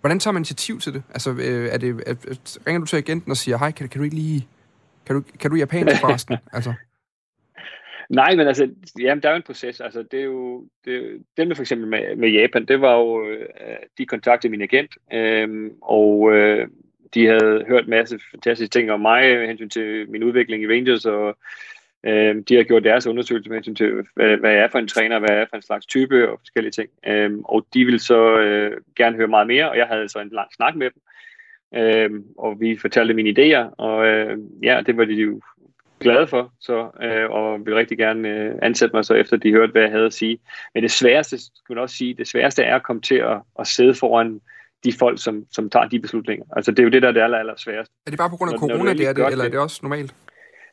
Hvordan 0.00 0.20
tager 0.20 0.32
man 0.32 0.40
initiativ 0.40 0.80
til 0.80 0.94
det? 0.94 1.02
Altså, 1.10 1.30
øh, 1.30 1.68
er 1.68 1.78
det, 1.78 2.02
er, 2.06 2.14
ringer 2.66 2.80
du 2.80 2.86
til 2.86 2.96
agenten 2.96 3.30
og 3.30 3.36
siger, 3.36 3.58
hej, 3.58 3.70
kan, 3.70 3.88
kan 3.88 3.98
du 3.98 4.04
ikke 4.04 4.16
lige... 4.16 4.48
Kan 5.06 5.16
du, 5.16 5.22
kan 5.40 5.50
du 5.50 5.56
japansk 5.56 6.00
forresten? 6.04 6.36
altså. 6.52 6.72
Nej, 8.08 8.36
men 8.36 8.46
altså, 8.46 8.70
jamen, 8.98 9.22
der 9.22 9.28
er 9.28 9.32
jo 9.32 9.36
en 9.36 9.42
proces. 9.42 9.80
Altså, 9.80 10.04
det 10.10 10.20
er 10.20 10.24
jo, 10.24 10.64
det, 10.84 11.22
det 11.36 11.48
med 11.48 11.56
for 11.56 11.62
eksempel 11.62 11.88
med, 11.88 12.16
med 12.16 12.28
Japan, 12.28 12.66
det 12.66 12.80
var 12.80 12.94
jo, 12.96 13.28
øh, 13.28 13.46
de 13.98 14.06
kontaktede 14.06 14.50
min 14.50 14.62
agent, 14.62 14.90
øh, 15.12 15.70
og 15.82 16.32
øh, 16.32 16.68
de 17.14 17.26
havde 17.26 17.64
hørt 17.68 17.84
en 17.84 17.90
masse 17.90 18.18
fantastiske 18.30 18.72
ting 18.72 18.90
om 18.90 19.00
mig, 19.00 19.38
med 19.38 19.46
hensyn 19.46 19.70
til 19.70 20.10
min 20.10 20.22
udvikling 20.22 20.62
i 20.62 20.66
Rangers, 20.66 21.04
og 21.04 21.38
øh, 22.06 22.36
de 22.48 22.56
har 22.56 22.62
gjort 22.62 22.84
deres 22.84 23.06
undersøgelse 23.06 23.50
med 23.50 23.56
hensyn 23.56 23.74
til, 23.74 23.92
hvad, 24.14 24.36
hvad 24.36 24.54
er 24.54 24.68
for 24.68 24.78
en 24.78 24.88
træner, 24.88 25.18
hvad 25.18 25.30
jeg 25.30 25.40
er 25.40 25.46
for 25.50 25.56
en 25.56 25.62
slags 25.62 25.86
type, 25.86 26.30
og 26.30 26.38
forskellige 26.38 26.72
ting. 26.72 26.88
Øh, 27.06 27.30
og 27.44 27.66
de 27.74 27.84
ville 27.84 28.00
så 28.00 28.38
øh, 28.38 28.72
gerne 28.96 29.16
høre 29.16 29.28
meget 29.28 29.46
mere, 29.46 29.70
og 29.70 29.76
jeg 29.76 29.86
havde 29.86 30.08
så 30.08 30.18
en 30.18 30.30
lang 30.32 30.54
snak 30.54 30.76
med 30.76 30.90
dem. 30.90 31.02
Øh, 31.74 32.10
og 32.38 32.60
vi 32.60 32.78
fortalte 32.78 33.14
mine 33.14 33.30
idéer, 33.30 33.74
og 33.78 34.06
øh, 34.06 34.38
ja, 34.62 34.82
det 34.86 34.96
var 34.96 35.04
de 35.04 35.14
jo 35.14 35.40
glade 36.00 36.26
for, 36.26 36.52
så, 36.60 36.90
øh, 37.02 37.30
og 37.30 37.66
vil 37.66 37.74
rigtig 37.74 37.98
gerne 37.98 38.28
øh, 38.28 38.54
ansætte 38.62 38.96
mig 38.96 39.04
så 39.04 39.14
efter 39.14 39.36
de 39.36 39.52
hørte, 39.52 39.72
hvad 39.72 39.82
jeg 39.82 39.90
havde 39.90 40.06
at 40.06 40.12
sige. 40.12 40.38
Men 40.74 40.82
det 40.82 40.90
sværeste, 40.90 41.38
skal 41.38 41.74
man 41.74 41.78
også 41.78 41.96
sige, 41.96 42.14
det 42.14 42.28
sværeste 42.28 42.62
er 42.62 42.76
at 42.76 42.82
komme 42.82 43.02
til 43.02 43.14
at, 43.14 43.38
at 43.58 43.66
sidde 43.66 43.94
foran 43.94 44.40
de 44.84 44.92
folk, 44.98 45.22
som, 45.22 45.44
som 45.52 45.70
tager 45.70 45.88
de 45.88 46.00
beslutninger. 46.00 46.44
Altså 46.56 46.70
det 46.70 46.78
er 46.78 46.82
jo 46.82 46.90
det, 46.90 47.02
der 47.02 47.08
er 47.08 47.12
det 47.12 47.20
aller, 47.20 47.38
aller 47.38 47.54
sværeste. 47.56 47.94
Er 48.06 48.10
det 48.10 48.18
bare 48.18 48.30
på 48.30 48.36
grund 48.36 48.50
af 48.50 48.52
når, 48.52 48.58
corona, 48.58 48.84
når 48.84 48.92
det 48.92 49.08
er 49.08 49.12
det, 49.12 49.32
eller 49.32 49.44
er 49.44 49.48
det 49.48 49.58
også 49.58 49.78
normalt? 49.82 50.14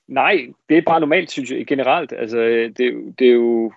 Nej, 0.07 0.47
det 0.69 0.77
er 0.77 0.81
bare 0.81 0.99
normalt, 0.99 1.31
synes 1.31 1.51
jeg, 1.51 1.67
generelt. 1.67 2.13
Altså, 2.17 2.37
det, 2.77 3.13
det 3.19 3.27
er 3.27 3.33
jo 3.33 3.71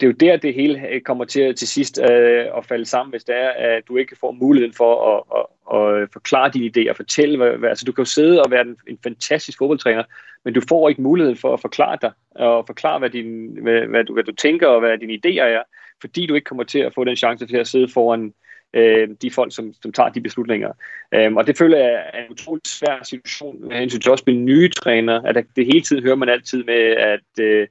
det 0.00 0.02
er 0.02 0.06
jo 0.06 0.12
der, 0.12 0.36
det 0.36 0.54
hele 0.54 0.88
øh, 0.88 1.00
kommer 1.00 1.24
til 1.24 1.54
til 1.54 1.68
sidst 1.68 2.00
øh, 2.10 2.46
at 2.56 2.66
falde 2.66 2.84
sammen, 2.84 3.10
hvis 3.10 3.24
det 3.24 3.34
er, 3.36 3.48
at 3.48 3.88
du 3.88 3.96
ikke 3.96 4.16
får 4.20 4.32
muligheden 4.32 4.74
for 4.74 5.16
at, 5.16 5.22
at, 5.38 6.02
at 6.02 6.08
forklare 6.12 6.50
dine 6.50 6.72
idéer, 6.76 6.90
og 6.90 6.96
fortælle, 6.96 7.36
hvad, 7.36 7.50
hvad, 7.50 7.68
altså 7.68 7.84
du 7.84 7.92
kan 7.92 8.02
jo 8.02 8.10
sidde 8.10 8.42
og 8.42 8.50
være 8.50 8.60
en, 8.60 8.76
en 8.86 8.98
fantastisk 9.02 9.58
fodboldtræner, 9.58 10.02
men 10.44 10.54
du 10.54 10.60
får 10.68 10.88
ikke 10.88 11.02
muligheden 11.02 11.36
for 11.36 11.52
at 11.52 11.60
forklare 11.60 11.98
dig, 12.02 12.12
og 12.34 12.66
forklare, 12.66 12.98
hvad, 12.98 13.10
din, 13.10 13.58
hvad, 13.62 13.80
hvad, 13.80 14.04
du, 14.04 14.12
hvad 14.12 14.24
du 14.24 14.32
tænker, 14.32 14.66
og 14.66 14.80
hvad 14.80 14.98
dine 14.98 15.18
idéer 15.26 15.42
er, 15.42 15.62
fordi 16.00 16.26
du 16.26 16.34
ikke 16.34 16.44
kommer 16.44 16.64
til 16.64 16.78
at 16.78 16.94
få 16.94 17.04
den 17.04 17.16
chance 17.16 17.46
til 17.46 17.56
at 17.56 17.66
sidde 17.66 17.88
foran 17.88 18.34
øh, 18.74 19.08
de 19.22 19.30
folk, 19.30 19.54
som, 19.54 19.74
som 19.82 19.92
tager 19.92 20.08
de 20.08 20.20
beslutninger. 20.20 20.72
Øh, 21.14 21.34
og 21.34 21.46
det 21.46 21.58
føler 21.58 21.78
jeg 21.78 22.10
er 22.12 22.24
en 22.24 22.30
utrolig 22.30 22.62
svær 22.66 23.02
situation 23.02 23.68
med 23.68 23.76
hensyn 23.76 24.00
til 24.00 24.10
også 24.10 24.24
med 24.26 24.34
nye 24.34 24.68
træner, 24.68 25.22
at 25.22 25.44
det 25.56 25.66
hele 25.66 25.80
tiden 25.80 26.02
hører 26.02 26.16
man 26.16 26.28
altid 26.28 26.64
med, 26.64 26.82
at 26.96 27.40
øh, 27.40 27.66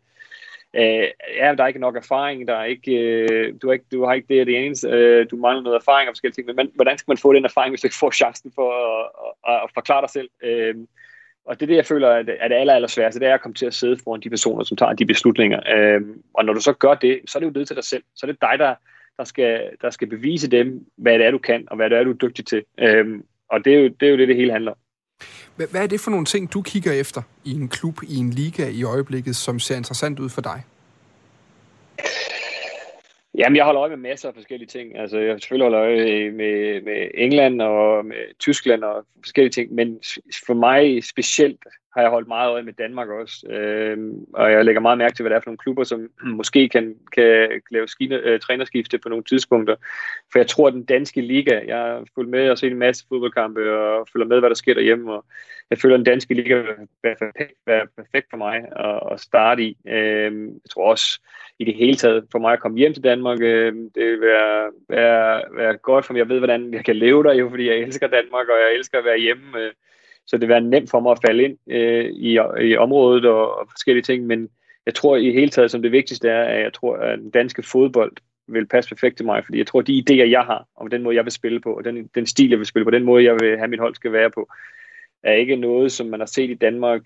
øh, 0.75 1.07
ja, 1.37 1.53
der 1.57 1.63
er 1.63 1.67
ikke 1.67 1.79
nok 1.79 1.95
erfaring, 1.95 2.47
der 2.47 2.55
er 2.55 2.63
ikke, 2.63 2.91
øh, 2.91 3.53
du, 3.61 3.67
har 3.67 3.73
ikke, 3.73 3.85
du 3.91 4.05
har 4.05 4.13
ikke 4.13 4.27
det 4.33 4.41
og 4.41 4.47
det 4.47 4.65
eneste, 4.65 4.87
øh, 4.87 5.25
du 5.31 5.35
mangler 5.37 5.63
noget 5.63 5.75
erfaring 5.75 6.09
og 6.09 6.11
forskellige 6.11 6.35
ting, 6.35 6.47
men 6.47 6.55
man, 6.55 6.71
hvordan 6.75 6.97
skal 6.97 7.11
man 7.11 7.17
få 7.17 7.33
den 7.33 7.45
erfaring, 7.45 7.71
hvis 7.71 7.81
du 7.81 7.87
ikke 7.87 7.97
får 7.97 8.11
chancen 8.11 8.51
for 8.55 8.69
at, 8.71 9.09
at, 9.53 9.61
at 9.63 9.69
forklare 9.73 10.01
dig 10.01 10.09
selv? 10.09 10.29
Øh, 10.43 10.75
og 11.45 11.59
det 11.59 11.65
er 11.65 11.67
det, 11.67 11.75
jeg 11.75 11.85
føler 11.85 12.07
er 12.07 12.23
det, 12.23 12.35
er 12.39 12.47
det 12.47 12.55
aller, 12.55 12.73
aller 12.73 12.87
sværeste, 12.87 13.19
det 13.19 13.27
er 13.27 13.33
at 13.33 13.41
komme 13.41 13.55
til 13.55 13.65
at 13.65 13.73
sidde 13.73 13.97
foran 14.03 14.21
de 14.21 14.29
personer, 14.29 14.63
som 14.63 14.77
tager 14.77 14.93
de 14.93 15.05
beslutninger. 15.05 15.59
Øh, 15.75 16.01
og 16.33 16.45
når 16.45 16.53
du 16.53 16.61
så 16.61 16.73
gør 16.73 16.93
det, 16.93 17.21
så 17.27 17.37
er 17.37 17.39
det 17.39 17.47
jo 17.47 17.59
ned 17.59 17.65
til 17.65 17.75
dig 17.75 17.83
selv. 17.83 18.03
Så 18.15 18.25
er 18.25 18.31
det 18.31 18.41
dig, 18.41 18.59
der, 18.59 18.75
der, 19.17 19.23
skal, 19.23 19.69
der 19.81 19.89
skal 19.89 20.07
bevise 20.07 20.47
dem, 20.51 20.85
hvad 20.97 21.19
det 21.19 21.25
er, 21.25 21.31
du 21.31 21.37
kan, 21.37 21.67
og 21.69 21.75
hvad 21.75 21.89
det 21.89 21.97
er, 21.97 22.03
du 22.03 22.09
er 22.09 22.15
dygtig 22.15 22.45
til. 22.45 22.63
Øh, 22.79 23.05
og 23.49 23.65
det 23.65 23.73
er, 23.73 23.79
jo, 23.79 23.87
det 23.87 24.05
er 24.07 24.11
jo 24.11 24.17
det, 24.17 24.27
det 24.27 24.35
hele 24.35 24.51
handler 24.51 24.71
om. 24.71 24.77
Hvad 25.55 25.83
er 25.83 25.87
det 25.87 25.99
for 25.99 26.11
nogle 26.11 26.25
ting, 26.25 26.53
du 26.53 26.61
kigger 26.61 26.91
efter 26.91 27.21
i 27.45 27.51
en 27.51 27.67
klub, 27.67 28.03
i 28.03 28.15
en 28.15 28.29
liga 28.29 28.69
i 28.69 28.83
øjeblikket, 28.83 29.35
som 29.35 29.59
ser 29.59 29.77
interessant 29.77 30.19
ud 30.19 30.29
for 30.29 30.41
dig? 30.41 30.63
Jamen, 33.37 33.55
jeg 33.55 33.65
holder 33.65 33.81
øje 33.81 33.89
med 33.89 33.97
masser 33.97 34.27
af 34.27 34.33
forskellige 34.33 34.67
ting. 34.67 34.97
Altså, 34.97 35.17
jeg 35.17 35.39
selvfølgelig 35.41 35.65
holder 35.65 35.81
øje 35.81 36.31
med, 36.31 36.81
med 36.81 37.07
England 37.13 37.61
og 37.61 38.05
med 38.05 38.37
Tyskland 38.39 38.83
og 38.83 39.05
forskellige 39.23 39.51
ting, 39.51 39.73
men 39.73 39.99
for 40.45 40.53
mig 40.53 41.03
specielt 41.03 41.59
har 41.95 42.01
jeg 42.01 42.09
holdt 42.09 42.27
meget 42.27 42.51
øje 42.51 42.63
med 42.63 42.73
Danmark 42.73 43.09
også. 43.09 43.47
Øh, 43.49 43.97
og 44.33 44.51
jeg 44.51 44.65
lægger 44.65 44.81
meget 44.81 44.97
mærke 44.97 45.15
til, 45.15 45.23
hvad 45.23 45.29
det 45.29 45.35
er 45.35 45.41
for 45.41 45.49
nogle 45.49 45.57
klubber, 45.57 45.83
som 45.83 46.09
måske 46.39 46.69
kan, 46.69 46.95
kan 47.11 47.61
lave 47.71 47.87
skine, 47.87 48.15
øh, 48.15 48.39
trænerskifte 48.39 48.97
på 48.97 49.09
nogle 49.09 49.23
tidspunkter. 49.23 49.75
For 50.31 50.39
jeg 50.39 50.47
tror, 50.47 50.67
at 50.67 50.73
den 50.73 50.85
danske 50.85 51.21
liga, 51.21 51.61
jeg 51.67 51.77
har 51.77 52.05
fulgt 52.15 52.29
med 52.29 52.49
og 52.49 52.57
set 52.57 52.71
en 52.71 52.77
masse 52.77 53.05
fodboldkampe 53.09 53.71
og 53.77 54.07
følger 54.13 54.27
med, 54.27 54.39
hvad 54.39 54.49
der 54.49 54.55
sker 54.55 54.73
derhjemme. 54.73 55.13
Og 55.13 55.25
jeg 55.69 55.77
føler, 55.77 55.95
at 55.95 55.97
den 55.97 56.05
danske 56.05 56.33
liga 56.33 56.55
vil 56.55 56.65
være 57.03 57.15
perfekt, 57.15 57.53
være 57.65 57.87
perfekt 57.97 58.27
for 58.29 58.37
mig 58.37 58.65
at, 58.75 58.99
at 59.11 59.19
starte 59.19 59.63
i. 59.63 59.77
Øh, 59.87 60.47
jeg 60.63 60.69
tror 60.69 60.89
også, 60.89 61.19
i 61.59 61.65
det 61.65 61.75
hele 61.75 61.95
taget, 61.95 62.27
for 62.31 62.39
mig 62.39 62.53
at 62.53 62.59
komme 62.59 62.77
hjem 62.77 62.93
til 62.93 63.03
Danmark, 63.03 63.39
øh, 63.41 63.73
det 63.95 64.05
vil 64.11 64.21
være, 64.21 64.71
være, 64.89 65.41
være 65.51 65.77
godt, 65.77 66.05
for 66.05 66.13
mig. 66.13 66.19
jeg 66.19 66.29
ved, 66.29 66.37
hvordan 66.37 66.73
jeg 66.73 66.85
kan 66.85 66.95
leve 66.95 67.23
der, 67.23 67.33
jo, 67.33 67.49
fordi 67.49 67.67
jeg 67.67 67.77
elsker 67.77 68.07
Danmark, 68.07 68.47
og 68.47 68.55
jeg 68.55 68.75
elsker 68.77 68.97
at 68.99 69.05
være 69.05 69.19
hjemme. 69.19 69.59
Øh, 69.59 69.71
så 70.27 70.37
det 70.37 70.41
vil 70.41 70.49
være 70.49 70.61
nemt 70.61 70.89
for 70.89 70.99
mig 70.99 71.11
at 71.11 71.19
falde 71.27 71.43
ind 71.43 71.57
øh, 71.69 72.05
i, 72.05 72.39
i 72.61 72.77
området 72.77 73.25
og, 73.25 73.57
og 73.57 73.67
forskellige 73.69 74.03
ting, 74.03 74.25
men 74.25 74.49
jeg 74.85 74.95
tror 74.95 75.15
i 75.15 75.31
hele 75.31 75.49
taget, 75.49 75.71
som 75.71 75.81
det 75.81 75.91
vigtigste 75.91 76.29
er, 76.29 76.43
at 76.43 76.61
jeg 76.63 76.73
tror, 76.73 76.97
at 76.97 77.19
den 77.19 77.29
danske 77.29 77.63
fodbold 77.63 78.11
vil 78.47 78.67
passe 78.67 78.89
perfekt 78.89 79.17
til 79.17 79.25
mig, 79.25 79.45
fordi 79.45 79.57
jeg 79.57 79.67
tror, 79.67 79.79
at 79.79 79.87
de 79.87 80.03
idéer, 80.09 80.29
jeg 80.29 80.41
har, 80.41 80.67
om 80.75 80.89
den 80.89 81.03
måde, 81.03 81.15
jeg 81.15 81.25
vil 81.25 81.31
spille 81.31 81.59
på, 81.59 81.73
og 81.73 81.85
den, 81.85 82.09
den 82.15 82.25
stil, 82.25 82.49
jeg 82.49 82.59
vil 82.59 82.65
spille 82.65 82.85
på, 82.85 82.91
den 82.91 83.03
måde, 83.03 83.23
jeg 83.23 83.33
vil 83.39 83.57
have, 83.57 83.67
mit 83.67 83.79
hold 83.79 83.95
skal 83.95 84.11
være 84.11 84.31
på, 84.31 84.49
er 85.23 85.33
ikke 85.33 85.55
noget, 85.55 85.91
som 85.91 86.07
man 86.07 86.19
har 86.19 86.27
set 86.27 86.49
i 86.49 86.53
Danmark, 86.53 87.01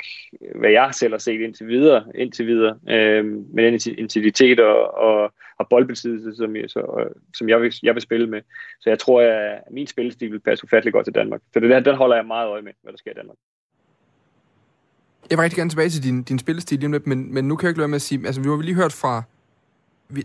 hvad 0.56 0.70
jeg 0.70 0.90
selv 0.94 1.14
har 1.14 1.18
set 1.18 1.42
indtil 1.42 1.68
videre, 1.68 2.04
indtil 2.16 2.48
videre 2.48 2.80
øh, 2.90 3.26
med 3.26 3.66
den 3.66 3.96
intensitet 3.98 4.60
og, 4.60 4.98
og, 4.98 5.34
og 5.58 5.68
boldbesiddelse, 5.70 6.36
som, 6.36 6.56
jeg, 6.56 6.70
så, 6.70 7.10
som 7.34 7.50
jeg, 7.50 7.62
vil, 7.62 7.74
jeg 7.84 7.94
vil 7.94 8.02
spille 8.02 8.28
med. 8.28 8.42
Så 8.80 8.90
jeg 8.90 9.00
tror, 9.00 9.22
at 9.22 9.62
min 9.72 9.88
spillestil 9.88 10.32
vil 10.32 10.40
passe 10.40 10.66
ufattelig 10.66 10.94
godt 10.94 11.06
til 11.06 11.16
Danmark. 11.16 11.42
Så 11.54 11.60
det 11.60 11.70
der, 11.70 11.80
den 11.80 11.96
holder 11.96 12.16
jeg 12.16 12.26
meget 12.26 12.48
øje 12.48 12.62
med, 12.62 12.72
hvad 12.82 12.94
der 12.94 12.98
sker 12.98 13.12
i 13.12 13.18
Danmark. 13.18 13.38
Jeg 15.30 15.38
vil 15.38 15.44
rigtig 15.44 15.58
gerne 15.58 15.70
tilbage 15.70 15.90
til 15.90 16.04
din, 16.04 16.24
din 16.24 16.40
spillestil 16.40 16.80
lige 16.80 16.86
om 16.86 16.92
lidt, 16.92 17.08
men, 17.08 17.34
men 17.34 17.48
nu 17.48 17.56
kan 17.56 17.66
jeg 17.66 17.70
ikke 17.70 17.80
lade 17.80 17.88
med 17.88 17.96
at 17.96 18.02
sige, 18.02 18.26
altså 18.26 18.42
vi 18.42 18.50
har 18.50 18.62
lige 18.62 18.76
hørt 18.76 18.94
fra 18.94 19.24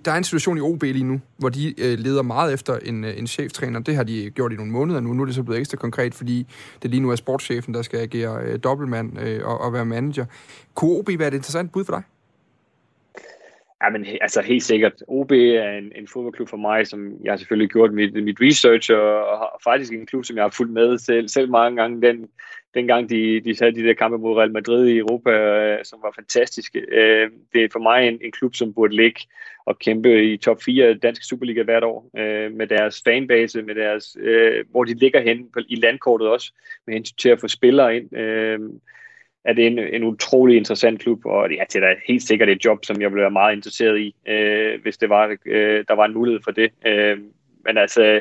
der 0.04 0.12
er 0.12 0.16
en 0.16 0.24
situation 0.24 0.58
i 0.58 0.60
OB 0.60 0.82
lige 0.82 1.04
nu, 1.04 1.20
hvor 1.36 1.48
de 1.48 1.80
øh, 1.80 1.98
leder 1.98 2.22
meget 2.22 2.54
efter 2.54 2.78
en, 2.78 3.04
øh, 3.04 3.18
en 3.18 3.26
cheftræner. 3.26 3.80
Det 3.80 3.96
har 3.96 4.02
de 4.02 4.30
gjort 4.30 4.52
i 4.52 4.56
nogle 4.56 4.72
måneder 4.72 5.00
nu. 5.00 5.12
Nu 5.12 5.22
er 5.22 5.26
det 5.26 5.34
så 5.34 5.42
blevet 5.42 5.60
ekstra 5.60 5.76
konkret, 5.76 6.14
fordi 6.14 6.46
det 6.82 6.90
lige 6.90 7.00
nu 7.00 7.10
er 7.10 7.16
sportschefen, 7.16 7.74
der 7.74 7.82
skal 7.82 7.98
agere 7.98 8.42
øh, 8.44 8.58
dobbeltmand 8.64 9.20
øh, 9.20 9.40
og, 9.44 9.60
og 9.60 9.72
være 9.72 9.84
manager. 9.84 10.24
Kunne 10.74 10.90
OB 10.90 11.08
være 11.18 11.28
et 11.28 11.34
interessant 11.34 11.72
bud 11.72 11.84
for 11.84 11.92
dig? 11.92 12.02
Ja, 13.82 13.90
men 13.90 14.06
altså 14.20 14.42
helt 14.42 14.62
sikkert. 14.62 14.92
OB 15.08 15.32
er 15.32 15.78
en, 15.78 15.92
en 15.96 16.08
fodboldklub 16.08 16.48
for 16.48 16.56
mig, 16.56 16.86
som 16.86 17.12
jeg 17.24 17.32
har 17.32 17.36
selvfølgelig 17.36 17.70
gjort 17.70 17.92
mit, 17.92 18.24
mit 18.24 18.38
research, 18.40 18.92
og, 18.92 19.26
og 19.28 19.60
faktisk 19.64 19.92
en 19.92 20.06
klub, 20.06 20.24
som 20.24 20.36
jeg 20.36 20.44
har 20.44 20.54
fulgt 20.56 20.72
med 20.72 20.98
selv, 20.98 21.28
selv 21.28 21.50
mange 21.50 21.76
gange. 21.76 22.02
Den, 22.02 22.28
dengang 22.74 23.10
de, 23.10 23.40
de 23.40 23.56
havde 23.60 23.74
de 23.74 23.82
der 23.82 23.94
kampe 23.94 24.18
mod 24.18 24.36
Real 24.36 24.52
Madrid 24.52 24.86
i 24.86 24.98
Europa, 24.98 25.30
øh, 25.30 25.84
som 25.84 25.98
var 26.02 26.12
fantastiske. 26.14 26.78
Øh, 26.78 27.30
det 27.54 27.64
er 27.64 27.68
for 27.72 27.78
mig 27.78 28.08
en, 28.08 28.18
en 28.24 28.32
klub, 28.32 28.54
som 28.54 28.74
burde 28.74 28.96
ligge 28.96 29.20
og 29.66 29.78
kæmpe 29.78 30.32
i 30.32 30.36
top 30.36 30.62
4 30.62 30.94
danske 30.94 31.24
Superliga 31.24 31.62
hvert 31.62 31.84
år, 31.84 32.10
øh, 32.18 32.52
med 32.52 32.66
deres 32.66 33.02
fanbase, 33.04 33.62
med 33.62 33.74
deres, 33.74 34.16
øh, 34.20 34.64
hvor 34.70 34.84
de 34.84 34.94
ligger 34.94 35.20
hen 35.20 35.48
på, 35.52 35.60
i 35.68 35.74
landkortet 35.74 36.28
også, 36.28 36.52
med 36.86 36.94
hensyn 36.94 37.16
til 37.16 37.28
at 37.28 37.40
få 37.40 37.48
spillere 37.48 37.96
ind. 37.96 38.16
Øh, 38.16 38.60
er 39.44 39.52
det 39.52 39.66
en, 39.66 39.78
en 39.78 40.04
utrolig 40.04 40.56
interessant 40.56 41.00
klub, 41.00 41.26
og 41.26 41.50
ja, 41.50 41.64
det 41.68 41.76
er 41.76 41.80
da 41.80 41.94
helt 42.08 42.22
sikkert 42.22 42.48
et 42.48 42.64
job, 42.64 42.84
som 42.84 43.00
jeg 43.00 43.10
ville 43.10 43.22
være 43.22 43.30
meget 43.30 43.56
interesseret 43.56 44.00
i, 44.00 44.14
øh, 44.28 44.82
hvis 44.82 44.96
det 44.96 45.08
var, 45.08 45.36
øh, 45.46 45.84
der 45.88 45.94
var 45.94 46.04
en 46.04 46.14
mulighed 46.14 46.40
for 46.44 46.50
det. 46.50 46.70
Øh, 46.86 47.18
men 47.64 47.78
altså, 47.78 48.20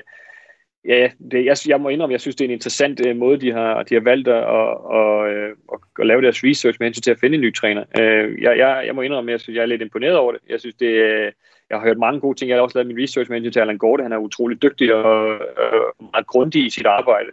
ja, 0.86 1.12
det, 1.32 1.46
jeg, 1.46 1.58
jeg 1.68 1.82
må 1.82 1.90
indrømme, 1.90 2.14
jeg 2.14 2.22
synes, 2.22 2.36
det 2.36 2.46
er 2.46 2.50
en 2.50 2.54
interessant 2.54 3.08
øh, 3.08 3.16
måde, 3.16 3.42
de 3.42 3.52
har, 3.52 3.84
de 3.84 3.94
har 3.96 4.02
valgt 4.02 4.28
at, 4.28 4.36
at, 4.36 4.72
at, 4.98 5.50
at, 5.74 5.80
at 6.00 6.08
lave 6.08 6.22
deres 6.22 6.44
research 6.44 6.78
med 6.80 6.88
hensyn 6.88 7.02
til 7.02 7.12
at 7.12 7.20
finde 7.20 7.36
en 7.36 7.42
ny 7.42 7.54
træner. 7.54 7.84
Øh, 8.00 8.42
jeg, 8.42 8.58
jeg, 8.58 8.84
jeg 8.86 8.96
må 8.96 9.02
indrømme, 9.02 9.32
jeg 9.32 9.40
synes, 9.40 9.56
jeg 9.56 9.62
er 9.62 9.66
lidt 9.66 9.82
imponeret 9.82 10.18
over 10.18 10.32
det. 10.32 10.42
Jeg 10.50 10.60
synes, 10.60 10.76
det 10.76 10.88
øh, 10.88 11.32
jeg 11.70 11.80
har 11.80 11.88
hørt 11.88 11.98
mange 11.98 12.20
gode 12.20 12.38
ting. 12.38 12.50
Jeg 12.50 12.58
har 12.58 12.62
også 12.62 12.78
lavet 12.78 12.88
min 12.88 13.04
research 13.04 13.30
med 13.30 13.38
hensyn 13.38 13.52
til 13.52 13.60
Allan 13.60 13.78
Gorte. 13.78 14.04
Han 14.04 14.12
er 14.12 14.18
utrolig 14.18 14.62
dygtig 14.62 14.94
og, 14.94 15.34
øh, 15.34 15.82
og 16.00 16.06
meget 16.14 16.28
grundig 16.28 16.66
i 16.66 16.70
sit 16.70 16.86
arbejde. 16.86 17.30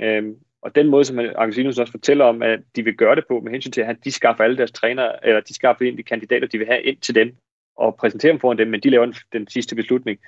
Øh, 0.00 0.24
og 0.62 0.74
den 0.74 0.88
måde, 0.88 1.04
som 1.04 1.18
Argentinus 1.18 1.78
også 1.78 1.90
fortæller 1.90 2.24
om, 2.24 2.42
at 2.42 2.60
de 2.76 2.84
vil 2.84 2.96
gøre 2.96 3.16
det 3.16 3.24
på, 3.28 3.40
med 3.40 3.52
hensyn 3.52 3.70
til, 3.70 3.80
at 3.80 3.96
de 4.04 4.10
skaffer 4.10 4.44
alle 4.44 4.56
deres 4.56 4.72
trænere, 4.72 5.26
eller 5.26 5.40
de 5.40 5.54
skaffer 5.54 5.84
ind 5.84 5.96
de 5.96 6.02
kandidater, 6.02 6.46
de 6.46 6.58
vil 6.58 6.66
have 6.66 6.82
ind 6.82 6.96
til 6.96 7.14
dem, 7.14 7.36
og 7.76 7.96
præsenterer 7.96 8.32
dem 8.32 8.40
foran 8.40 8.58
dem, 8.58 8.68
men 8.68 8.80
de 8.80 8.90
laver 8.90 9.04
den, 9.04 9.14
den 9.32 9.48
sidste 9.48 9.76
beslutning. 9.76 10.18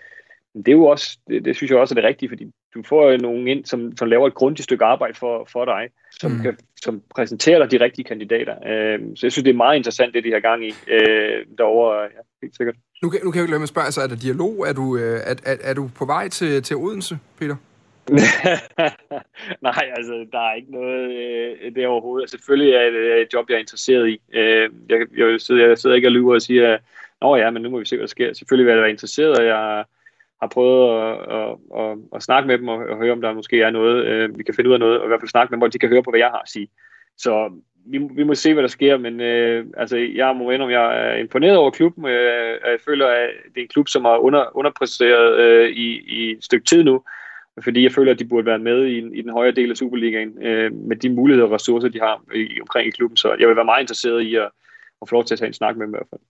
Det 0.54 0.68
er 0.68 0.72
jo 0.72 0.84
også, 0.84 1.18
det, 1.28 1.44
det 1.44 1.56
synes 1.56 1.70
jeg 1.70 1.78
også 1.78 1.94
er 1.94 2.00
det 2.00 2.04
rigtige, 2.04 2.28
fordi 2.28 2.44
du 2.74 2.82
får 2.82 3.16
nogen 3.16 3.48
ind, 3.48 3.64
som, 3.64 3.96
som 3.96 4.08
laver 4.08 4.26
et 4.26 4.34
grundigt 4.34 4.64
stykke 4.64 4.84
arbejde 4.84 5.14
for, 5.14 5.48
for 5.52 5.64
dig, 5.64 5.88
som, 6.10 6.30
mm. 6.30 6.42
kan, 6.42 6.58
som 6.82 7.02
præsenterer 7.14 7.58
dig 7.58 7.70
de 7.70 7.84
rigtige 7.84 8.04
kandidater. 8.04 8.54
Øh, 8.66 9.00
så 9.16 9.26
jeg 9.26 9.32
synes, 9.32 9.44
det 9.44 9.50
er 9.50 9.56
meget 9.56 9.76
interessant, 9.76 10.14
det 10.14 10.24
de 10.24 10.32
har 10.32 10.40
gang 10.40 10.66
i 10.66 10.74
øh, 10.88 11.46
derovre, 11.58 12.00
ja, 12.00 12.22
helt 12.42 12.56
sikkert. 12.56 12.76
Nu 13.02 13.10
kan, 13.10 13.20
nu 13.24 13.30
kan 13.30 13.40
jeg 13.40 13.48
jo 13.48 13.50
lade 13.50 13.58
mig 13.58 13.68
spørge, 13.68 13.84
altså, 13.84 14.00
er 14.00 14.06
der 14.06 14.16
dialog? 14.16 14.68
Er 14.68 14.72
du, 14.72 14.96
øh, 14.96 15.20
er, 15.24 15.34
er, 15.46 15.56
er 15.62 15.74
du 15.74 15.90
på 15.96 16.04
vej 16.04 16.28
til, 16.28 16.62
til 16.62 16.76
Odense, 16.76 17.18
Peter? 17.38 17.56
Nej, 19.68 19.84
altså, 19.96 20.26
der 20.32 20.38
er 20.38 20.54
ikke 20.54 20.72
noget 20.72 21.10
øh, 21.10 21.74
det 21.74 21.86
overhovedet. 21.86 22.30
Selvfølgelig 22.30 22.74
er 22.74 22.90
det 22.90 23.22
et 23.22 23.32
job, 23.32 23.44
jeg 23.48 23.54
er 23.54 23.60
interesseret 23.60 24.08
i. 24.08 24.20
Øh, 24.32 24.70
jeg, 24.88 25.06
jeg, 25.16 25.40
sidder, 25.40 25.68
jeg 25.68 25.78
sidder 25.78 25.96
ikke 25.96 26.08
og 26.08 26.12
lyver 26.12 26.34
og 26.34 26.42
siger, 26.42 26.78
at 27.22 27.40
ja, 27.40 27.50
men 27.50 27.62
nu 27.62 27.70
må 27.70 27.78
vi 27.78 27.84
se, 27.84 27.96
hvad 27.96 28.06
der 28.06 28.08
sker. 28.08 28.32
Selvfølgelig 28.32 28.66
vil 28.66 28.72
jeg 28.72 28.80
være 28.82 28.90
interesseret, 28.90 29.38
og 29.38 29.44
jeg 29.44 29.84
har 30.42 30.48
prøvet 30.48 30.82
at, 31.00 31.14
at, 31.38 31.50
at, 31.80 31.98
at 32.14 32.22
snakke 32.22 32.46
med 32.46 32.58
dem 32.58 32.68
og, 32.68 32.76
og 32.76 32.96
høre, 32.96 33.12
om 33.12 33.20
der 33.20 33.34
måske 33.34 33.62
er 33.62 33.70
noget, 33.70 34.06
øh, 34.06 34.38
vi 34.38 34.42
kan 34.42 34.54
finde 34.54 34.68
ud 34.68 34.74
af 34.74 34.80
noget, 34.80 34.98
og 34.98 35.06
i 35.06 35.08
hvert 35.08 35.20
fald 35.20 35.28
snakke 35.28 35.50
med 35.50 35.56
dem, 35.56 35.60
hvor 35.60 35.68
de 35.68 35.78
kan 35.78 35.88
høre 35.88 36.02
på, 36.02 36.10
hvad 36.10 36.20
jeg 36.20 36.28
har 36.28 36.38
at 36.38 36.48
sige. 36.48 36.68
Så 37.16 37.52
vi, 37.86 37.98
vi 37.98 38.22
må 38.22 38.34
se, 38.34 38.52
hvad 38.52 38.62
der 38.62 38.68
sker, 38.68 38.98
men 38.98 39.20
øh, 39.20 39.66
altså, 39.76 39.96
jeg 39.96 40.36
må 40.36 40.52
om 40.52 40.70
jeg 40.70 41.10
er 41.10 41.16
imponeret 41.16 41.56
over 41.56 41.70
klubben. 41.70 42.04
Øh, 42.06 42.58
jeg 42.64 42.78
føler, 42.84 43.06
at 43.06 43.30
det 43.44 43.60
er 43.60 43.62
en 43.62 43.68
klub, 43.68 43.88
som 43.88 44.04
har 44.04 44.16
under, 44.16 44.56
underpræsteret 44.56 45.36
øh, 45.38 45.70
i, 45.70 46.00
i 46.06 46.30
et 46.30 46.44
stykke 46.44 46.64
tid 46.64 46.84
nu, 46.84 47.02
fordi 47.64 47.82
jeg 47.82 47.92
føler, 47.92 48.12
at 48.12 48.18
de 48.18 48.28
burde 48.28 48.46
være 48.46 48.58
med 48.58 48.86
i, 48.86 48.98
i 49.18 49.22
den 49.22 49.30
højere 49.30 49.54
del 49.54 49.70
af 49.70 49.76
Superligaen, 49.76 50.42
øh, 50.42 50.72
med 50.72 50.96
de 50.96 51.10
muligheder 51.10 51.46
og 51.46 51.52
ressourcer, 51.52 51.88
de 51.88 52.00
har 52.00 52.24
i, 52.34 52.60
omkring 52.60 52.88
i 52.88 52.90
klubben. 52.90 53.16
Så 53.16 53.36
jeg 53.38 53.48
vil 53.48 53.56
være 53.56 53.64
meget 53.64 53.82
interesseret 53.82 54.20
i 54.20 54.34
at, 54.34 54.50
at 55.02 55.08
få 55.08 55.14
lov 55.14 55.24
til 55.24 55.34
at 55.34 55.38
tage 55.38 55.46
en 55.46 55.54
snak 55.54 55.76
med 55.76 55.86
dem 55.86 55.94
i 55.94 55.96
hvert 55.98 56.08
fald. 56.10 56.20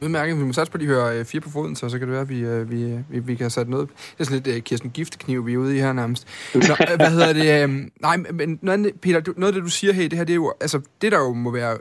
Udmærket. 0.00 0.38
Vi 0.38 0.44
må 0.44 0.52
satse 0.52 0.70
på, 0.72 0.76
at 0.76 0.80
de 0.80 0.86
hører 0.86 1.18
øh, 1.18 1.24
fire 1.24 1.40
på 1.40 1.50
foden, 1.50 1.76
så, 1.76 1.88
så 1.88 1.98
kan 1.98 2.08
det 2.08 2.12
være, 2.12 2.20
at 2.20 2.28
vi, 2.28 2.40
øh, 2.40 2.70
vi, 2.70 2.82
øh, 2.82 3.00
vi, 3.10 3.18
vi 3.18 3.34
kan 3.34 3.50
sætte 3.50 3.70
noget... 3.70 3.88
Det 3.88 4.20
er 4.20 4.24
sådan 4.24 4.42
lidt 4.42 4.56
uh, 4.56 4.62
Kirsten 4.62 4.90
Giftkniv, 4.90 5.46
vi 5.46 5.52
er 5.52 5.58
ude 5.58 5.76
i 5.76 5.78
her 5.78 5.92
nærmest. 5.92 6.26
Nå, 6.54 6.60
øh, 6.60 6.96
hvad 6.96 7.10
hedder 7.10 7.32
det? 7.32 7.90
Nej, 8.00 8.16
men 8.16 8.58
noget, 8.62 8.92
Peter, 9.00 9.20
noget 9.36 9.46
af 9.46 9.52
det, 9.52 9.62
du 9.62 9.70
siger 9.70 9.92
her, 9.92 10.08
det 10.08 10.18
her, 10.18 10.24
det 10.24 10.32
er 10.32 10.36
jo... 10.36 10.54
Altså, 10.60 10.80
det 11.02 11.12
der 11.12 11.18
jo 11.18 11.32
må 11.32 11.50
være... 11.50 11.78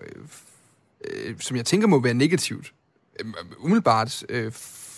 Som 1.40 1.58
jeg 1.58 1.66
tænker 1.66 1.88
må 1.88 2.00
være 2.00 2.14
negativt, 2.14 2.74
umiddelbart 3.60 4.24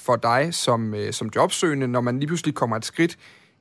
for 0.05 0.15
dig 0.15 0.49
som, 0.51 0.95
som 1.11 1.29
jobsøgende, 1.35 1.87
når 1.87 2.01
man 2.01 2.19
lige 2.19 2.27
pludselig 2.27 2.55
kommer 2.55 2.75
et 2.75 2.85
skridt 2.85 3.17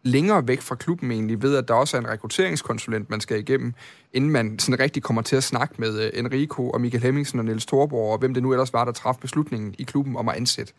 længere 0.06 0.48
væk 0.48 0.60
fra 0.60 0.74
klubben 0.74 1.10
egentlig, 1.10 1.42
ved 1.42 1.56
at 1.56 1.68
der 1.68 1.74
også 1.74 1.96
er 1.96 2.00
en 2.00 2.08
rekrutteringskonsulent, 2.08 3.10
man 3.10 3.20
skal 3.20 3.38
igennem, 3.38 3.74
inden 4.12 4.30
man 4.30 4.58
sådan 4.58 4.80
rigtig 4.80 5.02
kommer 5.02 5.22
til 5.22 5.36
at 5.36 5.42
snakke 5.42 5.74
med 5.78 6.04
øh, 6.04 6.10
Enrico 6.14 6.70
og 6.70 6.80
Michael 6.80 7.02
Hemmingsen 7.02 7.38
og 7.38 7.44
Niels 7.44 7.66
Thorborg, 7.66 8.12
og 8.12 8.18
hvem 8.18 8.34
det 8.34 8.42
nu 8.42 8.52
ellers 8.52 8.72
var, 8.72 8.84
der 8.84 8.92
træffede 8.92 9.20
beslutningen 9.20 9.74
i 9.78 9.82
klubben 9.82 10.16
om 10.16 10.28
at 10.28 10.36
ansætte. 10.36 10.72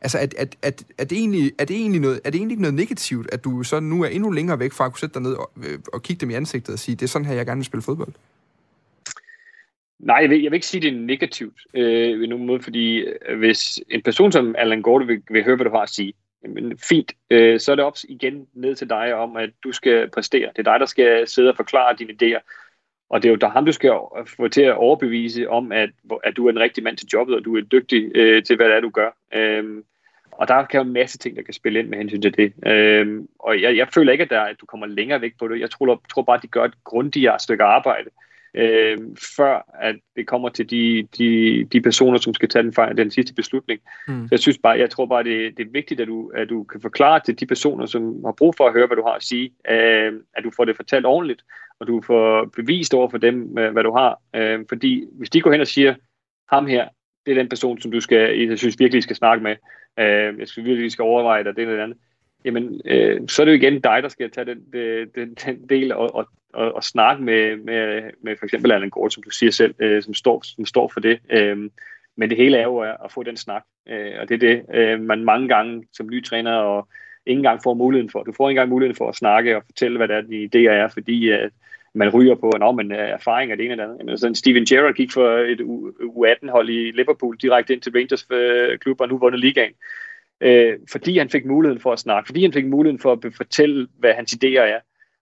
Altså, 0.00 0.18
er, 0.18 0.26
er, 0.38 0.46
er, 0.62 0.70
er, 0.98 1.04
det 1.04 1.18
egentlig, 1.18 1.52
er, 1.58 1.64
det 1.64 1.76
egentlig 1.76 2.00
noget, 2.00 2.20
er 2.24 2.30
det 2.30 2.38
egentlig 2.38 2.58
noget 2.58 2.74
negativt, 2.74 3.28
at 3.32 3.44
du 3.44 3.62
så 3.62 3.80
nu 3.80 4.02
er 4.02 4.08
endnu 4.08 4.30
længere 4.30 4.58
væk 4.58 4.72
fra 4.72 4.86
at 4.86 4.92
kunne 4.92 5.00
sætte 5.00 5.14
dig 5.14 5.22
ned 5.22 5.32
og, 5.32 5.50
øh, 5.56 5.78
og 5.92 6.02
kigge 6.02 6.20
dem 6.20 6.30
i 6.30 6.34
ansigtet 6.34 6.72
og 6.72 6.78
sige, 6.78 6.94
det 6.94 7.02
er 7.02 7.08
sådan 7.08 7.26
her, 7.26 7.34
jeg 7.34 7.46
gerne 7.46 7.58
vil 7.58 7.64
spille 7.64 7.82
fodbold? 7.82 8.12
Nej, 9.98 10.16
jeg 10.16 10.30
vil, 10.30 10.42
jeg 10.42 10.50
vil 10.50 10.56
ikke 10.56 10.66
sige, 10.66 10.80
det 10.80 10.96
er 10.96 11.00
negativt 11.00 11.60
øh, 11.74 12.20
ved 12.20 12.26
nogen 12.26 12.46
måde, 12.46 12.62
fordi 12.62 12.98
øh, 12.98 13.38
hvis 13.38 13.80
en 13.90 14.02
person 14.02 14.32
som 14.32 14.54
Allan 14.58 14.82
Gorte 14.82 15.06
vil, 15.06 15.22
vil 15.30 15.44
høre, 15.44 15.56
hvad 15.56 15.64
du 15.64 15.70
har 15.70 15.82
at 15.82 15.90
sige, 15.90 16.12
Jamen, 16.44 16.78
fint. 16.78 17.12
Øh, 17.30 17.60
så 17.60 17.72
er 17.72 17.76
det 17.76 17.84
op 17.84 17.96
igen 18.08 18.46
ned 18.54 18.74
til 18.74 18.90
dig 18.90 19.14
om, 19.14 19.36
at 19.36 19.50
du 19.64 19.72
skal 19.72 20.10
præstere. 20.10 20.50
Det 20.56 20.58
er 20.58 20.72
dig, 20.72 20.80
der 20.80 20.86
skal 20.86 21.28
sidde 21.28 21.48
og 21.48 21.56
forklare 21.56 21.96
dine 21.98 22.12
idéer. 22.12 22.40
Og 23.10 23.22
det 23.22 23.28
er 23.28 23.32
jo 23.32 23.36
der 23.36 23.48
ham, 23.48 23.66
du 23.66 23.72
skal 23.72 23.92
få 24.36 24.48
til 24.48 24.62
at 24.62 24.76
overbevise 24.76 25.48
om, 25.48 25.72
at, 25.72 25.90
at 26.24 26.36
du 26.36 26.46
er 26.46 26.50
en 26.50 26.60
rigtig 26.60 26.84
mand 26.84 26.96
til 26.96 27.08
jobbet, 27.12 27.36
og 27.36 27.44
du 27.44 27.56
er 27.56 27.60
dygtig 27.60 28.10
øh, 28.14 28.42
til, 28.44 28.56
hvad 28.56 28.66
det 28.66 28.76
er, 28.76 28.80
du 28.80 28.90
gør. 28.90 29.10
Øhm, 29.34 29.84
og 30.32 30.48
der 30.48 30.64
kan 30.64 30.78
jo 30.80 30.86
en 30.86 30.92
masse 30.92 31.18
ting, 31.18 31.36
der 31.36 31.42
kan 31.42 31.54
spille 31.54 31.78
ind 31.78 31.88
med 31.88 31.98
hensyn 31.98 32.22
til 32.22 32.36
det. 32.36 32.52
Øhm, 32.66 33.28
og 33.38 33.62
jeg, 33.62 33.76
jeg 33.76 33.88
føler 33.94 34.12
ikke, 34.12 34.24
at, 34.24 34.30
der, 34.30 34.40
at 34.40 34.60
du 34.60 34.66
kommer 34.66 34.86
længere 34.86 35.20
væk 35.20 35.32
på 35.38 35.48
det. 35.48 35.60
Jeg 35.60 35.70
tror, 35.70 36.02
tror 36.10 36.22
bare, 36.22 36.36
at 36.36 36.42
de 36.42 36.48
gør 36.48 36.64
et 36.64 36.84
grundigere 36.84 37.38
stykke 37.38 37.64
arbejde 37.64 38.06
øh, 38.06 38.29
før 39.36 39.76
at 39.80 39.96
det 40.16 40.26
kommer 40.26 40.48
til 40.48 40.70
de, 40.70 41.08
de, 41.18 41.64
de 41.64 41.80
personer, 41.80 42.18
som 42.18 42.34
skal 42.34 42.48
tage 42.48 42.62
den, 42.62 42.96
den 42.96 43.10
sidste 43.10 43.34
beslutning. 43.34 43.80
Mm. 44.08 44.28
Så 44.28 44.28
jeg 44.30 44.40
synes 44.40 44.58
bare, 44.58 44.78
jeg 44.78 44.90
tror 44.90 45.06
bare, 45.06 45.24
det, 45.24 45.56
det 45.56 45.66
er 45.66 45.70
vigtigt, 45.70 46.00
at 46.00 46.08
du, 46.08 46.30
at 46.34 46.48
du 46.48 46.64
kan 46.64 46.80
forklare 46.80 47.20
til 47.20 47.40
de 47.40 47.46
personer, 47.46 47.86
som 47.86 48.24
har 48.24 48.32
brug 48.32 48.54
for 48.56 48.66
at 48.66 48.72
høre, 48.72 48.86
hvad 48.86 48.96
du 48.96 49.02
har 49.02 49.14
at 49.14 49.22
sige, 49.22 49.50
øh, 49.70 50.12
at 50.36 50.44
du 50.44 50.50
får 50.56 50.64
det 50.64 50.76
fortalt 50.76 51.06
ordentligt, 51.06 51.42
og 51.80 51.86
du 51.86 52.00
får 52.00 52.44
bevist 52.56 52.94
over 52.94 53.08
for 53.10 53.18
dem, 53.18 53.58
øh, 53.58 53.72
hvad 53.72 53.82
du 53.82 53.92
har. 53.92 54.20
Øh, 54.36 54.60
fordi 54.68 55.04
hvis 55.12 55.30
de 55.30 55.40
går 55.40 55.52
hen 55.52 55.60
og 55.60 55.66
siger, 55.66 55.94
ham 56.48 56.66
her, 56.66 56.88
det 57.26 57.32
er 57.32 57.36
den 57.36 57.48
person, 57.48 57.80
som 57.80 57.90
du 57.90 58.00
skal, 58.00 58.38
jeg 58.38 58.58
synes 58.58 58.78
virkelig 58.78 59.02
skal 59.02 59.16
snakke 59.16 59.42
med, 59.42 59.56
øh, 59.98 60.38
jeg 60.38 60.48
synes 60.48 60.66
virkelig, 60.66 60.92
skal 60.92 61.02
overveje 61.02 61.44
dig, 61.44 61.56
det 61.56 61.62
eller 61.62 61.82
andet, 61.82 61.98
jamen, 62.44 62.80
øh, 62.84 63.20
så 63.28 63.42
er 63.42 63.44
det 63.44 63.52
jo 63.52 63.56
igen 63.56 63.80
dig, 63.80 64.02
der 64.02 64.08
skal 64.08 64.30
tage 64.30 64.44
den, 64.44 64.64
øh, 64.72 65.06
den, 65.14 65.34
den 65.34 65.68
del 65.68 65.92
og, 65.92 66.14
og, 66.14 66.28
og, 66.52 66.74
og 66.74 66.84
snakke 66.84 67.22
med, 67.22 67.56
med, 67.56 68.10
med 68.22 68.36
for 68.36 68.44
eksempel 68.44 68.72
Allan 68.72 68.90
Gård, 68.90 69.10
som 69.10 69.22
du 69.22 69.30
siger 69.30 69.52
selv, 69.52 69.74
øh, 69.78 70.02
som, 70.02 70.14
står, 70.14 70.42
som 70.44 70.66
står 70.66 70.88
for 70.88 71.00
det. 71.00 71.18
Øh, 71.30 71.70
men 72.16 72.30
det 72.30 72.38
hele 72.38 72.56
er 72.56 72.62
jo 72.62 72.78
at, 72.78 72.96
at 73.04 73.12
få 73.12 73.22
den 73.22 73.36
snak, 73.36 73.64
øh, 73.88 74.12
og 74.20 74.28
det 74.28 74.34
er 74.34 74.38
det, 74.38 74.64
øh, 74.74 75.00
man 75.00 75.24
mange 75.24 75.48
gange 75.48 75.84
som 75.92 76.08
ny 76.10 76.24
træner 76.24 76.52
og 76.52 76.88
ikke 77.26 77.38
engang 77.38 77.60
får 77.62 77.74
muligheden 77.74 78.10
for. 78.10 78.22
Du 78.22 78.32
får 78.32 78.48
ikke 78.48 78.58
engang 78.58 78.70
muligheden 78.70 78.96
for 78.96 79.08
at 79.08 79.16
snakke 79.16 79.56
og 79.56 79.62
fortælle, 79.66 79.96
hvad 79.96 80.08
det 80.08 80.16
er, 80.16 80.20
de 80.20 80.44
idéer 80.44 80.72
er, 80.72 80.88
fordi 80.88 81.30
øh, 81.32 81.50
man 81.94 82.08
ryger 82.08 82.34
på, 82.34 82.50
at 82.50 82.74
man 82.74 82.92
øh, 82.92 82.98
er 82.98 83.02
erfaring 83.02 83.50
af 83.50 83.56
det 83.56 83.64
ene 83.64 83.72
eller 83.72 83.84
andet. 83.84 83.98
Jamen, 83.98 84.18
sådan 84.18 84.34
Steven 84.34 84.64
Gerrard 84.64 84.94
gik 84.94 85.12
for 85.12 85.28
et 85.38 85.60
U18-hold 86.00 86.68
i 86.68 86.90
Liverpool 86.90 87.36
direkte 87.36 87.72
ind 87.72 87.82
til 87.82 87.92
Rangers 87.92 88.26
øh, 88.30 88.78
klub 88.78 89.00
og 89.00 89.08
nu 89.08 89.18
vundet 89.18 89.40
ligaen. 89.40 89.72
Øh, 90.40 90.78
fordi 90.92 91.18
han 91.18 91.30
fik 91.30 91.46
muligheden 91.46 91.80
for 91.80 91.92
at 91.92 91.98
snakke, 91.98 92.26
fordi 92.26 92.42
han 92.42 92.52
fik 92.52 92.66
muligheden 92.66 93.00
for 93.00 93.12
at 93.12 93.34
fortælle, 93.36 93.88
hvad 93.98 94.14
hans 94.14 94.32
idéer 94.32 94.60
er. 94.60 94.80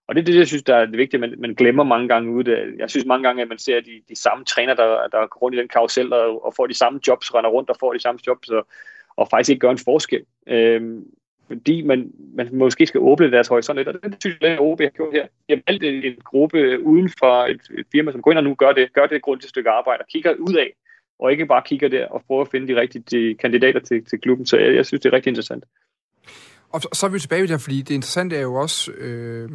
Og 0.08 0.14
det 0.14 0.20
er 0.20 0.24
det, 0.24 0.36
jeg 0.36 0.46
synes, 0.46 0.62
der 0.62 0.76
er 0.76 0.86
det 0.86 0.98
vigtige, 0.98 1.20
man, 1.20 1.34
man 1.38 1.54
glemmer 1.54 1.84
mange 1.84 2.08
gange 2.08 2.32
ude. 2.32 2.74
Jeg 2.78 2.90
synes 2.90 3.06
mange 3.06 3.28
gange, 3.28 3.42
at 3.42 3.48
man 3.48 3.58
ser 3.58 3.80
de, 3.80 4.02
de 4.08 4.16
samme 4.16 4.44
træner, 4.44 4.74
der, 4.74 5.08
der 5.12 5.26
går 5.26 5.40
rundt 5.40 5.56
i 5.56 5.60
den 5.60 5.68
karusel 5.68 6.12
og, 6.12 6.44
og 6.46 6.54
får 6.56 6.66
de 6.66 6.74
samme 6.74 7.00
jobs, 7.08 7.34
render 7.34 7.50
rundt 7.50 7.70
og 7.70 7.76
får 7.80 7.92
de 7.92 8.00
samme 8.00 8.20
jobs, 8.26 8.48
og, 8.48 8.66
og 9.16 9.28
faktisk 9.30 9.50
ikke 9.50 9.60
gør 9.60 9.70
en 9.70 9.78
forskel. 9.78 10.24
Øhm, 10.46 11.04
fordi 11.46 11.82
man, 11.82 12.12
man 12.34 12.48
måske 12.52 12.86
skal 12.86 13.00
åbne 13.00 13.30
deres 13.30 13.48
horisont 13.48 13.78
lidt, 13.78 13.88
og 13.88 13.94
det 14.02 14.16
synes 14.20 14.36
jeg, 14.40 14.50
at 14.50 14.60
OB 14.60 14.80
har 14.80 14.88
gjort 14.88 15.14
her. 15.14 15.26
Jeg 15.48 15.56
har 15.56 15.72
valgt 15.72 15.84
en 15.84 16.16
gruppe 16.24 16.80
uden 16.80 17.10
for 17.18 17.46
et, 17.46 17.60
et 17.78 17.86
firma, 17.92 18.12
som 18.12 18.22
går 18.22 18.30
ind 18.30 18.38
og 18.38 18.44
nu 18.44 18.54
gør 18.54 18.72
det, 18.72 18.92
gør 18.92 19.06
det 19.06 19.22
grundigt 19.22 19.48
stykke 19.48 19.70
arbejde, 19.70 20.00
og 20.00 20.08
kigger 20.08 20.34
ud 20.34 20.54
af, 20.54 20.72
og 21.18 21.32
ikke 21.32 21.46
bare 21.46 21.62
kigger 21.66 21.88
der 21.88 22.06
og 22.06 22.22
prøver 22.26 22.42
at 22.42 22.48
finde 22.50 22.68
de 22.68 22.80
rigtige 22.80 23.04
de 23.10 23.34
kandidater 23.34 23.80
til, 23.80 24.04
til 24.04 24.20
klubben. 24.20 24.46
Så 24.46 24.56
jeg, 24.56 24.74
jeg 24.74 24.86
synes, 24.86 25.00
det 25.00 25.08
er 25.08 25.12
rigtig 25.12 25.30
interessant. 25.30 25.64
Og 26.70 26.80
så, 26.92 27.06
er 27.06 27.10
vi 27.10 27.18
tilbage 27.18 27.42
ved 27.42 27.48
det, 27.48 27.60
fordi 27.60 27.82
det 27.82 27.94
interessante 27.94 28.36
er 28.36 28.40
jo 28.40 28.54
også, 28.54 28.92
øh, 28.92 29.50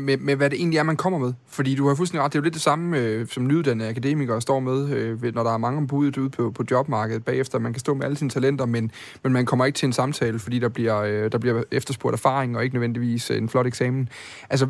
med, 0.00 0.16
med, 0.16 0.36
hvad 0.36 0.50
det 0.50 0.58
egentlig 0.58 0.78
er, 0.78 0.82
man 0.82 0.96
kommer 0.96 1.18
med. 1.18 1.32
Fordi 1.48 1.74
du 1.74 1.88
har 1.88 1.94
fuldstændig 1.94 2.24
ret, 2.24 2.32
det 2.32 2.38
er 2.38 2.40
jo 2.40 2.44
lidt 2.44 2.54
det 2.54 2.62
samme, 2.62 2.98
øh, 2.98 3.26
som 3.26 3.46
nyuddannede 3.46 3.88
akademikere 3.88 4.40
står 4.40 4.60
med, 4.60 4.90
øh, 4.90 5.34
når 5.34 5.42
der 5.42 5.54
er 5.54 5.58
mange 5.58 5.86
budet 5.86 6.16
ude 6.16 6.30
på, 6.30 6.50
på 6.50 6.64
jobmarkedet 6.70 7.24
bagefter. 7.24 7.58
Man 7.58 7.72
kan 7.72 7.80
stå 7.80 7.94
med 7.94 8.04
alle 8.04 8.16
sine 8.16 8.30
talenter, 8.30 8.66
men, 8.66 8.90
men 9.22 9.32
man 9.32 9.46
kommer 9.46 9.64
ikke 9.64 9.76
til 9.76 9.86
en 9.86 9.92
samtale, 9.92 10.38
fordi 10.38 10.58
der 10.58 10.68
bliver, 10.68 11.00
øh, 11.00 11.32
der 11.32 11.38
bliver 11.38 11.62
efterspurgt 11.70 12.14
erfaring, 12.14 12.56
og 12.56 12.64
ikke 12.64 12.74
nødvendigvis 12.74 13.30
øh, 13.30 13.38
en 13.38 13.48
flot 13.48 13.66
eksamen. 13.66 14.08
Altså, 14.50 14.66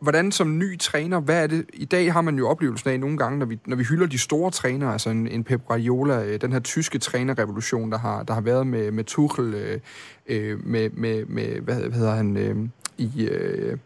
hvordan 0.00 0.32
som 0.32 0.58
ny 0.58 0.78
træner, 0.78 1.20
hvad 1.20 1.42
er 1.42 1.46
det? 1.46 1.64
I 1.72 1.84
dag 1.84 2.12
har 2.12 2.20
man 2.20 2.38
jo 2.38 2.48
oplevelsen 2.48 2.90
af 2.90 3.00
nogle 3.00 3.18
gange, 3.18 3.38
når 3.38 3.46
vi, 3.46 3.58
når 3.66 3.76
vi 3.76 3.84
hylder 3.84 4.06
de 4.06 4.18
store 4.18 4.50
trænere, 4.50 4.92
altså 4.92 5.10
en, 5.10 5.28
en 5.28 5.44
Pep 5.44 5.60
Guardiola, 5.66 6.24
øh, 6.24 6.40
den 6.40 6.52
her 6.52 6.60
tyske 6.60 6.98
trænerrevolution, 6.98 7.92
der 7.92 7.98
har, 7.98 8.22
der 8.22 8.34
har 8.34 8.40
været 8.40 8.66
med, 8.66 8.90
med 8.90 9.04
Tuchel, 9.04 9.54
øh, 9.54 9.80
øh 10.26 10.66
med, 10.66 10.90
med, 10.90 11.24
med, 11.26 11.60
hvad, 11.60 11.74
hvad 11.74 11.98
hedder 11.98 12.14
han, 12.14 12.36
øh, 12.36 12.56
i... 12.98 13.24
Øh, 13.24 13.78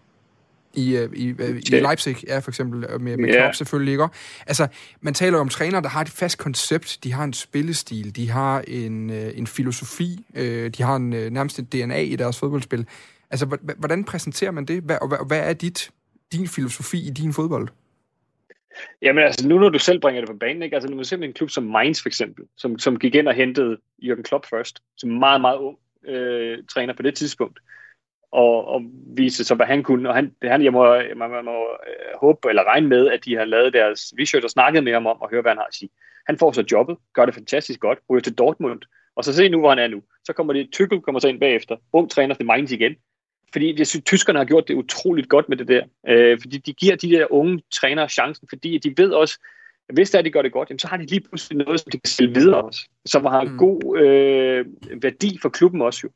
i, 0.77 0.97
øh, 0.97 1.13
i, 1.13 1.29
øh, 1.29 1.57
i 1.57 1.71
Leipzig, 1.71 2.17
ja, 2.29 2.39
for 2.39 2.51
eksempel, 2.51 3.01
med, 3.01 3.17
med 3.17 3.29
yeah. 3.29 3.39
Klopp 3.39 3.55
selvfølgelig, 3.55 3.93
ikke? 3.93 4.09
Altså, 4.47 4.67
man 5.01 5.15
taler 5.15 5.39
om 5.39 5.49
trænere, 5.49 5.83
der 5.83 5.89
har 5.89 6.01
et 6.01 6.09
fast 6.09 6.39
koncept, 6.39 6.99
de 7.05 7.13
har 7.13 7.25
en 7.25 7.33
spillestil, 7.33 8.17
de 8.17 8.31
har 8.31 8.65
en, 8.69 9.11
øh, 9.11 9.39
en 9.39 9.47
filosofi, 9.47 10.19
de 10.79 10.83
har 10.83 10.97
en, 10.97 11.11
nærmest 11.11 11.59
et 11.59 11.73
DNA 11.73 12.01
i 12.01 12.17
deres 12.17 12.39
fodboldspil. 12.39 12.87
Altså, 13.31 13.59
hvordan 13.79 14.05
præsenterer 14.05 14.51
man 14.51 14.65
det, 14.65 14.83
hvad, 14.83 14.99
og 15.01 15.27
hvad 15.27 15.49
er 15.49 15.53
dit, 15.53 15.91
din 16.33 16.49
filosofi 16.49 17.07
i 17.07 17.11
din 17.11 17.33
fodbold? 17.33 17.69
Jamen 19.03 19.25
altså, 19.25 19.49
nu 19.49 19.59
når 19.59 19.69
du 19.69 19.79
selv 19.79 20.01
bringer 20.01 20.21
det 20.21 20.31
på 20.31 20.37
banen, 20.37 20.63
ikke? 20.63 20.77
Altså, 20.77 20.91
man 20.91 21.05
ser 21.05 21.17
en 21.17 21.33
klub 21.33 21.51
som 21.51 21.65
Mainz 21.65 22.03
for 22.03 22.09
eksempel, 22.09 22.45
som, 22.57 22.79
som 22.79 22.99
gik 22.99 23.15
ind 23.15 23.29
og 23.29 23.35
hentede 23.35 23.77
Jürgen 24.03 24.23
Klopp 24.23 24.47
først, 24.51 24.83
som 24.97 25.11
meget, 25.11 25.41
meget 25.41 25.59
ung 25.59 25.79
øh, 26.09 26.59
træner 26.69 26.95
på 26.95 27.03
det 27.03 27.15
tidspunkt, 27.15 27.59
og, 28.35 28.69
og 28.69 28.83
vise 29.17 29.45
sig, 29.45 29.57
hvad 29.57 29.67
han 29.67 29.83
kunne. 29.83 30.09
Og 30.09 30.15
han, 30.15 30.33
han 30.43 30.65
jeg 30.65 30.73
må, 30.73 30.97
man, 31.17 31.31
man 31.31 31.45
må 31.45 31.59
uh, 31.61 32.21
håbe 32.21 32.49
eller 32.49 32.63
regne 32.63 32.89
med, 32.89 33.11
at 33.11 33.25
de 33.25 33.37
har 33.37 33.45
lavet 33.45 33.73
deres 33.73 34.15
research 34.21 34.45
og 34.45 34.51
snakket 34.51 34.85
med 34.85 34.93
ham 34.93 35.07
om 35.07 35.17
at 35.23 35.31
høre, 35.31 35.43
hvad 35.43 35.51
han 35.51 35.59
har 35.59 35.65
at 35.65 35.75
sige. 35.75 35.91
Han 36.27 36.39
får 36.39 36.53
så 36.53 36.65
jobbet, 36.73 36.97
gør 37.15 37.25
det 37.27 37.35
fantastisk 37.35 37.81
godt, 37.81 37.99
ryger 38.11 38.21
til 38.21 38.35
Dortmund, 38.35 38.81
og 39.17 39.25
så 39.25 39.33
se 39.33 39.49
nu, 39.49 39.59
hvor 39.59 39.69
han 39.69 39.79
er 39.79 39.89
nu. 39.89 40.03
Så 40.25 40.33
kommer 40.33 40.53
det, 40.53 40.73
Tykkel 40.73 41.01
kommer 41.01 41.21
så 41.21 41.29
ind 41.29 41.41
bagefter, 41.41 41.77
ung 41.93 42.11
træner 42.11 42.35
til 42.35 42.47
Mainz 42.47 42.73
igen. 42.73 42.95
Fordi 43.53 43.79
jeg 43.79 43.87
synes, 43.87 44.05
tyskerne 44.05 44.39
har 44.39 44.45
gjort 44.45 44.69
det 44.69 44.75
utroligt 44.75 45.29
godt 45.29 45.49
med 45.49 45.57
det 45.57 45.69
der. 45.69 45.85
Øh, 46.09 46.39
fordi 46.41 46.59
de 46.59 46.73
giver 46.73 46.97
de 46.97 47.11
der 47.11 47.33
unge 47.33 47.63
trænere 47.75 48.09
chancen, 48.09 48.49
fordi 48.49 48.79
de 48.79 48.95
ved 48.97 49.11
også, 49.11 49.39
at 49.89 49.95
hvis 49.95 50.11
det 50.11 50.19
er, 50.19 50.23
de 50.23 50.31
gør 50.31 50.43
det 50.43 50.53
godt, 50.53 50.71
jamen, 50.71 50.79
så 50.79 50.89
har 50.89 50.97
de 50.97 51.07
lige 51.07 51.21
pludselig 51.21 51.65
noget, 51.65 51.81
som 51.81 51.91
de 51.91 51.99
kan 51.99 52.09
sælge 52.09 52.35
videre 52.35 52.63
også. 52.63 52.89
Som 53.07 53.25
har 53.25 53.45
mm. 53.45 53.59
god 53.59 53.99
øh, 53.99 54.67
værdi 55.03 55.39
for 55.43 55.49
klubben 55.49 55.83
også 55.83 56.01
jo. 56.05 56.11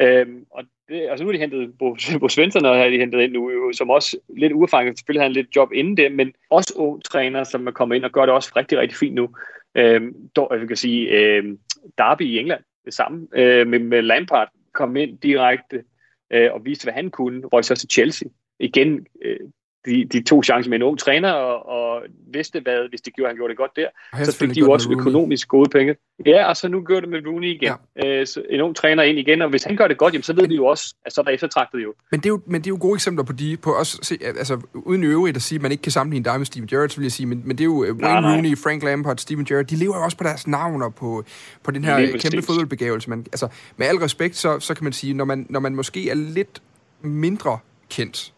Øhm, 0.00 0.46
og 0.50 0.64
det, 0.88 1.00
altså 1.10 1.24
nu 1.24 1.28
har 1.28 1.32
de 1.32 1.38
hentet 1.38 1.78
Bo, 1.78 1.96
Bo 2.20 2.28
Svensson, 2.28 2.64
og 2.64 2.76
har 2.76 2.88
de 2.88 2.98
hentet 2.98 3.20
ind 3.20 3.32
nu, 3.32 3.72
som 3.72 3.90
også 3.90 4.18
lidt 4.36 4.52
uerfaren, 4.52 4.96
selvfølgelig 4.96 5.20
har 5.20 5.28
han 5.28 5.32
lidt 5.32 5.56
job 5.56 5.72
inden 5.72 5.96
det, 5.96 6.12
men 6.12 6.32
også 6.50 6.74
ung 6.76 7.04
træner, 7.04 7.44
som 7.44 7.66
er 7.66 7.70
kommet 7.70 7.96
ind 7.96 8.04
og 8.04 8.12
gør 8.12 8.26
det 8.26 8.34
også 8.34 8.52
rigtig, 8.56 8.78
rigtig 8.78 8.98
fint 8.98 9.14
nu. 9.14 9.28
Øhm, 9.74 10.14
dog, 10.36 10.50
øh, 10.54 10.60
jeg 10.60 10.68
kan 10.68 10.76
sige, 10.76 11.08
øhm, 11.08 11.58
Derby 11.98 12.22
i 12.22 12.38
England, 12.38 12.60
det 12.84 12.94
samme, 12.94 13.28
øh, 13.36 13.66
med, 13.66 13.78
med 13.78 14.02
Lampard, 14.02 14.48
kom 14.74 14.96
ind 14.96 15.18
direkte 15.18 15.84
øh, 16.32 16.52
og 16.52 16.64
viste, 16.64 16.84
hvad 16.84 16.92
han 16.92 17.10
kunne, 17.10 17.46
røg 17.46 17.64
så 17.64 17.74
til 17.74 17.88
Chelsea. 17.90 18.28
Igen, 18.60 19.06
øh, 19.22 19.40
de, 19.88 20.04
de 20.04 20.22
to 20.22 20.42
chancer 20.42 20.70
med 20.70 20.78
en 20.78 20.82
ung 20.82 20.98
træner, 20.98 21.32
og, 21.32 21.68
og 21.68 22.02
vidste, 22.32 22.60
hvad, 22.60 22.88
hvis 22.88 23.00
de 23.00 23.10
gjorde, 23.10 23.28
han 23.28 23.36
gjorde 23.36 23.50
det 23.50 23.58
godt 23.58 23.76
der, 23.76 24.24
så 24.24 24.36
fik 24.36 24.54
de 24.54 24.60
jo 24.60 24.70
også 24.70 24.90
økonomisk 24.90 25.48
gode 25.48 25.70
penge. 25.70 25.96
Ja, 26.26 26.48
og 26.48 26.56
så 26.56 26.68
nu 26.68 26.80
gør 26.80 27.00
det 27.00 27.08
med 27.08 27.26
Rooney 27.26 27.48
igen. 27.48 27.72
Ja. 27.96 28.20
Øh, 28.20 28.26
så 28.26 28.42
en 28.50 28.60
ung 28.60 28.76
træner 28.76 29.02
ind 29.02 29.18
igen, 29.18 29.42
og 29.42 29.50
hvis 29.50 29.64
han 29.64 29.76
gør 29.76 29.88
det 29.88 29.98
godt, 29.98 30.14
jamen, 30.14 30.22
så 30.22 30.32
ved 30.32 30.48
vi 30.48 30.54
jo 30.54 30.66
også, 30.66 30.94
at 31.04 31.12
så 31.12 31.20
er 31.20 31.24
der 31.24 31.30
eftertragtet 31.30 31.82
jo. 31.82 31.94
Men 32.10 32.20
det 32.20 32.26
er 32.26 32.30
jo, 32.30 32.40
men 32.46 32.60
det 32.60 32.66
er 32.66 32.70
jo 32.70 32.78
gode 32.80 32.94
eksempler 32.94 33.24
på 33.24 33.32
de, 33.32 33.56
på 33.56 33.72
også, 33.72 33.98
se, 34.02 34.18
altså 34.22 34.60
uden 34.74 35.04
øvrigt 35.04 35.36
at 35.36 35.42
sige, 35.42 35.56
at 35.56 35.62
man 35.62 35.72
ikke 35.72 35.82
kan 35.82 35.92
sammenligne 35.92 36.24
dig 36.24 36.38
med 36.38 36.46
Steven 36.46 36.66
Gerrard, 36.66 36.96
vil 36.96 37.04
jeg 37.04 37.12
sige, 37.12 37.26
men, 37.26 37.42
men 37.44 37.58
det 37.58 37.60
er 37.60 37.64
jo 37.64 37.84
øh, 37.84 37.90
Wayne 37.90 38.00
nej, 38.00 38.20
nej. 38.20 38.34
Rooney, 38.34 38.58
Frank 38.58 38.82
Lampard, 38.82 39.16
Steven 39.16 39.44
Gerrard, 39.44 39.64
de 39.64 39.76
lever 39.76 39.96
jo 39.96 40.04
også 40.04 40.16
på 40.16 40.24
deres 40.24 40.46
navn 40.46 40.92
på, 40.92 41.24
på 41.62 41.70
den 41.70 41.84
her 41.84 42.18
kæmpe 42.18 42.42
fodboldbegævelse. 42.46 43.10
Man, 43.10 43.26
altså, 43.32 43.48
med 43.76 43.86
al 43.86 43.96
respekt, 43.96 44.36
så, 44.36 44.60
så 44.60 44.74
kan 44.74 44.84
man 44.84 44.92
sige, 44.92 45.14
når 45.14 45.24
man, 45.24 45.46
når 45.48 45.60
man 45.60 45.74
måske 45.74 46.10
er 46.10 46.14
lidt 46.14 46.62
mindre 47.02 47.58
kendt, 47.90 48.32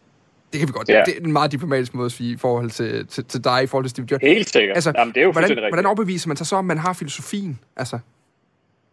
det 0.51 0.59
kan 0.59 0.67
vi 0.67 0.73
godt. 0.73 0.89
Ja. 0.89 1.03
Det 1.05 1.17
er 1.17 1.21
en 1.21 1.31
meget 1.31 1.51
diplomatisk 1.51 1.93
måde 1.93 2.05
at 2.05 2.11
sige 2.11 2.33
i 2.33 2.37
forhold 2.37 2.69
til, 2.69 3.07
til, 3.07 3.25
til 3.25 3.43
dig, 3.43 3.63
i 3.63 3.67
forhold 3.67 3.85
til 3.85 3.89
Steve 3.89 4.07
Jobs. 4.11 4.21
Helt 4.21 4.49
sikkert. 4.49 4.77
Altså, 4.77 4.93
Jamen, 4.97 5.13
det 5.13 5.21
er 5.21 5.25
jo 5.25 5.31
hvordan, 5.31 5.57
hvordan 5.57 5.85
overbeviser 5.85 6.27
man 6.27 6.37
sig 6.37 6.47
så, 6.47 6.55
om 6.55 6.65
man 6.65 6.77
har 6.77 6.93
filosofien? 6.93 7.59
Altså? 7.75 7.99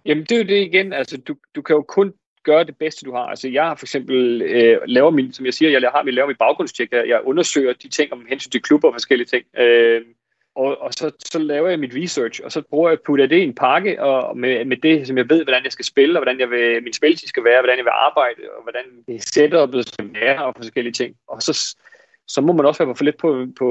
Jamen, 0.04 0.24
det 0.24 0.32
er 0.32 0.36
jo 0.36 0.44
det 0.44 0.60
igen. 0.60 0.92
Altså, 0.92 1.16
du, 1.16 1.34
du 1.54 1.62
kan 1.62 1.76
jo 1.76 1.82
kun 1.82 2.12
gøre 2.44 2.64
det 2.64 2.76
bedste, 2.76 3.04
du 3.04 3.12
har. 3.12 3.26
Altså, 3.26 3.48
jeg 3.48 3.64
har 3.64 3.74
for 3.74 3.86
eksempel 3.86 4.42
øh, 4.42 4.78
laver 4.86 5.10
min, 5.10 5.32
som 5.32 5.46
jeg 5.46 5.54
siger, 5.54 5.70
jeg 5.70 5.90
har, 5.94 6.02
jeg 6.04 6.14
laver 6.14 6.28
mit 6.28 6.38
baggrundstjek, 6.38 6.92
jeg, 6.92 7.04
jeg 7.08 7.20
undersøger 7.24 7.72
de 7.82 7.88
ting 7.88 8.12
om 8.12 8.26
hensyn 8.28 8.50
til 8.50 8.62
klubber 8.62 8.88
og 8.88 8.94
forskellige 8.94 9.26
ting. 9.26 9.44
Øh, 9.58 10.02
og, 10.58 10.80
og 10.80 10.94
så, 10.94 11.10
så 11.18 11.38
laver 11.38 11.68
jeg 11.68 11.78
mit 11.78 11.94
research, 11.94 12.40
og 12.44 12.52
så 12.52 12.62
bruger 12.70 12.88
jeg 12.88 12.98
putter 13.06 13.26
det 13.26 13.36
i 13.36 13.42
en 13.42 13.54
pakke, 13.54 14.02
og 14.02 14.36
med, 14.36 14.64
med 14.64 14.76
det, 14.76 15.06
som 15.06 15.16
jeg 15.16 15.30
ved, 15.30 15.44
hvordan 15.44 15.64
jeg 15.64 15.72
skal 15.72 15.84
spille, 15.84 16.18
og 16.18 16.22
hvordan 16.22 16.40
jeg 16.40 16.50
vil, 16.50 16.82
min 16.82 16.92
spilletid 16.92 17.28
skal 17.28 17.44
være, 17.44 17.60
hvordan 17.60 17.76
jeg 17.76 17.84
vil 17.84 17.92
arbejde, 17.94 18.40
og 18.56 18.62
hvordan 18.62 18.84
setupet 19.20 19.88
skal 19.88 20.10
være, 20.14 20.44
og 20.44 20.54
forskellige 20.56 20.92
ting. 20.92 21.14
Og 21.28 21.42
så, 21.42 21.76
så 22.26 22.40
må 22.40 22.52
man 22.52 22.66
også 22.66 22.84
være 22.84 22.96
for 22.96 23.04
lidt 23.04 23.18
på, 23.18 23.46
på, 23.58 23.68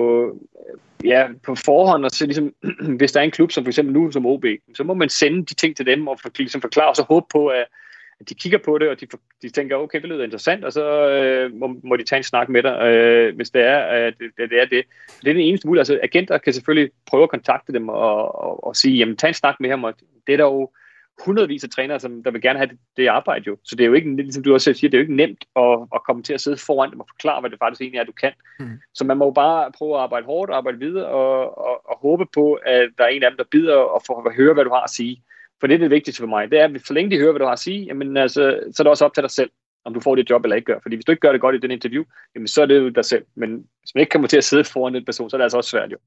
ja, 1.03 1.27
på 1.45 1.55
forhånd, 1.55 2.05
og 2.05 2.11
så 2.11 2.25
ligesom, 2.25 2.53
hvis 2.97 3.11
der 3.11 3.19
er 3.19 3.23
en 3.23 3.31
klub, 3.31 3.51
som 3.51 3.63
for 3.63 3.69
eksempel 3.69 3.93
nu, 3.93 4.11
som 4.11 4.25
OB, 4.25 4.45
så 4.75 4.83
må 4.83 4.93
man 4.93 5.09
sende 5.09 5.45
de 5.45 5.53
ting 5.53 5.77
til 5.77 5.85
dem, 5.85 6.07
og 6.07 6.19
for, 6.19 6.29
ligesom 6.37 6.61
forklare, 6.61 6.89
og 6.89 6.95
så 6.95 7.03
håbe 7.03 7.25
på, 7.31 7.47
at, 7.47 7.65
de 8.29 8.35
kigger 8.35 8.57
på 8.57 8.77
det, 8.77 8.89
og 8.89 9.01
de, 9.01 9.07
de 9.41 9.49
tænker, 9.49 9.75
okay, 9.75 10.01
det 10.01 10.09
lyder 10.09 10.23
interessant, 10.23 10.65
og 10.65 10.73
så 10.73 11.09
øh, 11.09 11.53
må, 11.53 11.79
må 11.83 11.95
de 11.95 12.03
tage 12.03 12.17
en 12.17 12.23
snak 12.23 12.49
med 12.49 12.63
dig, 12.63 12.81
øh, 12.81 13.35
hvis 13.35 13.49
det 13.49 13.61
er, 13.61 14.05
øh, 14.05 14.13
det, 14.19 14.49
det 14.49 14.61
er 14.61 14.65
det. 14.65 14.83
Det 15.21 15.29
er 15.29 15.33
den 15.33 15.41
eneste 15.41 15.67
mulighed. 15.67 15.79
Altså, 15.79 15.99
agenter 16.03 16.37
kan 16.37 16.53
selvfølgelig 16.53 16.91
prøve 17.05 17.23
at 17.23 17.29
kontakte 17.29 17.73
dem 17.73 17.89
og, 17.89 18.35
og, 18.43 18.63
og 18.67 18.75
sige, 18.75 18.97
jamen, 18.97 19.17
tag 19.17 19.27
en 19.27 19.33
snak 19.33 19.55
med 19.59 19.69
ham, 19.69 19.83
og 19.83 19.93
det 20.27 20.33
er 20.33 20.37
der 20.37 20.43
jo 20.43 20.69
hundredvis 21.25 21.63
af 21.63 21.69
trænere, 21.69 21.99
som 21.99 22.23
der 22.23 22.31
vil 22.31 22.41
gerne 22.41 22.59
have 22.59 22.69
det, 22.69 22.77
det 22.97 23.07
arbejde 23.07 23.43
jo. 23.47 23.57
Så 23.63 23.75
det 23.75 23.83
er 23.83 23.87
jo 23.87 23.93
ikke, 23.93 24.15
ligesom 24.15 24.43
du 24.43 24.53
også 24.53 24.73
siger, 24.73 24.89
det 24.89 24.97
er 24.97 25.01
jo 25.01 25.03
ikke 25.03 25.15
nemt 25.15 25.45
at, 25.55 25.79
at 25.95 26.03
komme 26.05 26.23
til 26.23 26.33
at 26.33 26.41
sidde 26.41 26.57
foran 26.57 26.91
dem 26.91 26.99
og 26.99 27.07
forklare, 27.09 27.39
hvad 27.39 27.49
det 27.49 27.59
faktisk 27.59 27.81
egentlig 27.81 27.99
er, 27.99 28.03
du 28.03 28.11
kan. 28.11 28.31
Mm. 28.59 28.79
Så 28.93 29.05
man 29.05 29.17
må 29.17 29.25
jo 29.25 29.31
bare 29.31 29.71
prøve 29.71 29.95
at 29.95 30.01
arbejde 30.01 30.25
hårdt, 30.25 30.51
arbejde 30.51 30.79
videre 30.79 31.05
og, 31.05 31.57
og, 31.57 31.89
og 31.89 31.97
håbe 31.97 32.25
på, 32.33 32.53
at 32.53 32.89
der 32.97 33.03
er 33.03 33.07
en 33.07 33.23
af 33.23 33.31
dem, 33.31 33.37
der 33.37 33.43
bider 33.51 33.75
og 33.75 34.01
får 34.07 34.29
at 34.29 34.35
høre, 34.35 34.53
hvad 34.53 34.63
du 34.63 34.69
har 34.69 34.83
at 34.83 34.89
sige. 34.89 35.21
For 35.59 35.67
det 35.67 35.73
er 35.73 35.77
det 35.77 35.89
vigtigste 35.89 36.21
for 36.21 36.27
mig. 36.27 36.51
Det 36.51 36.59
er, 36.59 36.65
at 36.65 36.81
så 36.85 36.93
længe 36.93 37.11
de 37.11 37.17
hører, 37.17 37.31
hvad 37.31 37.39
du 37.39 37.45
har 37.45 37.53
at 37.53 37.59
sige, 37.59 37.85
jamen, 37.85 38.17
altså, 38.17 38.59
så 38.71 38.81
er 38.81 38.83
det 38.83 38.89
også 38.89 39.05
op 39.05 39.13
til 39.13 39.23
dig 39.23 39.31
selv, 39.31 39.49
om 39.85 39.93
du 39.93 39.99
får 39.99 40.15
det 40.15 40.29
job 40.29 40.43
eller 40.43 40.55
ikke 40.55 40.65
gør. 40.65 40.79
Fordi 40.81 40.95
hvis 40.95 41.05
du 41.05 41.11
ikke 41.11 41.21
gør 41.21 41.31
det 41.31 41.41
godt 41.41 41.55
i 41.55 41.59
den 41.59 41.71
interview, 41.71 42.03
jamen, 42.35 42.47
så 42.47 42.61
er 42.61 42.65
det 42.65 42.79
jo 42.79 42.89
dig 42.89 43.05
selv. 43.05 43.23
Men 43.35 43.49
hvis 43.81 43.95
man 43.95 43.99
ikke 44.01 44.11
kommer 44.11 44.27
til 44.27 44.37
at 44.37 44.43
sidde 44.43 44.63
foran 44.63 44.95
en 44.95 45.05
person, 45.05 45.29
så 45.29 45.35
er 45.35 45.37
det 45.37 45.43
altså 45.43 45.57
også 45.57 45.69
svært 45.69 45.91
jo. 45.91 45.97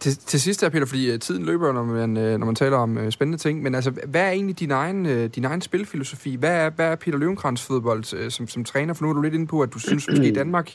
Til, 0.00 0.16
til 0.16 0.40
sidst 0.40 0.60
her, 0.60 0.68
Peter, 0.68 0.86
fordi 0.86 1.12
uh, 1.12 1.18
tiden 1.18 1.44
løber, 1.44 1.72
når 1.72 1.84
man, 1.84 2.16
uh, 2.16 2.22
når 2.22 2.46
man 2.46 2.54
taler 2.54 2.76
om 2.76 2.96
uh, 2.96 3.10
spændende 3.10 3.38
ting, 3.38 3.62
men 3.62 3.74
altså, 3.74 3.90
hvad 3.90 4.22
er 4.22 4.30
egentlig 4.30 4.60
din 4.60 4.70
egen, 4.70 5.28
din 5.28 5.44
egen 5.44 5.60
spilfilosofi? 5.60 6.36
Hvad 6.36 6.50
er, 6.50 6.70
hvad 6.70 6.86
er 6.86 6.96
Peter 6.96 7.18
Løvenkrantz 7.18 7.66
fodbold 7.66 8.30
som, 8.30 8.48
som 8.48 8.64
træner? 8.64 8.94
For 8.94 9.04
nu 9.04 9.10
er 9.10 9.14
du 9.14 9.22
lidt 9.22 9.34
inde 9.34 9.46
på, 9.46 9.60
at 9.60 9.74
du 9.74 9.78
synes 9.78 10.08
måske, 10.10 10.34
Danmark 10.40 10.72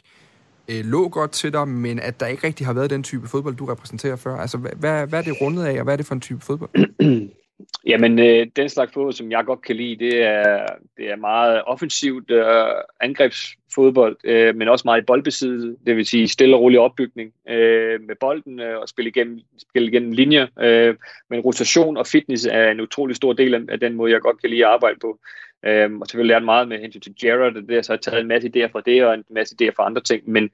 uh, 0.70 0.86
lå 0.86 1.10
godt 1.10 1.32
til 1.32 1.54
dig, 1.54 1.68
men 1.68 2.00
at 2.00 2.20
der 2.20 2.28
ikke 2.28 2.48
rigtig 2.48 2.66
har 2.66 2.74
været 2.74 2.90
den 2.90 3.04
type 3.04 3.28
fodbold, 3.28 3.56
du 3.56 3.66
repræsenterer 3.66 4.16
før. 4.16 4.38
Altså, 4.38 4.58
hvad, 4.58 5.08
hvad 5.08 5.20
er 5.20 5.24
det 5.24 5.42
rundet 5.42 5.64
af, 5.64 5.78
og 5.78 5.84
hvad 5.84 5.94
er 5.94 5.98
det 5.98 6.06
for 6.06 6.16
en 6.16 6.22
type 6.22 6.42
fodbold? 6.42 6.70
Jamen, 7.88 8.20
øh, 8.20 8.48
den 8.56 8.70
slags 8.70 8.94
fodbold, 8.94 9.14
som 9.14 9.32
jeg 9.32 9.46
godt 9.46 9.62
kan 9.62 9.76
lide, 9.76 10.06
det 10.06 10.24
er, 10.24 10.66
det 10.98 11.12
er 11.12 11.16
meget 11.16 11.64
offensivt 11.64 12.32
øh, 12.32 12.46
angrebsfodbold, 13.00 14.18
øh, 14.24 14.56
men 14.56 14.68
også 14.68 14.82
meget 14.86 15.06
boldbesiddet, 15.06 15.60
boldbesiddelse, 15.60 15.86
det 15.86 15.96
vil 15.98 16.06
sige 16.06 16.28
stille 16.28 16.56
og 16.56 16.62
rolig 16.62 16.80
opbygning 16.80 17.34
øh, 17.50 18.02
med 18.02 18.16
bolden 18.20 18.60
øh, 18.60 18.80
og 18.80 18.90
spille 18.90 19.10
igennem, 19.10 19.40
spille 19.70 19.88
igennem 19.88 20.12
linjer. 20.12 20.48
Øh, 20.60 20.96
men 21.30 21.40
rotation 21.40 21.98
og 21.98 22.08
fitness 22.08 22.46
er 22.52 22.72
en 22.72 22.82
utrolig 22.82 23.16
stor 23.16 23.34
del 23.34 23.54
af, 23.54 23.60
af 23.70 23.80
den 23.80 23.94
måde, 23.94 24.12
jeg 24.12 24.22
godt 24.22 24.42
kan 24.42 24.50
lide 24.50 24.66
at 24.66 24.72
arbejde 24.72 25.00
på. 25.02 25.20
Øh, 25.66 25.92
og 26.02 26.08
selvfølgelig 26.08 26.34
lært 26.34 26.44
meget 26.44 26.68
med 26.68 26.80
hensyn 26.80 27.02
til 27.02 27.16
Gerrard, 27.22 27.56
og 27.56 27.62
det 27.62 27.76
har 27.76 27.82
så 27.82 27.98
taget 27.98 28.22
en 28.22 28.28
masse 28.28 28.52
idéer 28.56 28.72
fra 28.72 28.82
det, 28.86 29.06
og 29.06 29.14
en 29.14 29.24
masse 29.30 29.56
idéer 29.62 29.74
fra 29.76 29.86
andre 29.86 30.02
ting, 30.02 30.30
men 30.30 30.50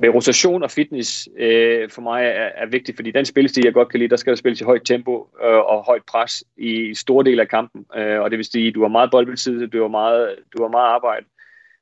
med 0.00 0.08
rotation 0.08 0.62
og 0.62 0.70
fitness 0.70 1.28
øh, 1.38 1.90
for 1.90 2.02
mig 2.02 2.24
er, 2.24 2.50
er 2.54 2.66
vigtigt, 2.66 2.96
fordi 2.98 3.10
den 3.10 3.24
spilstil, 3.24 3.64
jeg 3.64 3.74
godt 3.74 3.88
kan 3.88 4.00
lide, 4.00 4.10
der 4.10 4.16
skal 4.16 4.30
der 4.30 4.36
spilles 4.36 4.60
i 4.60 4.64
højt 4.64 4.82
tempo 4.84 5.28
øh, 5.44 5.56
og 5.56 5.84
højt 5.84 6.02
pres 6.04 6.44
i 6.56 6.94
store 6.94 7.24
dele 7.24 7.42
af 7.42 7.48
kampen. 7.48 7.86
Øh, 7.96 8.20
og 8.20 8.30
det 8.30 8.36
vil 8.36 8.44
sige, 8.44 8.68
at 8.68 8.74
du 8.74 8.80
har 8.80 8.88
meget 8.88 9.10
boldbesiddelse, 9.10 9.66
du 9.66 9.80
har 9.80 9.88
meget, 9.88 10.36
du 10.56 10.62
har 10.62 10.68
meget 10.68 10.88
arbejde. 10.88 11.26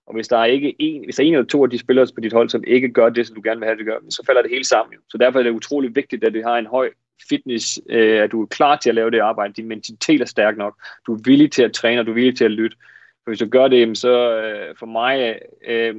Og 0.07 0.15
hvis 0.15 0.29
der 0.29 0.39
er 0.39 0.45
ikke 0.45 0.77
en, 0.79 1.05
hvis 1.05 1.17
der 1.17 1.23
er 1.23 1.27
en 1.27 1.35
eller 1.35 1.47
to 1.47 1.65
af 1.65 1.71
de 1.71 1.79
spillere 1.79 2.07
på 2.15 2.21
dit 2.21 2.33
hold, 2.33 2.49
som 2.49 2.65
ikke 2.67 2.89
gør 2.89 3.09
det, 3.09 3.27
som 3.27 3.37
du 3.37 3.43
gerne 3.45 3.61
vil 3.61 3.67
have, 3.67 3.79
det 3.79 3.87
gør, 3.87 3.97
så 4.11 4.23
falder 4.27 4.43
det 4.43 4.51
hele 4.51 4.65
sammen. 4.65 4.95
Så 5.09 5.19
derfor 5.19 5.39
er 5.39 5.43
det 5.43 5.51
utrolig 5.51 5.97
vigtigt, 5.97 6.25
at 6.25 6.35
du 6.35 6.43
har 6.45 6.59
en 6.59 6.67
høj 6.67 6.91
fitness, 7.29 7.81
øh, 7.89 8.23
at 8.23 8.33
du 8.33 8.43
er 8.43 8.47
klar 8.47 8.77
til 8.77 8.89
at 8.89 8.95
lave 8.95 9.11
det 9.11 9.21
arbejde, 9.21 9.53
din 9.53 9.69
mentalitet 9.69 10.21
er 10.21 10.25
stærk 10.25 10.57
nok, 10.57 10.75
du 11.07 11.15
er 11.15 11.21
villig 11.25 11.53
til 11.53 11.63
at 11.63 11.73
træne, 11.73 12.01
og 12.01 12.07
du 12.07 12.11
er 12.11 12.15
villig 12.15 12.37
til 12.37 12.45
at 12.45 12.51
lytte. 12.51 12.77
For 13.25 13.31
hvis 13.31 13.39
du 13.39 13.49
gør 13.49 13.69
det, 13.69 13.99
så 13.99 14.41
øh, 14.41 14.77
for 14.79 14.87
mig 14.87 15.39
øh, 15.69 15.95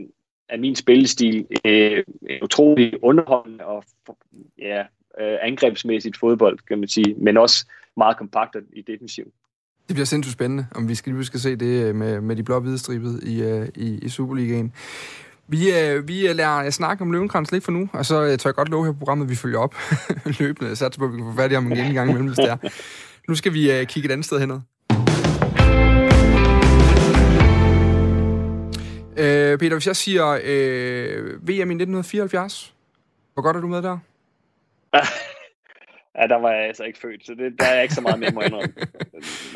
er 0.52 0.58
min 0.58 0.76
spillestil 0.76 1.46
øh, 1.66 2.04
utrolig 2.44 3.04
underholdende 3.04 3.66
og 3.66 3.84
ja, 4.60 4.80
øh, 5.20 5.38
angrebsmæssigt 5.42 6.18
fodbold, 6.18 6.60
kan 6.68 6.80
man 6.80 6.88
sige, 6.88 7.16
men 7.18 7.38
også 7.38 7.66
meget 7.98 8.18
kompakt 8.18 8.56
i 8.74 8.82
defensiv. 8.82 9.24
Det 9.88 9.96
bliver 9.96 10.06
sindssygt 10.06 10.34
spændende, 10.34 10.68
om 10.76 10.90
vi 10.90 10.96
skal, 10.96 11.18
vi 11.18 11.24
skal 11.24 11.40
se 11.40 11.56
det 11.56 11.88
øh, 11.88 11.96
med, 11.96 12.22
med 12.22 12.36
de 12.36 12.44
blå-hvide 12.44 12.78
stribet 12.78 13.24
i, 13.24 13.42
øh, 13.42 13.68
i, 13.76 14.00
i 14.02 14.10
Superligaen. 14.10 14.74
Vi, 15.48 15.72
øh, 15.72 16.08
vi 16.08 16.28
øh, 16.28 16.36
lader 16.36 16.70
snakke 16.70 17.02
om 17.02 17.12
Løvenkrans 17.12 17.52
lidt 17.52 17.64
for 17.64 17.72
nu, 17.72 17.90
og 17.94 18.06
så 18.06 18.38
tør 18.38 18.50
jeg 18.50 18.56
godt 18.56 18.70
love 18.70 18.86
her 18.86 18.92
på 18.92 18.98
programmet, 18.98 19.26
at 19.26 19.30
vi 19.30 19.36
følger 19.36 19.60
op 19.60 19.76
løbende. 20.40 20.70
Jeg 20.70 20.78
satser 20.78 21.00
på, 21.00 21.06
at 21.06 21.12
vi 21.12 21.18
kan 21.18 21.26
få 21.26 21.36
fat 21.36 21.52
i 21.52 21.54
ham 21.54 21.72
en 21.72 21.94
gang 21.94 22.10
imellem, 22.10 22.28
hvis 22.28 22.38
det 22.38 22.50
er. 22.50 22.58
Nu 23.28 23.36
skal 23.36 23.54
vi 23.54 23.72
øh, 23.72 23.86
kigge 23.86 24.10
et 24.10 24.12
andet 24.12 24.26
sted 24.26 24.40
henad. 24.40 24.60
Øh, 29.18 29.58
Peter, 29.60 29.76
hvis 29.76 29.88
jeg 29.88 29.96
siger 29.96 30.40
øh, 30.44 31.48
VM 31.48 31.72
i 31.72 31.78
1974, 31.82 32.74
hvor 33.34 33.44
godt 33.44 33.58
er 33.58 33.62
du 33.62 33.68
med 33.68 33.82
der? 33.82 33.98
Ja, 36.16 36.28
der 36.28 36.36
var 36.36 36.52
jeg 36.52 36.68
altså 36.68 36.84
ikke 36.84 37.00
født, 37.00 37.26
så 37.26 37.34
det, 37.34 37.60
der 37.60 37.66
er 37.66 37.74
jeg 37.74 37.84
ikke 37.84 37.96
så 37.96 38.02
meget 38.02 38.20
med, 38.20 38.32
må 38.32 38.42
indrømme. 38.42 38.74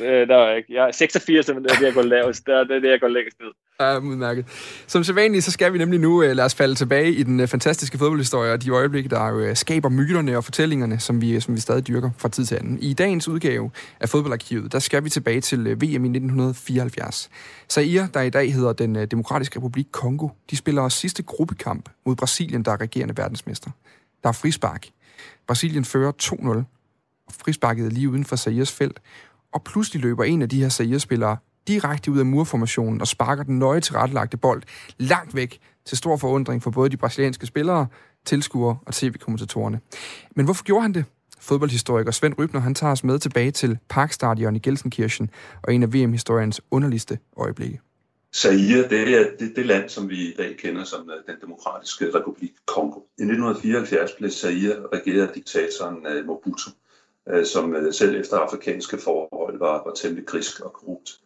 Øh, 0.01 0.27
der 0.27 0.35
var 0.35 0.47
jeg 0.47 0.57
ikke. 0.57 0.73
Jeg 0.73 0.87
er 0.87 0.91
86, 0.91 1.47
men 1.47 1.63
det 1.63 1.71
er 1.71 1.75
det, 1.75 1.85
jeg 1.85 1.93
går 1.93 2.01
lavest. 2.01 2.45
Det 2.45 2.53
er 2.53 2.63
det, 2.63 2.89
jeg 2.89 2.99
går 2.99 3.07
længst 3.07 3.39
ned. 3.39 3.51
Ja, 3.79 3.97
udmærket. 3.97 4.45
Som 4.87 5.03
sædvanligt, 5.03 5.43
så 5.45 5.51
skal 5.51 5.73
vi 5.73 5.77
nemlig 5.77 5.99
nu 5.99 6.23
øh, 6.23 6.29
uh, 6.29 6.35
lade 6.35 6.45
os 6.45 6.55
falde 6.55 6.75
tilbage 6.75 7.13
i 7.13 7.23
den 7.23 7.39
uh, 7.39 7.47
fantastiske 7.47 7.97
fodboldhistorie 7.97 8.53
og 8.53 8.63
de 8.63 8.69
øjeblikke, 8.69 9.09
der 9.09 9.31
uh, 9.31 9.55
skaber 9.55 9.89
myterne 9.89 10.37
og 10.37 10.43
fortællingerne, 10.43 10.99
som 10.99 11.21
vi, 11.21 11.39
som 11.39 11.55
vi 11.55 11.59
stadig 11.59 11.87
dyrker 11.87 12.09
fra 12.17 12.29
tid 12.29 12.45
til 12.45 12.55
anden. 12.55 12.79
I 12.79 12.93
dagens 12.93 13.27
udgave 13.27 13.71
af 13.99 14.09
Fodboldarkivet, 14.09 14.71
der 14.71 14.79
skal 14.79 15.03
vi 15.03 15.09
tilbage 15.09 15.41
til 15.41 15.59
uh, 15.59 15.81
VM 15.81 15.81
i 15.81 15.95
1974. 15.95 17.29
Zaire, 17.69 18.07
der 18.13 18.21
i 18.21 18.29
dag 18.29 18.53
hedder 18.53 18.73
den 18.73 18.95
uh, 18.95 19.03
Demokratiske 19.03 19.59
Republik 19.59 19.87
Kongo, 19.91 20.29
de 20.51 20.57
spiller 20.57 20.89
sidste 20.89 21.23
gruppekamp 21.23 21.89
mod 22.05 22.15
Brasilien, 22.15 22.65
der 22.65 22.71
er 22.71 22.81
regerende 22.81 23.17
verdensmester. 23.17 23.69
Der 24.23 24.29
er 24.29 24.33
frispark. 24.33 24.87
Brasilien 25.47 25.85
fører 25.85 26.11
2-0, 26.23 26.47
og 27.27 27.33
frisparket 27.33 27.93
lige 27.93 28.09
uden 28.09 28.25
for 28.25 28.35
Zaires 28.35 28.71
felt, 28.71 28.99
og 29.53 29.63
pludselig 29.63 30.01
løber 30.01 30.23
en 30.23 30.41
af 30.41 30.49
de 30.49 30.61
her 30.61 30.69
Zaire-spillere 30.69 31.37
direkte 31.67 32.11
ud 32.11 32.19
af 32.19 32.25
murformationen 32.25 33.01
og 33.01 33.07
sparker 33.07 33.43
den 33.43 33.59
nøje 33.59 33.79
tilrettelagte 33.79 34.37
bold 34.37 34.63
langt 34.97 35.35
væk 35.35 35.59
til 35.85 35.97
stor 35.97 36.17
forundring 36.17 36.63
for 36.63 36.71
både 36.71 36.89
de 36.89 36.97
brasilianske 36.97 37.45
spillere, 37.45 37.87
tilskuere 38.25 38.77
og 38.85 38.93
tv-kommentatorerne. 38.93 39.79
Men 40.35 40.45
hvorfor 40.45 40.63
gjorde 40.63 40.81
han 40.81 40.93
det? 40.93 41.05
Fodboldhistoriker 41.39 42.11
Svend 42.11 42.33
Rybner, 42.39 42.59
han 42.59 42.75
tager 42.75 42.91
os 42.91 43.03
med 43.03 43.19
tilbage 43.19 43.51
til 43.51 43.77
Parkstadion 43.89 44.55
i 44.55 44.59
Gelsenkirchen 44.59 45.29
og 45.63 45.73
en 45.73 45.83
af 45.83 45.93
VM-historiens 45.93 46.61
underligste 46.71 47.19
øjeblikke. 47.37 47.81
Zaire, 48.35 48.89
det 48.89 49.17
er 49.17 49.27
det, 49.39 49.55
det 49.55 49.65
land, 49.65 49.89
som 49.89 50.09
vi 50.09 50.15
i 50.15 50.33
dag 50.37 50.57
kender 50.57 50.83
som 50.83 51.09
øh, 51.09 51.33
den 51.33 51.41
demokratiske 51.41 52.05
republik 52.15 52.51
Kongo. 52.65 52.99
I 52.99 53.23
1974 53.23 54.11
blev 54.11 54.31
Zaire 54.31 54.75
regeret 54.93 55.27
af 55.27 55.33
diktatoren 55.33 56.05
øh, 56.07 56.25
Mobutu, 56.25 56.69
øh, 57.29 57.45
som 57.45 57.75
selv 57.91 58.19
efter 58.19 58.37
afrikanske 58.37 58.97
forhold 58.97 59.59
var, 59.59 59.83
var 59.85 59.93
temmelig 59.95 60.25
grisk 60.25 60.59
og 60.59 60.73
korrupt. 60.73 61.19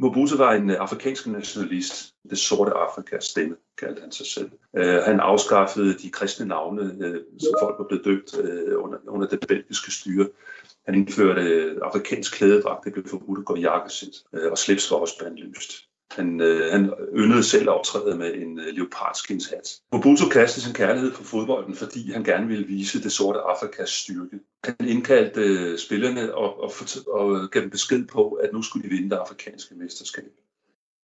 Mobutu 0.00 0.36
var 0.36 0.52
en 0.52 0.70
øh, 0.70 0.76
afrikansk 0.80 1.26
nationalist, 1.26 2.14
det 2.30 2.38
sorte 2.38 2.70
Afrikas 2.70 3.24
stemme, 3.24 3.56
kaldte 3.78 4.02
han 4.02 4.12
sig 4.12 4.26
selv. 4.26 4.50
Øh, 4.76 5.02
han 5.02 5.20
afskaffede 5.20 5.98
de 5.98 6.10
kristne 6.10 6.46
navne, 6.46 6.82
øh, 6.82 7.20
som 7.38 7.54
folk 7.62 7.78
var 7.78 7.86
blevet 7.88 8.04
døbt 8.04 8.34
under, 8.74 8.98
under 9.06 9.26
det 9.26 9.40
belgiske 9.48 9.90
styre. 9.92 10.28
Han 10.86 10.94
indførte 10.94 11.74
afrikansk 11.82 12.34
klædedragt, 12.34 12.84
det 12.84 12.92
blev 12.92 13.08
forbudt 13.08 13.38
at 13.38 13.44
gå 13.44 13.54
i 13.54 13.60
jakkesæt, 13.60 14.22
og 14.50 14.58
slips 14.58 14.90
var 14.90 14.96
også 14.96 15.18
bandlyst. 15.18 15.89
Han, 16.10 16.40
øh, 16.40 16.72
han 16.72 16.92
yndede 17.16 17.42
selv 17.42 17.62
at 17.62 17.74
optræde 17.74 18.16
med 18.16 18.34
en 18.34 18.58
øh, 18.58 18.66
leopardskinshat. 18.66 19.80
Mobutu 19.92 20.28
kastede 20.28 20.64
sin 20.64 20.74
kærlighed 20.74 21.12
for 21.12 21.24
fodbolden, 21.24 21.74
fordi 21.74 22.12
han 22.12 22.24
gerne 22.24 22.46
ville 22.46 22.66
vise 22.66 23.02
det 23.02 23.12
sorte 23.12 23.38
Afrikas 23.38 23.90
styrke. 23.90 24.38
Han 24.64 24.88
indkaldte 24.88 25.40
øh, 25.40 25.78
spillerne 25.78 26.34
og, 26.34 26.62
og, 26.62 26.70
og 27.06 27.50
gav 27.50 27.62
dem 27.62 27.70
besked 27.70 28.06
på, 28.06 28.28
at 28.28 28.52
nu 28.52 28.62
skulle 28.62 28.88
de 28.88 28.94
vinde 28.94 29.10
det 29.10 29.16
afrikanske 29.16 29.74
mesterskab. 29.74 30.32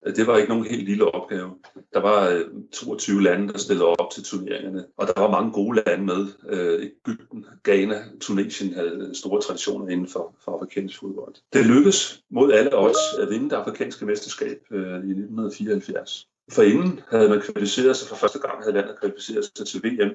Øh, 0.05 0.15
det 0.15 0.27
var 0.27 0.37
ikke 0.37 0.49
nogen 0.49 0.65
helt 0.65 0.85
lille 0.85 1.05
opgave. 1.15 1.51
Der 1.93 1.99
var 1.99 2.29
øh, 2.29 2.45
22 2.73 3.23
lande, 3.23 3.53
der 3.53 3.59
stillede 3.59 3.87
op 3.87 4.11
til 4.11 4.23
turneringerne, 4.23 4.85
og 4.97 5.07
der 5.07 5.21
var 5.21 5.31
mange 5.31 5.51
gode 5.51 5.83
lande 5.85 6.05
med. 6.05 6.27
Øh, 6.49 6.83
Ægypten, 6.83 7.45
Ghana, 7.63 8.03
Tunesien 8.21 8.73
havde 8.73 9.11
store 9.13 9.41
traditioner 9.41 9.87
inden 9.87 10.07
for, 10.07 10.35
for 10.43 10.51
afrikansk 10.51 10.99
fodbold. 10.99 11.35
Det 11.53 11.65
lykkedes 11.65 12.23
mod 12.29 12.51
alle 12.51 12.69
odds 12.73 13.19
at 13.21 13.29
vinde 13.29 13.49
det 13.49 13.55
afrikanske 13.55 14.05
mesterskab 14.05 14.57
i 14.71 14.75
1974. 14.75 16.27
For 16.51 16.63
inden 16.63 16.99
havde 17.09 17.29
man 17.29 17.41
kvalificeret 17.41 17.95
sig 17.97 18.07
for 18.09 18.15
første 18.15 18.39
gang, 18.39 18.63
havde 18.63 18.75
landet 18.75 18.99
kvalificeret 18.99 19.51
sig 19.55 19.67
til 19.67 19.83
VM, 19.83 20.11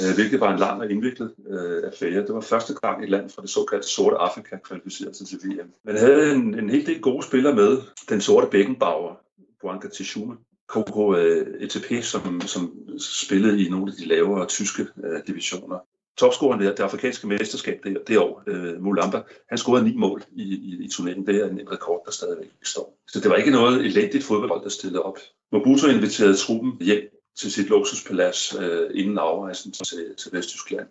øh, 0.00 0.14
hvilket 0.14 0.40
var 0.40 0.52
en 0.52 0.58
lang 0.58 0.80
og 0.80 0.90
indviklet 0.90 1.34
øh, 1.48 1.82
affære. 1.84 2.26
Det 2.26 2.34
var 2.34 2.40
første 2.40 2.74
gang 2.74 3.04
et 3.04 3.10
land 3.10 3.30
fra 3.30 3.42
det 3.42 3.50
såkaldte 3.50 3.88
sorte 3.88 4.16
Afrika 4.16 4.56
kvalificerede 4.56 5.14
sig 5.14 5.26
til 5.26 5.38
VM. 5.38 5.72
Man 5.84 5.96
havde 5.96 6.34
en, 6.34 6.58
en 6.58 6.70
hel 6.70 6.86
del 6.86 7.00
gode 7.00 7.26
spillere 7.26 7.54
med. 7.54 7.78
Den 8.08 8.20
sorte 8.20 8.46
bækkenbauer, 8.50 9.14
Buanka 9.60 9.88
Tishuma, 9.88 10.32
øh, 10.32 10.38
Koko 10.68 11.12
ETP, 11.12 12.02
som, 12.02 12.40
som 12.40 12.72
spillede 12.98 13.66
i 13.66 13.68
nogle 13.68 13.92
af 13.92 13.96
de 13.98 14.04
lavere 14.04 14.46
tyske 14.46 14.86
øh, 15.04 15.20
divisioner. 15.26 15.78
Topscoren 16.18 16.60
det, 16.60 16.76
det 16.76 16.82
afrikanske 16.82 17.26
mesterskab 17.26 17.80
det, 17.84 17.98
det 18.08 18.18
år, 18.18 18.42
øh, 18.46 18.82
Mulamba, 18.82 19.22
han 19.48 19.58
scorede 19.58 19.84
ni 19.84 19.96
mål 19.96 20.22
i, 20.32 20.42
i, 20.42 20.84
i 20.84 20.88
turneringen. 20.88 21.26
Det 21.26 21.36
er 21.36 21.48
en, 21.48 21.60
en 21.60 21.72
rekord, 21.72 22.02
der 22.06 22.12
stadigvæk 22.12 22.48
står. 22.62 22.98
Så 23.08 23.20
det 23.20 23.30
var 23.30 23.36
ikke 23.36 23.50
noget 23.50 23.84
elendigt 23.86 24.24
fodboldhold, 24.24 24.62
der 24.62 24.68
stillede 24.68 25.02
op. 25.02 25.18
Mobutu 25.52 25.86
inviterede 25.86 26.36
truppen 26.36 26.72
hjem 26.80 27.08
til 27.36 27.52
sit 27.52 27.68
luksuspalads 27.68 28.54
øh, 28.60 28.90
inden 28.94 29.18
afrejsen 29.18 29.72
til, 29.72 30.14
til 30.16 30.32
Vesttyskland 30.32 30.86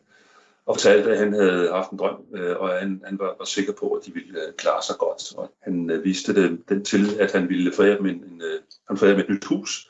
og 0.66 0.76
fortalte, 0.76 1.12
at 1.12 1.18
han 1.18 1.34
havde 1.34 1.72
haft 1.72 1.91
en 1.91 1.99
drøm, 1.99 2.26
øh, 2.36 2.57
og 2.57 2.70
han, 2.70 3.01
han 3.05 3.20
var, 3.20 3.36
var 3.39 3.45
sikker 3.45 3.74
på, 3.74 3.91
at 3.91 4.05
de 4.05 4.14
ville 4.14 4.47
øh, 4.47 4.53
klare 4.53 4.84
sig 4.84 4.95
godt. 4.99 5.36
Og 5.38 5.51
han 5.62 5.89
øh, 5.89 6.03
viste 6.03 6.36
det, 6.36 6.70
den 6.70 6.86
til, 6.86 7.20
at 7.20 7.32
han 7.32 7.49
ville 7.49 7.72
forære 7.74 7.97
dem, 7.97 8.05
en, 8.05 8.16
en, 8.16 8.41
øh, 8.41 8.59
han 8.88 8.97
forære 8.97 9.14
dem 9.14 9.20
et 9.20 9.30
nyt 9.30 9.45
hus, 9.45 9.89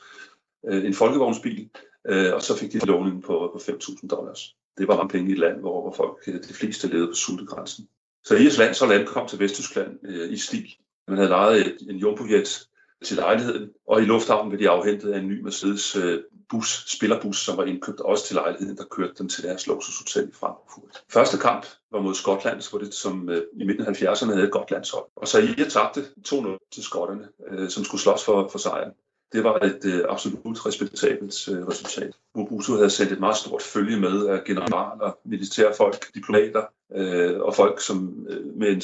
øh, 0.68 0.84
en 0.84 0.94
folkevognsbil, 0.94 1.68
øh, 2.08 2.34
og 2.34 2.42
så 2.42 2.56
fik 2.56 2.72
de 2.72 2.78
lånen 2.78 3.22
på, 3.22 3.50
på 3.52 3.58
5.000 3.58 4.06
dollars. 4.06 4.56
Det 4.78 4.88
var 4.88 4.96
mange 4.96 5.08
penge 5.08 5.30
i 5.30 5.32
et 5.32 5.38
land, 5.38 5.60
hvor, 5.60 5.82
hvor 5.82 5.92
folk, 5.92 6.24
de 6.48 6.54
fleste 6.54 6.88
levede 6.88 7.08
på 7.08 7.14
sultegrænsen. 7.14 7.88
Så 8.24 8.34
Iris 8.34 8.58
land 8.58 8.74
så 8.74 8.86
land 8.86 9.06
kom 9.06 9.28
til 9.28 9.38
Vesttyskland 9.38 9.98
øh, 10.04 10.32
i 10.32 10.36
stig. 10.36 10.76
Man 11.08 11.16
havde 11.16 11.30
lejet 11.30 11.66
et, 11.66 11.76
en 11.90 11.96
jumbojet 11.96 12.68
til 13.04 13.16
lejligheden, 13.16 13.70
og 13.88 14.02
i 14.02 14.04
lufthavnen 14.04 14.48
blev 14.48 14.60
de 14.60 14.70
afhentet 14.70 15.12
af 15.12 15.18
en 15.18 15.28
ny 15.28 15.40
Mercedes 15.40 15.96
øh, 15.96 16.20
bus, 16.50 16.84
spillerbus, 16.96 17.44
som 17.44 17.56
var 17.56 17.64
indkøbt 17.64 18.00
også 18.00 18.26
til 18.26 18.34
lejligheden, 18.34 18.76
der 18.76 18.84
kørte 18.90 19.14
dem 19.18 19.28
til 19.28 19.42
deres 19.42 19.66
luksushotel 19.66 20.28
i 20.28 20.32
Frankfurt. 20.32 21.02
Første 21.12 21.38
kamp 21.38 21.66
var 21.92 22.00
mod 22.00 22.14
Skotland, 22.14 22.70
hvor 22.70 22.78
det 22.78 22.94
som 22.94 23.28
øh, 23.28 23.42
i 23.60 23.64
midten 23.64 23.86
af 23.86 24.02
70'erne 24.02 24.32
havde 24.32 24.46
et 24.46 24.52
godt 24.52 24.70
landshold. 24.70 25.04
Og 25.16 25.28
så 25.28 25.38
I 25.38 25.70
tabte 25.70 26.00
2-0 26.28 26.68
til 26.72 26.82
skotterne, 26.82 27.28
øh, 27.50 27.68
som 27.68 27.84
skulle 27.84 28.00
slås 28.00 28.24
for, 28.24 28.48
for 28.48 28.58
sejren. 28.58 28.92
Det 29.32 29.44
var 29.44 29.58
et 29.58 29.84
øh, 29.84 30.04
absolut 30.08 30.66
respektabelt 30.66 31.48
øh, 31.48 31.66
resultat. 31.68 32.16
Mobutu 32.34 32.76
havde 32.76 32.90
sendt 32.90 33.12
et 33.12 33.20
meget 33.20 33.36
stort 33.36 33.62
følge 33.62 34.00
med 34.00 34.26
af 34.26 34.44
generaler, 34.44 35.18
militærfolk, 35.24 36.14
diplomater 36.14 36.62
øh, 36.94 37.40
og 37.40 37.54
folk 37.54 37.80
som, 37.80 38.26
øh, 38.28 38.56
med 38.56 38.68
en 38.68 38.80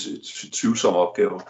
tvivlsom 0.53 0.95
opgave. 0.95 1.41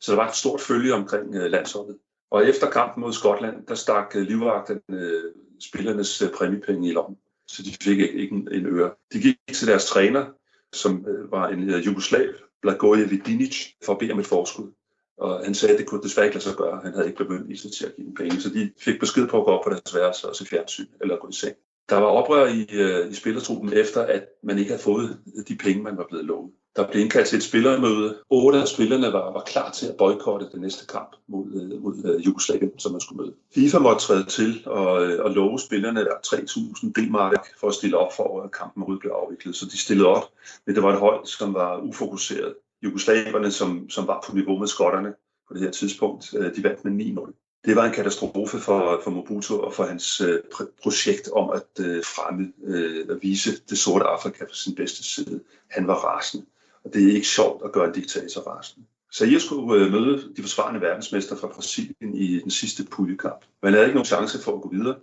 Så 0.00 0.12
der 0.12 0.16
var 0.16 0.28
et 0.28 0.36
stort 0.36 0.60
følge 0.60 0.94
omkring 0.94 1.34
øh, 1.34 1.50
landsholdet. 1.50 1.96
Og 2.34 2.48
efter 2.48 2.70
kampen 2.70 3.00
mod 3.00 3.12
Skotland, 3.12 3.66
der 3.66 3.74
stak 3.74 4.12
øh, 4.16 4.22
livvagten 4.22 4.80
øh, 4.90 5.32
spillernes 5.60 6.22
øh, 6.22 6.30
præmiepenge 6.30 6.88
i 6.88 6.92
lommen, 6.92 7.18
så 7.48 7.62
de 7.62 7.70
fik 7.82 7.98
ikke, 7.98 8.12
ikke 8.12 8.34
en, 8.34 8.48
en 8.52 8.66
øre. 8.66 8.90
De 9.12 9.20
gik 9.20 9.36
til 9.52 9.68
deres 9.68 9.86
træner, 9.86 10.26
som 10.72 11.06
øh, 11.08 11.32
var 11.32 11.48
en 11.48 11.70
jugoslav, 11.70 12.28
Blagoje 12.62 13.08
Vidinic 13.08 13.56
for 13.84 13.92
at 13.92 13.98
bede 13.98 14.12
om 14.12 14.18
et 14.18 14.26
forskud. 14.26 14.72
Og 15.18 15.44
han 15.44 15.54
sagde, 15.54 15.74
at 15.74 15.78
det 15.78 15.86
kunne 15.86 16.02
desværre 16.02 16.26
ikke 16.26 16.34
lade 16.34 16.44
sig 16.44 16.56
gøre. 16.56 16.80
Han 16.84 16.92
havde 16.92 17.06
ikke 17.06 17.24
bemyndigelse 17.24 17.70
til 17.70 17.86
at 17.86 17.96
give 17.96 18.06
dem 18.06 18.14
penge, 18.14 18.40
så 18.40 18.48
de 18.48 18.72
fik 18.78 19.00
besked 19.00 19.28
på 19.28 19.38
at 19.40 19.44
gå 19.44 19.50
op 19.50 19.64
på 19.64 19.70
deres 19.70 19.94
værelse 19.94 20.28
og 20.28 20.36
se 20.36 20.46
fjernsyn 20.46 20.86
eller 21.00 21.16
gå 21.16 21.28
i 21.28 21.32
seng. 21.32 21.56
Der 21.88 21.96
var 21.96 22.06
oprør 22.06 22.46
i, 22.46 22.66
øh, 22.72 23.10
i 23.10 23.14
spillertruppen 23.14 23.72
efter, 23.72 24.02
at 24.02 24.24
man 24.42 24.58
ikke 24.58 24.70
havde 24.70 24.82
fået 24.82 25.18
de 25.48 25.56
penge, 25.56 25.82
man 25.82 25.96
var 25.96 26.06
blevet 26.08 26.24
lovet. 26.24 26.50
Der 26.76 26.90
blev 26.90 27.02
indkaldt 27.02 27.28
til 27.28 27.36
et 27.36 27.42
spillermøde. 27.42 28.18
Otte 28.30 28.58
af 28.60 28.68
spillerne 28.68 29.06
var, 29.06 29.32
var 29.32 29.42
klar 29.46 29.70
til 29.70 29.86
at 29.86 29.96
boykotte 29.96 30.46
den 30.52 30.60
næste 30.60 30.86
kamp 30.86 31.16
mod, 31.28 31.46
øh, 31.46 31.82
mod 31.82 31.94
øh, 32.04 32.14
uh, 32.14 32.26
Jugoslavien, 32.26 32.78
som 32.78 32.92
man 32.92 33.00
skulle 33.00 33.22
møde. 33.22 33.34
FIFA 33.54 33.78
måtte 33.78 34.00
træde 34.00 34.24
til 34.24 34.62
og, 34.66 35.06
øh, 35.06 35.24
og 35.24 35.30
love 35.30 35.58
spillerne 35.58 36.00
der 36.00 36.14
3.000 36.26 36.92
D-mark 36.92 37.46
for 37.60 37.68
at 37.68 37.74
stille 37.74 37.98
op 37.98 38.12
for, 38.16 38.42
at 38.42 38.52
kampen 38.52 38.82
overhovedet 38.82 39.00
blev 39.00 39.12
afviklet. 39.12 39.56
Så 39.56 39.66
de 39.66 39.78
stillede 39.78 40.08
op, 40.08 40.24
men 40.66 40.74
det 40.74 40.82
var 40.82 40.92
et 40.92 40.98
hold, 40.98 41.26
som 41.26 41.54
var 41.54 41.78
ufokuseret. 41.78 42.54
Jugoslaverne, 42.82 43.50
som, 43.50 43.90
som 43.90 44.06
var 44.06 44.24
på 44.26 44.34
niveau 44.34 44.58
med 44.58 44.66
skotterne 44.66 45.14
på 45.48 45.54
det 45.54 45.62
her 45.62 45.70
tidspunkt, 45.70 46.34
øh, 46.38 46.56
de 46.56 46.64
vandt 46.64 46.84
med 46.84 46.92
9-0 47.26 47.43
det 47.64 47.76
var 47.76 47.84
en 47.84 47.92
katastrofe 47.92 48.58
for, 48.58 49.00
for 49.04 49.10
Mobutu 49.10 49.60
og 49.60 49.74
for 49.74 49.84
hans 49.84 50.20
øh, 50.20 50.40
projekt 50.82 51.28
om 51.32 51.50
at 51.50 51.84
øh, 51.84 52.04
fremme 52.04 52.52
øh, 52.64 53.22
vise 53.22 53.50
det 53.70 53.78
sorte 53.78 54.04
Afrika 54.04 54.44
fra 54.44 54.54
sin 54.54 54.74
bedste 54.74 55.04
side. 55.04 55.40
Han 55.70 55.86
var 55.86 55.94
rasende, 55.94 56.46
og 56.84 56.94
det 56.94 57.08
er 57.08 57.14
ikke 57.14 57.28
sjovt 57.28 57.64
at 57.64 57.72
gøre 57.72 57.86
en 57.86 57.92
diktator 57.92 58.40
rasende. 58.40 58.86
Zaire 59.14 59.40
skulle 59.40 59.84
øh, 59.84 59.92
møde 59.92 60.32
de 60.36 60.42
forsvarende 60.42 60.80
verdensmester 60.80 61.36
fra 61.36 61.46
Brasilien 61.46 62.14
i 62.14 62.40
den 62.40 62.50
sidste 62.50 62.84
puljekamp. 62.84 63.40
Man 63.62 63.72
havde 63.72 63.86
ikke 63.86 63.94
nogen 63.94 64.06
chance 64.06 64.42
for 64.42 64.56
at 64.56 64.62
gå 64.62 64.70
videre, 64.72 64.96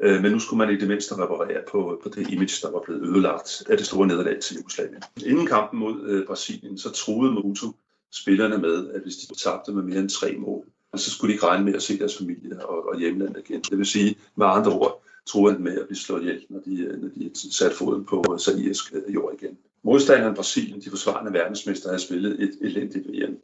øh, 0.00 0.22
men 0.22 0.32
nu 0.32 0.38
skulle 0.38 0.58
man 0.58 0.74
i 0.74 0.80
det 0.80 0.88
mindste 0.88 1.14
reparere 1.14 1.62
på, 1.70 2.00
på 2.02 2.08
det 2.08 2.30
image, 2.30 2.66
der 2.66 2.70
var 2.70 2.82
blevet 2.84 3.02
ødelagt 3.02 3.62
af 3.70 3.76
det 3.76 3.86
store 3.86 4.06
nederlag 4.06 4.40
til 4.40 4.56
Jugoslavien. 4.56 5.02
Inden 5.26 5.46
kampen 5.46 5.80
mod 5.80 6.02
øh, 6.02 6.26
Brasilien, 6.26 6.78
så 6.78 6.90
troede 6.90 7.32
Mobutu 7.32 7.72
spillerne 8.12 8.58
med, 8.58 8.90
at 8.90 9.02
hvis 9.02 9.16
de 9.16 9.34
tabte 9.34 9.72
med 9.72 9.82
mere 9.82 9.98
end 9.98 10.10
tre 10.10 10.36
mål, 10.38 10.66
så 10.96 11.10
skulle 11.10 11.28
de 11.28 11.34
ikke 11.34 11.46
regne 11.46 11.64
med 11.64 11.74
at 11.74 11.82
se 11.82 11.98
deres 11.98 12.18
familie 12.18 12.66
og, 12.66 12.88
og 12.88 12.98
hjemland 12.98 13.36
igen. 13.38 13.60
Det 13.60 13.78
vil 13.78 13.86
sige, 13.86 14.18
med 14.36 14.46
andre 14.46 14.72
ord, 14.72 15.02
troede 15.26 15.54
han 15.54 15.64
med 15.64 15.78
at 15.78 15.86
blive 15.86 15.98
slået 15.98 16.22
ihjel, 16.22 16.46
når 16.48 16.60
de, 16.60 16.80
øh, 16.80 17.02
når 17.02 17.08
de 17.08 17.30
sat 17.52 17.72
foden 17.72 18.04
på 18.04 18.24
øh, 18.32 18.38
sairisk 18.38 18.94
øh, 18.94 19.14
jord 19.14 19.34
igen. 19.42 19.58
Modstanderen 19.82 20.34
Brasilien, 20.34 20.80
de 20.80 20.90
forsvarende 20.90 21.32
verdensmester, 21.32 21.88
havde 21.88 22.02
spillet 22.02 22.42
et 22.42 22.58
elendigt 22.60 23.08
VM. 23.08 23.36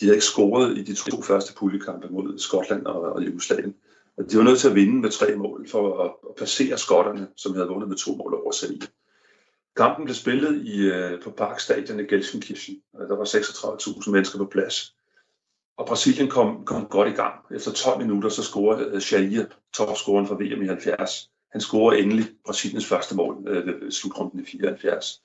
De 0.00 0.04
havde 0.04 0.14
ikke 0.14 0.24
scoret 0.24 0.78
i 0.78 0.82
de 0.82 0.94
to 0.94 1.22
første 1.22 1.54
puljekampe 1.54 2.08
mod 2.10 2.38
Skotland 2.38 2.86
og, 2.86 3.00
og 3.00 3.26
Jugoslavien. 3.26 3.74
Og 4.16 4.30
de 4.30 4.36
var 4.36 4.42
nødt 4.42 4.58
til 4.58 4.68
at 4.68 4.74
vinde 4.74 5.00
med 5.00 5.10
tre 5.10 5.36
mål 5.36 5.68
for 5.68 6.04
at, 6.04 6.12
at 6.28 6.34
passere 6.36 6.78
skotterne, 6.78 7.28
som 7.36 7.54
havde 7.54 7.68
vundet 7.68 7.88
med 7.88 7.96
to 7.96 8.14
mål 8.14 8.34
over 8.34 8.52
Zaire. 8.52 8.86
Kampen 9.76 10.04
blev 10.04 10.14
spillet 10.14 10.66
i, 10.66 10.90
på 11.24 11.30
Parkstadion 11.30 12.00
i 12.00 12.02
Gelsenkirchen. 12.02 12.76
Der 12.92 13.16
var 13.16 13.24
36.000 13.24 14.10
mennesker 14.10 14.38
på 14.38 14.44
plads. 14.44 14.93
Og 15.76 15.86
Brasilien 15.86 16.30
kom, 16.30 16.64
kom 16.64 16.86
godt 16.86 17.08
i 17.08 17.12
gang. 17.12 17.34
Efter 17.50 17.72
12 17.72 17.98
minutter 17.98 18.28
så 18.28 18.42
scorede 18.42 18.90
øh, 18.94 19.12
Jair, 19.12 19.44
topscoren 19.72 20.26
fra 20.26 20.34
VM 20.34 20.62
i 20.62 20.66
70. 20.66 21.30
Han 21.52 21.60
scorede 21.60 22.00
endelig 22.00 22.26
Brasiliens 22.46 22.86
første 22.86 23.16
mål 23.16 23.48
øh, 23.48 23.66
ved 23.66 23.90
slutrunden 23.90 24.40
i 24.40 24.44
74. 24.44 25.22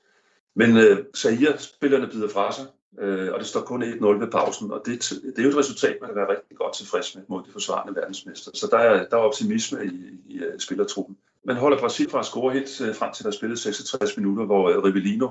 Men 0.56 0.78
øh, 0.78 1.06
Zaire-spillerne 1.18 2.08
bider 2.08 2.30
fra 2.30 2.52
sig, 2.52 2.66
øh, 3.00 3.34
og 3.34 3.40
det 3.40 3.48
står 3.48 3.62
kun 3.62 3.84
1-0 3.84 4.06
ved 4.06 4.32
pausen, 4.32 4.72
og 4.72 4.82
det, 4.86 5.10
det 5.36 5.40
er 5.40 5.44
jo 5.44 5.50
et 5.50 5.58
resultat, 5.58 5.98
man 6.02 6.10
kan 6.10 6.16
være 6.16 6.30
rigtig 6.30 6.58
godt 6.58 6.76
tilfreds 6.76 7.16
med 7.16 7.24
mod 7.28 7.44
de 7.44 7.52
forsvarende 7.52 7.96
verdensmester. 7.96 8.52
Så 8.54 8.68
der 8.72 8.78
er, 8.78 9.10
der 9.10 9.18
er 9.18 9.22
optimisme 9.22 9.86
i, 9.86 9.90
i, 10.26 10.36
i 10.36 10.60
spillertruppen. 10.60 11.18
Man 11.46 11.56
holder 11.56 11.80
Brasilien 11.80 12.12
fra 12.12 12.20
at 12.20 12.26
score 12.26 12.54
helt 12.54 12.82
øh, 12.82 12.96
frem 12.96 13.14
til, 13.14 13.26
der 13.26 13.32
spillet 13.32 13.60
66 13.60 14.18
minutter, 14.18 14.46
hvor 14.46 14.70
øh, 14.70 14.84
Rivellino, 14.84 15.28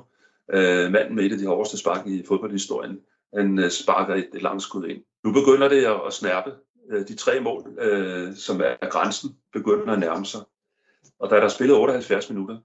øh, 0.53 0.93
manden 0.93 1.15
med 1.15 1.25
et 1.25 1.33
af 1.33 1.39
de 1.39 1.47
hårdeste 1.47 1.79
spark 1.79 2.07
i 2.07 2.25
fodboldhistorien, 2.29 3.01
han 3.35 3.59
øh, 3.59 3.71
sparker 3.71 4.15
et, 4.15 4.29
et 4.35 4.43
langt 4.43 4.63
skud 4.63 4.89
ind. 4.89 5.03
Nu 5.25 5.33
begynder 5.33 5.69
det 5.69 5.85
at, 5.85 6.13
snærpe. 6.13 6.51
Øh, 6.91 7.09
de 7.09 7.17
tre 7.17 7.41
mål, 7.41 7.79
øh, 7.79 8.37
som 8.37 8.61
er 8.61 8.89
grænsen, 8.91 9.37
begynder 9.53 9.93
at 9.93 9.99
nærme 9.99 10.27
sig. 10.27 10.41
Og 11.19 11.31
da 11.31 11.37
der 11.37 11.43
er 11.43 11.49
spillet 11.49 11.77
78 11.77 12.31
minutter, 12.31 12.59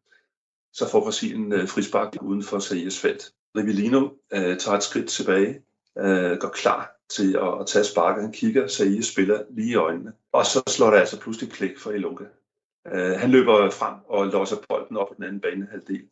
så 0.73 0.89
får 0.89 1.03
Brasilien 1.03 1.53
øh, 1.53 1.67
frispark 1.67 2.17
uden 2.21 2.43
for 2.43 2.57
Saïs 2.57 3.01
felt. 3.01 3.33
Rivellino 3.57 4.09
øh, 4.33 4.57
tager 4.57 4.77
et 4.77 4.83
skridt 4.83 5.09
tilbage, 5.09 5.61
øh, 5.97 6.37
går 6.37 6.49
klar 6.49 6.99
til 7.09 7.33
at, 7.33 7.59
at 7.59 7.67
tage 7.67 7.85
sparket. 7.85 8.23
Han 8.23 8.33
kigger, 8.33 8.67
Saïs 8.67 9.11
spiller 9.11 9.43
lige 9.49 9.71
i 9.71 9.75
øjnene. 9.75 10.13
Og 10.31 10.45
så 10.45 10.63
slår 10.67 10.89
der 10.89 10.99
altså 10.99 11.19
pludselig 11.19 11.51
klik 11.51 11.79
for 11.79 11.91
Ilunga. 11.91 12.23
Øh, 12.87 13.19
han 13.19 13.31
løber 13.31 13.69
frem 13.69 13.95
og 14.07 14.27
låser 14.27 14.57
bolden 14.69 14.97
op 14.97 15.07
på 15.07 15.13
den 15.13 15.23
anden 15.23 15.41
banehalvdel. 15.41 16.07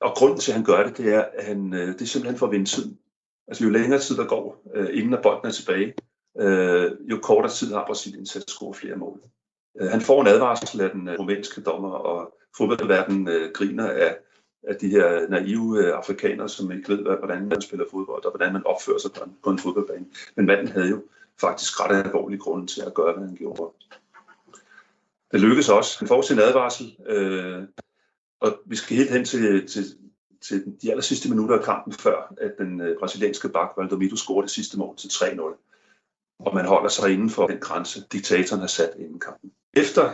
Og 0.00 0.14
grunden 0.16 0.38
til, 0.38 0.52
at 0.52 0.56
han 0.56 0.64
gør 0.64 0.86
det, 0.86 0.96
det 0.98 1.14
er, 1.14 1.24
at 1.34 1.44
han, 1.44 1.74
øh, 1.74 1.88
det 1.88 2.02
er 2.02 2.06
simpelthen 2.06 2.38
for 2.38 2.46
at 2.46 2.52
vinde 2.52 2.66
tid. 2.66 2.96
Altså 3.50 3.64
jo 3.64 3.70
længere 3.70 4.00
tid 4.00 4.16
der 4.16 4.26
går, 4.26 4.62
øh, 4.74 4.88
inden 4.92 5.14
at 5.14 5.22
bolden 5.22 5.46
er 5.46 5.52
tilbage, 5.52 5.94
øh, 6.38 6.90
jo 7.10 7.18
kortere 7.22 7.52
tid 7.52 7.72
har 7.72 7.84
Brasilien 7.86 8.26
til 8.26 8.38
at 8.38 8.50
score 8.50 8.74
flere 8.74 8.96
mål. 8.96 9.20
Øh, 9.80 9.88
han 9.88 10.00
får 10.00 10.20
en 10.20 10.26
advarsel 10.26 10.80
af 10.80 10.90
den 10.90 11.08
øh, 11.08 11.18
rumænske 11.18 11.60
dommer, 11.60 11.90
og 11.90 12.34
fodboldverdenen 12.56 13.28
øh, 13.28 13.52
griner 13.52 13.90
af, 13.90 14.16
af 14.62 14.76
de 14.76 14.88
her 14.88 15.28
naive 15.28 15.78
øh, 15.78 15.96
afrikanere, 15.96 16.48
som 16.48 16.72
ikke 16.72 16.88
ved, 16.88 16.98
hvordan 16.98 17.48
man 17.48 17.60
spiller 17.60 17.86
fodbold, 17.90 18.24
og 18.24 18.30
hvordan 18.30 18.52
man 18.52 18.66
opfører 18.66 18.98
sig 18.98 19.12
på 19.12 19.24
en, 19.24 19.36
på 19.44 19.50
en 19.50 19.58
fodboldbane. 19.58 20.06
Men 20.36 20.46
manden 20.46 20.68
havde 20.68 20.88
jo 20.88 21.02
faktisk 21.40 21.80
ret 21.80 22.06
alvorlig 22.06 22.40
grund 22.40 22.68
til 22.68 22.82
at 22.86 22.94
gøre, 22.94 23.12
hvad 23.12 23.26
han 23.26 23.36
gjorde. 23.36 23.72
Det 25.32 25.40
lykkes 25.40 25.68
også. 25.68 25.98
Han 25.98 26.08
får 26.08 26.22
sin 26.22 26.38
advarsel, 26.38 26.96
øh, 27.06 27.62
og 28.40 28.58
vi 28.66 28.76
skal 28.76 28.96
helt 28.96 29.10
hen 29.10 29.24
til, 29.24 29.66
til, 29.66 29.84
til 30.42 30.76
de 30.82 30.90
aller 30.90 31.02
sidste 31.02 31.30
minutter 31.30 31.58
af 31.58 31.64
kampen, 31.64 31.92
før 31.92 32.34
at 32.40 32.52
den 32.58 32.80
øh, 32.80 32.98
brasilianske 32.98 33.48
bak 33.48 33.70
Valdomiro 33.76 34.16
scorede 34.16 34.42
det 34.42 34.50
sidste 34.50 34.78
mål 34.78 34.96
til 34.96 35.08
3-0. 35.08 35.40
Og 36.38 36.54
man 36.54 36.64
holder 36.64 36.88
sig 36.88 37.12
inden 37.12 37.30
for 37.30 37.46
den 37.46 37.58
grænse, 37.58 38.04
diktatoren 38.12 38.60
har 38.60 38.66
sat 38.66 38.92
inden 38.98 39.20
kampen. 39.20 39.52
Efter 39.74 40.12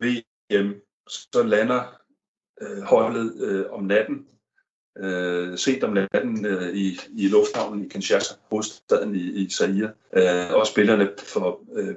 VM, 0.00 0.74
så 1.08 1.42
lander 1.42 1.82
øh, 2.60 2.82
holdet 2.82 3.42
øh, 3.42 3.64
om 3.70 3.84
natten, 3.84 4.26
øh, 4.98 5.58
sent 5.58 5.84
om 5.84 5.92
natten 5.92 6.46
øh, 6.46 6.74
i, 6.74 6.98
i 7.16 7.28
lufthavnen 7.28 7.84
i 7.84 7.88
Kinshasa, 7.88 8.34
hovedstaden 8.50 9.14
i, 9.14 9.18
i 9.18 9.50
Zaire. 9.50 9.92
Øh, 10.12 10.54
og 10.54 10.66
spillerne 10.66 11.10
får, 11.18 11.64
øh, 11.76 11.94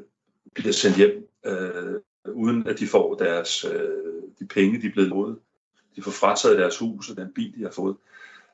bliver 0.54 0.74
sendt 0.74 0.98
hjem, 0.98 1.30
øh, 1.46 1.96
uden 2.34 2.68
at 2.68 2.80
de 2.80 2.88
får 2.88 3.16
deres 3.16 3.66
øh, 3.66 4.24
de 4.40 4.46
penge, 4.46 4.82
de 4.82 4.88
er 4.88 4.92
blevet 4.92 5.10
lovet 5.10 5.40
de 5.96 6.02
får 6.02 6.12
frataget 6.12 6.58
deres 6.58 6.78
hus 6.78 7.10
og 7.10 7.18
den 7.18 7.34
bil, 7.36 7.54
de 7.58 7.64
har 7.64 7.72
fået. 7.72 7.96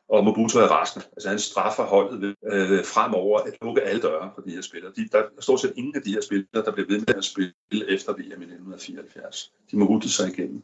Og 0.10 0.24
Mobutu 0.24 0.60
er 0.60 0.68
rasende. 0.68 1.06
Altså 1.12 1.30
han 1.30 1.40
straffer 1.40 1.84
holdet 1.84 2.22
ved, 2.22 2.36
øh, 2.54 2.86
fremover 2.86 3.40
at 3.40 3.54
lukke 3.62 3.82
alle 3.82 4.02
døre 4.02 4.32
for 4.36 4.42
de 4.42 4.52
her 4.52 4.62
spillere. 4.62 4.92
De, 4.96 5.08
der 5.12 5.18
er 5.18 5.28
stort 5.40 5.60
set 5.60 5.74
ingen 5.76 5.96
af 5.96 6.02
de 6.02 6.12
her 6.12 6.22
spillere, 6.22 6.66
der 6.66 6.72
bliver 6.72 6.88
ved 6.88 7.00
med 7.00 7.16
at 7.16 7.24
spille 7.24 7.54
efter 7.90 8.14
VM 8.14 8.42
i 8.42 8.46
1974. 8.46 9.52
De 9.72 9.78
må 9.78 9.86
rute 9.86 10.10
sig 10.10 10.30
igennem. 10.30 10.64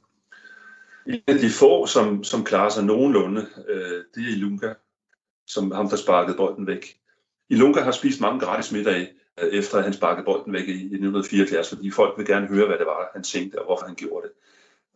En 1.07 1.21
af 1.27 1.39
de 1.39 1.49
få, 1.49 1.85
som, 1.85 2.23
som 2.23 2.43
klarer 2.43 2.69
sig 2.69 2.83
nogenlunde, 2.83 3.47
øh, 3.67 4.03
det 4.15 4.23
er 4.23 4.35
Ilunga, 4.35 4.73
som 5.47 5.71
ham, 5.71 5.89
der 5.89 5.95
sparkede 5.95 6.37
bolden 6.37 6.67
væk. 6.67 6.99
Ilunga 7.49 7.81
har 7.81 7.91
spist 7.91 8.21
mange 8.21 8.39
gratis 8.39 8.71
middage, 8.71 9.09
øh, 9.39 9.49
efter 9.49 9.77
at 9.77 9.83
han 9.83 9.93
sparkede 9.93 10.25
bolden 10.25 10.53
væk 10.53 10.67
i, 10.67 10.71
i 10.71 10.97
1974, 10.97 11.69
fordi 11.69 11.91
folk 11.91 12.17
vil 12.17 12.25
gerne 12.25 12.47
høre, 12.47 12.67
hvad 12.67 12.77
det 12.77 12.85
var, 12.85 13.09
han 13.13 13.23
tænkte, 13.23 13.59
og 13.59 13.65
hvorfor 13.65 13.85
han 13.85 13.95
gjorde 13.95 14.27
det. 14.27 14.33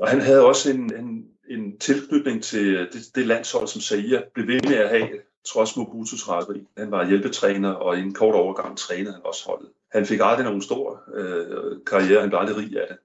Og 0.01 0.09
han 0.09 0.21
havde 0.21 0.45
også 0.45 0.71
en, 0.71 0.95
en, 0.95 1.25
en 1.49 1.77
tilknytning 1.77 2.43
til 2.43 2.75
øh, 2.75 2.93
det, 2.93 3.15
det 3.15 3.27
landshold, 3.27 3.67
som 3.67 3.81
Zaire 3.81 4.23
blev 4.33 4.47
ved 4.47 4.59
med 4.69 4.75
at 4.75 4.89
have, 4.89 5.09
trods 5.47 5.77
Mobutus 5.77 6.29
raseri. 6.29 6.67
Han 6.77 6.91
var 6.91 7.07
hjælpetræner, 7.07 7.71
og 7.71 7.97
i 7.97 8.01
en 8.01 8.13
kort 8.13 8.35
overgang 8.35 8.77
trænede 8.77 9.13
han 9.13 9.21
også 9.25 9.45
holdet. 9.45 9.69
Han 9.91 10.05
fik 10.05 10.19
aldrig 10.23 10.45
nogen 10.45 10.61
stor 10.61 11.03
øh, 11.15 11.77
karriere, 11.87 12.21
han 12.21 12.29
blev 12.29 12.39
aldrig 12.39 12.57
rig 12.57 12.81
af 12.81 12.87
det. 12.89 12.97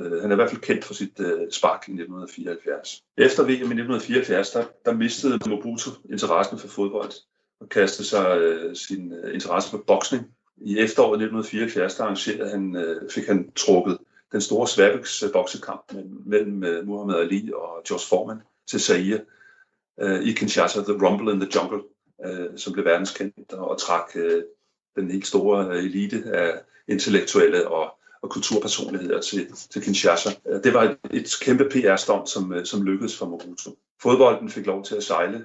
Øh, 0.00 0.20
han 0.20 0.30
er 0.30 0.34
i 0.34 0.36
hvert 0.36 0.50
fald 0.50 0.60
kendt 0.60 0.84
for 0.84 0.94
sit 0.94 1.20
øh, 1.20 1.50
spark 1.50 1.88
i 1.88 1.92
1974. 1.92 3.02
Efter 3.16 3.42
VM 3.42 3.48
i 3.50 3.54
1974, 3.54 4.50
der, 4.50 4.64
der 4.84 4.92
mistede 4.92 5.38
Mobutu 5.50 5.90
interessen 6.10 6.58
for 6.58 6.68
fodbold 6.68 7.12
og 7.60 7.68
kastede 7.68 8.08
sig 8.08 8.38
øh, 8.38 8.76
sin 8.76 9.12
øh, 9.12 9.34
interesse 9.34 9.70
for 9.70 9.84
boksning. 9.86 10.24
I 10.56 10.78
efteråret 10.78 11.22
1974, 11.22 11.94
der 11.94 12.04
arrangerede 12.04 12.50
han, 12.50 12.76
øh, 12.76 13.10
fik 13.10 13.26
han 13.26 13.52
trukket 13.56 13.98
den 14.34 14.40
store 14.40 14.68
Svabiks 14.68 15.22
øh, 15.22 15.32
boksekamp 15.32 15.92
mellem 16.26 16.64
øh, 16.64 16.86
Muhammad 16.86 17.16
Ali 17.16 17.50
og 17.54 17.82
George 17.88 18.06
Foreman 18.08 18.38
til 18.70 18.80
Zaire 18.80 19.20
øh, 20.00 20.22
i 20.22 20.32
Kinshasa, 20.32 20.82
The 20.82 21.06
Rumble 21.06 21.32
in 21.32 21.40
the 21.40 21.50
Jungle, 21.54 21.82
som 22.56 22.72
blev 22.72 22.84
verdenskendt 22.84 23.52
og 23.52 23.80
trak 23.80 24.12
den 24.96 25.10
helt 25.10 25.26
store 25.26 25.78
elite 25.78 26.22
af 26.26 26.60
intellektuelle 26.88 27.68
og, 27.68 27.98
og 28.22 28.30
kulturpersonligheder 28.30 29.20
til, 29.20 29.46
til 29.70 29.82
Kinshasa. 29.82 30.30
Det 30.64 30.74
var 30.74 30.82
et, 30.82 30.98
et 31.10 31.36
kæmpe 31.40 31.64
PR-stånd, 31.64 32.26
som, 32.26 32.64
som 32.64 32.82
lykkedes 32.82 33.18
for 33.18 33.26
Mobutu. 33.26 33.70
Fodbolden 34.02 34.50
fik 34.50 34.66
lov 34.66 34.84
til 34.84 34.94
at 34.94 35.02
sejle. 35.02 35.44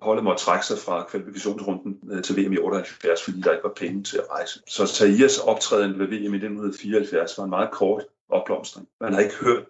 Holdet 0.00 0.24
måtte 0.24 0.42
trække 0.42 0.66
sig 0.66 0.78
fra 0.78 1.06
kvalifikationsrunden 1.10 2.22
til 2.22 2.36
VM 2.36 2.52
i 2.52 2.58
78, 2.58 3.22
fordi 3.22 3.40
der 3.40 3.52
ikke 3.52 3.64
var 3.64 3.74
penge 3.76 4.02
til 4.02 4.16
at 4.16 4.30
rejse. 4.30 4.60
Så 4.66 4.82
Zaire's 4.84 5.48
optræden 5.48 5.98
ved 5.98 6.06
VM 6.06 6.34
i 6.34 6.36
1974 6.36 7.38
var 7.38 7.44
en 7.44 7.50
meget 7.50 7.70
kort 7.70 8.04
opblomstring. 8.32 8.88
Man 9.00 9.12
har 9.12 9.20
ikke 9.20 9.34
hørt 9.34 9.64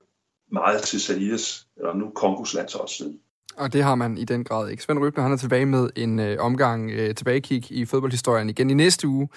meget 0.53 0.83
til 0.83 1.01
Zaires, 1.01 1.67
eller 1.77 1.95
nu 1.95 2.11
Kongos 2.15 2.55
landshold 2.55 2.89
siden. 2.89 3.21
Og 3.57 3.73
det 3.73 3.83
har 3.83 3.95
man 3.95 4.19
i 4.19 4.25
den 4.25 4.45
grad 4.45 4.69
ikke. 4.69 4.83
Svend 4.83 4.99
Rybner, 4.99 5.23
han 5.23 5.33
er 5.33 5.37
tilbage 5.37 5.67
med 5.67 5.91
en 5.97 6.19
øh, 6.19 6.37
omgang 6.41 6.91
øh, 6.91 7.15
tilbagekig 7.15 7.71
i 7.71 7.85
fodboldhistorien 7.85 8.51
igen 8.51 8.71
i 8.71 8.75
næste 8.75 9.09
uge. 9.09 9.29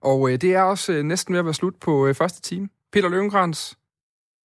Og 0.00 0.30
øh, 0.30 0.40
det 0.40 0.54
er 0.54 0.62
også 0.62 0.92
øh, 0.92 1.02
næsten 1.02 1.32
ved 1.32 1.38
at 1.38 1.44
være 1.44 1.54
slut 1.54 1.74
på 1.80 2.06
øh, 2.06 2.14
første 2.14 2.40
time. 2.40 2.68
Peter 2.92 3.08
Løvenkrantz, 3.08 3.74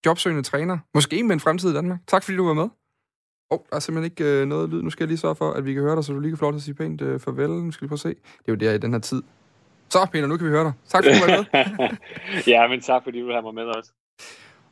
jobsøgende 0.06 0.44
træner, 0.44 0.78
måske 0.94 1.24
med 1.24 1.34
en 1.34 1.40
fremtid 1.40 1.70
i 1.70 1.74
Danmark. 1.74 2.00
Tak 2.08 2.24
fordi 2.24 2.38
du 2.38 2.46
var 2.46 2.54
med. 2.54 2.64
Åh, 2.64 2.70
oh, 3.50 3.60
der 3.70 3.76
er 3.76 3.80
simpelthen 3.80 4.12
ikke 4.12 4.42
øh, 4.42 4.48
noget 4.48 4.70
lyd. 4.70 4.82
Nu 4.82 4.90
skal 4.90 5.04
jeg 5.04 5.08
lige 5.08 5.18
sørge 5.18 5.36
for, 5.36 5.52
at 5.52 5.66
vi 5.66 5.74
kan 5.74 5.84
høre 5.84 5.96
dig, 5.96 6.04
så 6.04 6.14
du 6.14 6.20
lige 6.20 6.32
kan 6.32 6.38
få 6.38 6.46
lov 6.46 6.52
til 6.54 6.60
at 6.60 6.64
sige 6.64 6.76
pænt 6.76 7.02
øh, 7.02 7.20
farvel. 7.20 7.50
Nu 7.50 7.72
skal 7.72 7.86
vi 7.86 7.88
prøve 7.88 7.96
at 7.96 8.00
se. 8.00 8.10
Det 8.10 8.48
er 8.48 8.52
jo 8.52 8.56
der 8.56 8.74
i 8.74 8.78
den 8.78 8.94
her 8.94 9.00
tid. 9.00 9.24
Så, 9.90 10.08
Peter, 10.12 10.28
nu 10.28 10.38
kan 10.38 10.46
vi 10.46 10.52
høre 10.52 10.64
dig. 10.64 10.74
Tak 10.88 11.04
fordi 11.04 11.20
du 11.20 11.26
var 11.26 11.38
med. 11.38 11.98
ja, 12.54 12.68
men 12.68 12.82
tak 12.82 13.04
fordi 13.04 13.22
du 13.22 13.32
har 13.32 13.42
mig 13.42 13.54
med 13.54 13.64
også. 13.64 13.92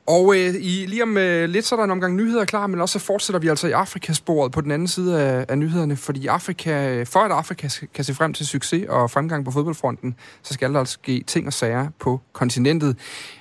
Og 0.07 0.35
øh, 0.35 0.55
i, 0.59 0.85
lige 0.87 1.03
om 1.03 1.17
øh, 1.17 1.49
lidt, 1.49 1.65
så 1.65 1.75
er 1.75 1.77
der 1.77 1.83
en 1.83 1.91
omgang 1.91 2.15
nyheder 2.15 2.45
klar, 2.45 2.67
men 2.67 2.81
også 2.81 2.99
så 2.99 3.05
fortsætter 3.05 3.39
vi 3.39 3.47
altså 3.47 3.67
i 3.67 3.71
Afrikasporet 3.71 4.51
på 4.51 4.61
den 4.61 4.71
anden 4.71 4.87
side 4.87 5.21
af, 5.21 5.45
af 5.49 5.57
nyhederne, 5.57 5.95
fordi 5.95 6.27
Afrika, 6.27 6.89
øh, 6.89 7.05
for 7.05 7.19
at 7.19 7.31
Afrika 7.31 7.69
kan 7.93 8.03
se 8.03 8.13
frem 8.13 8.33
til 8.33 8.47
succes 8.47 8.85
og 8.89 9.11
fremgang 9.11 9.45
på 9.45 9.51
fodboldfronten, 9.51 10.15
så 10.43 10.53
skal 10.53 10.73
der 10.73 10.79
altså 10.79 10.93
ske 10.93 11.23
ting 11.27 11.47
og 11.47 11.53
sager 11.53 11.87
på 11.99 12.21
kontinentet. 12.33 12.97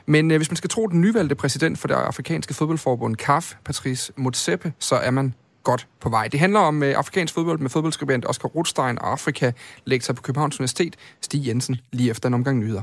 Men 0.07 0.30
øh, 0.30 0.36
hvis 0.36 0.51
man 0.51 0.57
skal 0.57 0.70
tro 0.70 0.86
den 0.86 1.01
nyvalgte 1.01 1.34
præsident 1.34 1.78
for 1.78 1.88
det 1.88 1.94
afrikanske 1.94 2.55
fodboldforbund, 2.55 3.16
CAF, 3.16 3.55
Patrice 3.64 4.12
Motsepe, 4.16 4.72
så 4.78 4.94
er 4.94 5.11
man 5.11 5.34
godt 5.62 5.86
på 6.01 6.09
vej. 6.09 6.28
Det 6.28 6.40
handler 6.40 6.61
om 6.61 6.82
øh, 6.82 6.94
afrikansk 6.96 7.34
fodbold 7.34 7.59
med 7.59 7.70
fodboldskribent 7.70 8.28
Oscar 8.28 8.48
Rothstein 8.48 8.98
og 8.98 9.12
Afrika-lektor 9.12 10.14
på 10.14 10.22
Københavns 10.22 10.61
Universitet, 10.61 10.96
Stig 11.20 11.46
Jensen, 11.46 11.80
lige 11.92 12.11
efter 12.11 12.28
en 12.28 12.34
omgang 12.34 12.59
nyheder. 12.59 12.82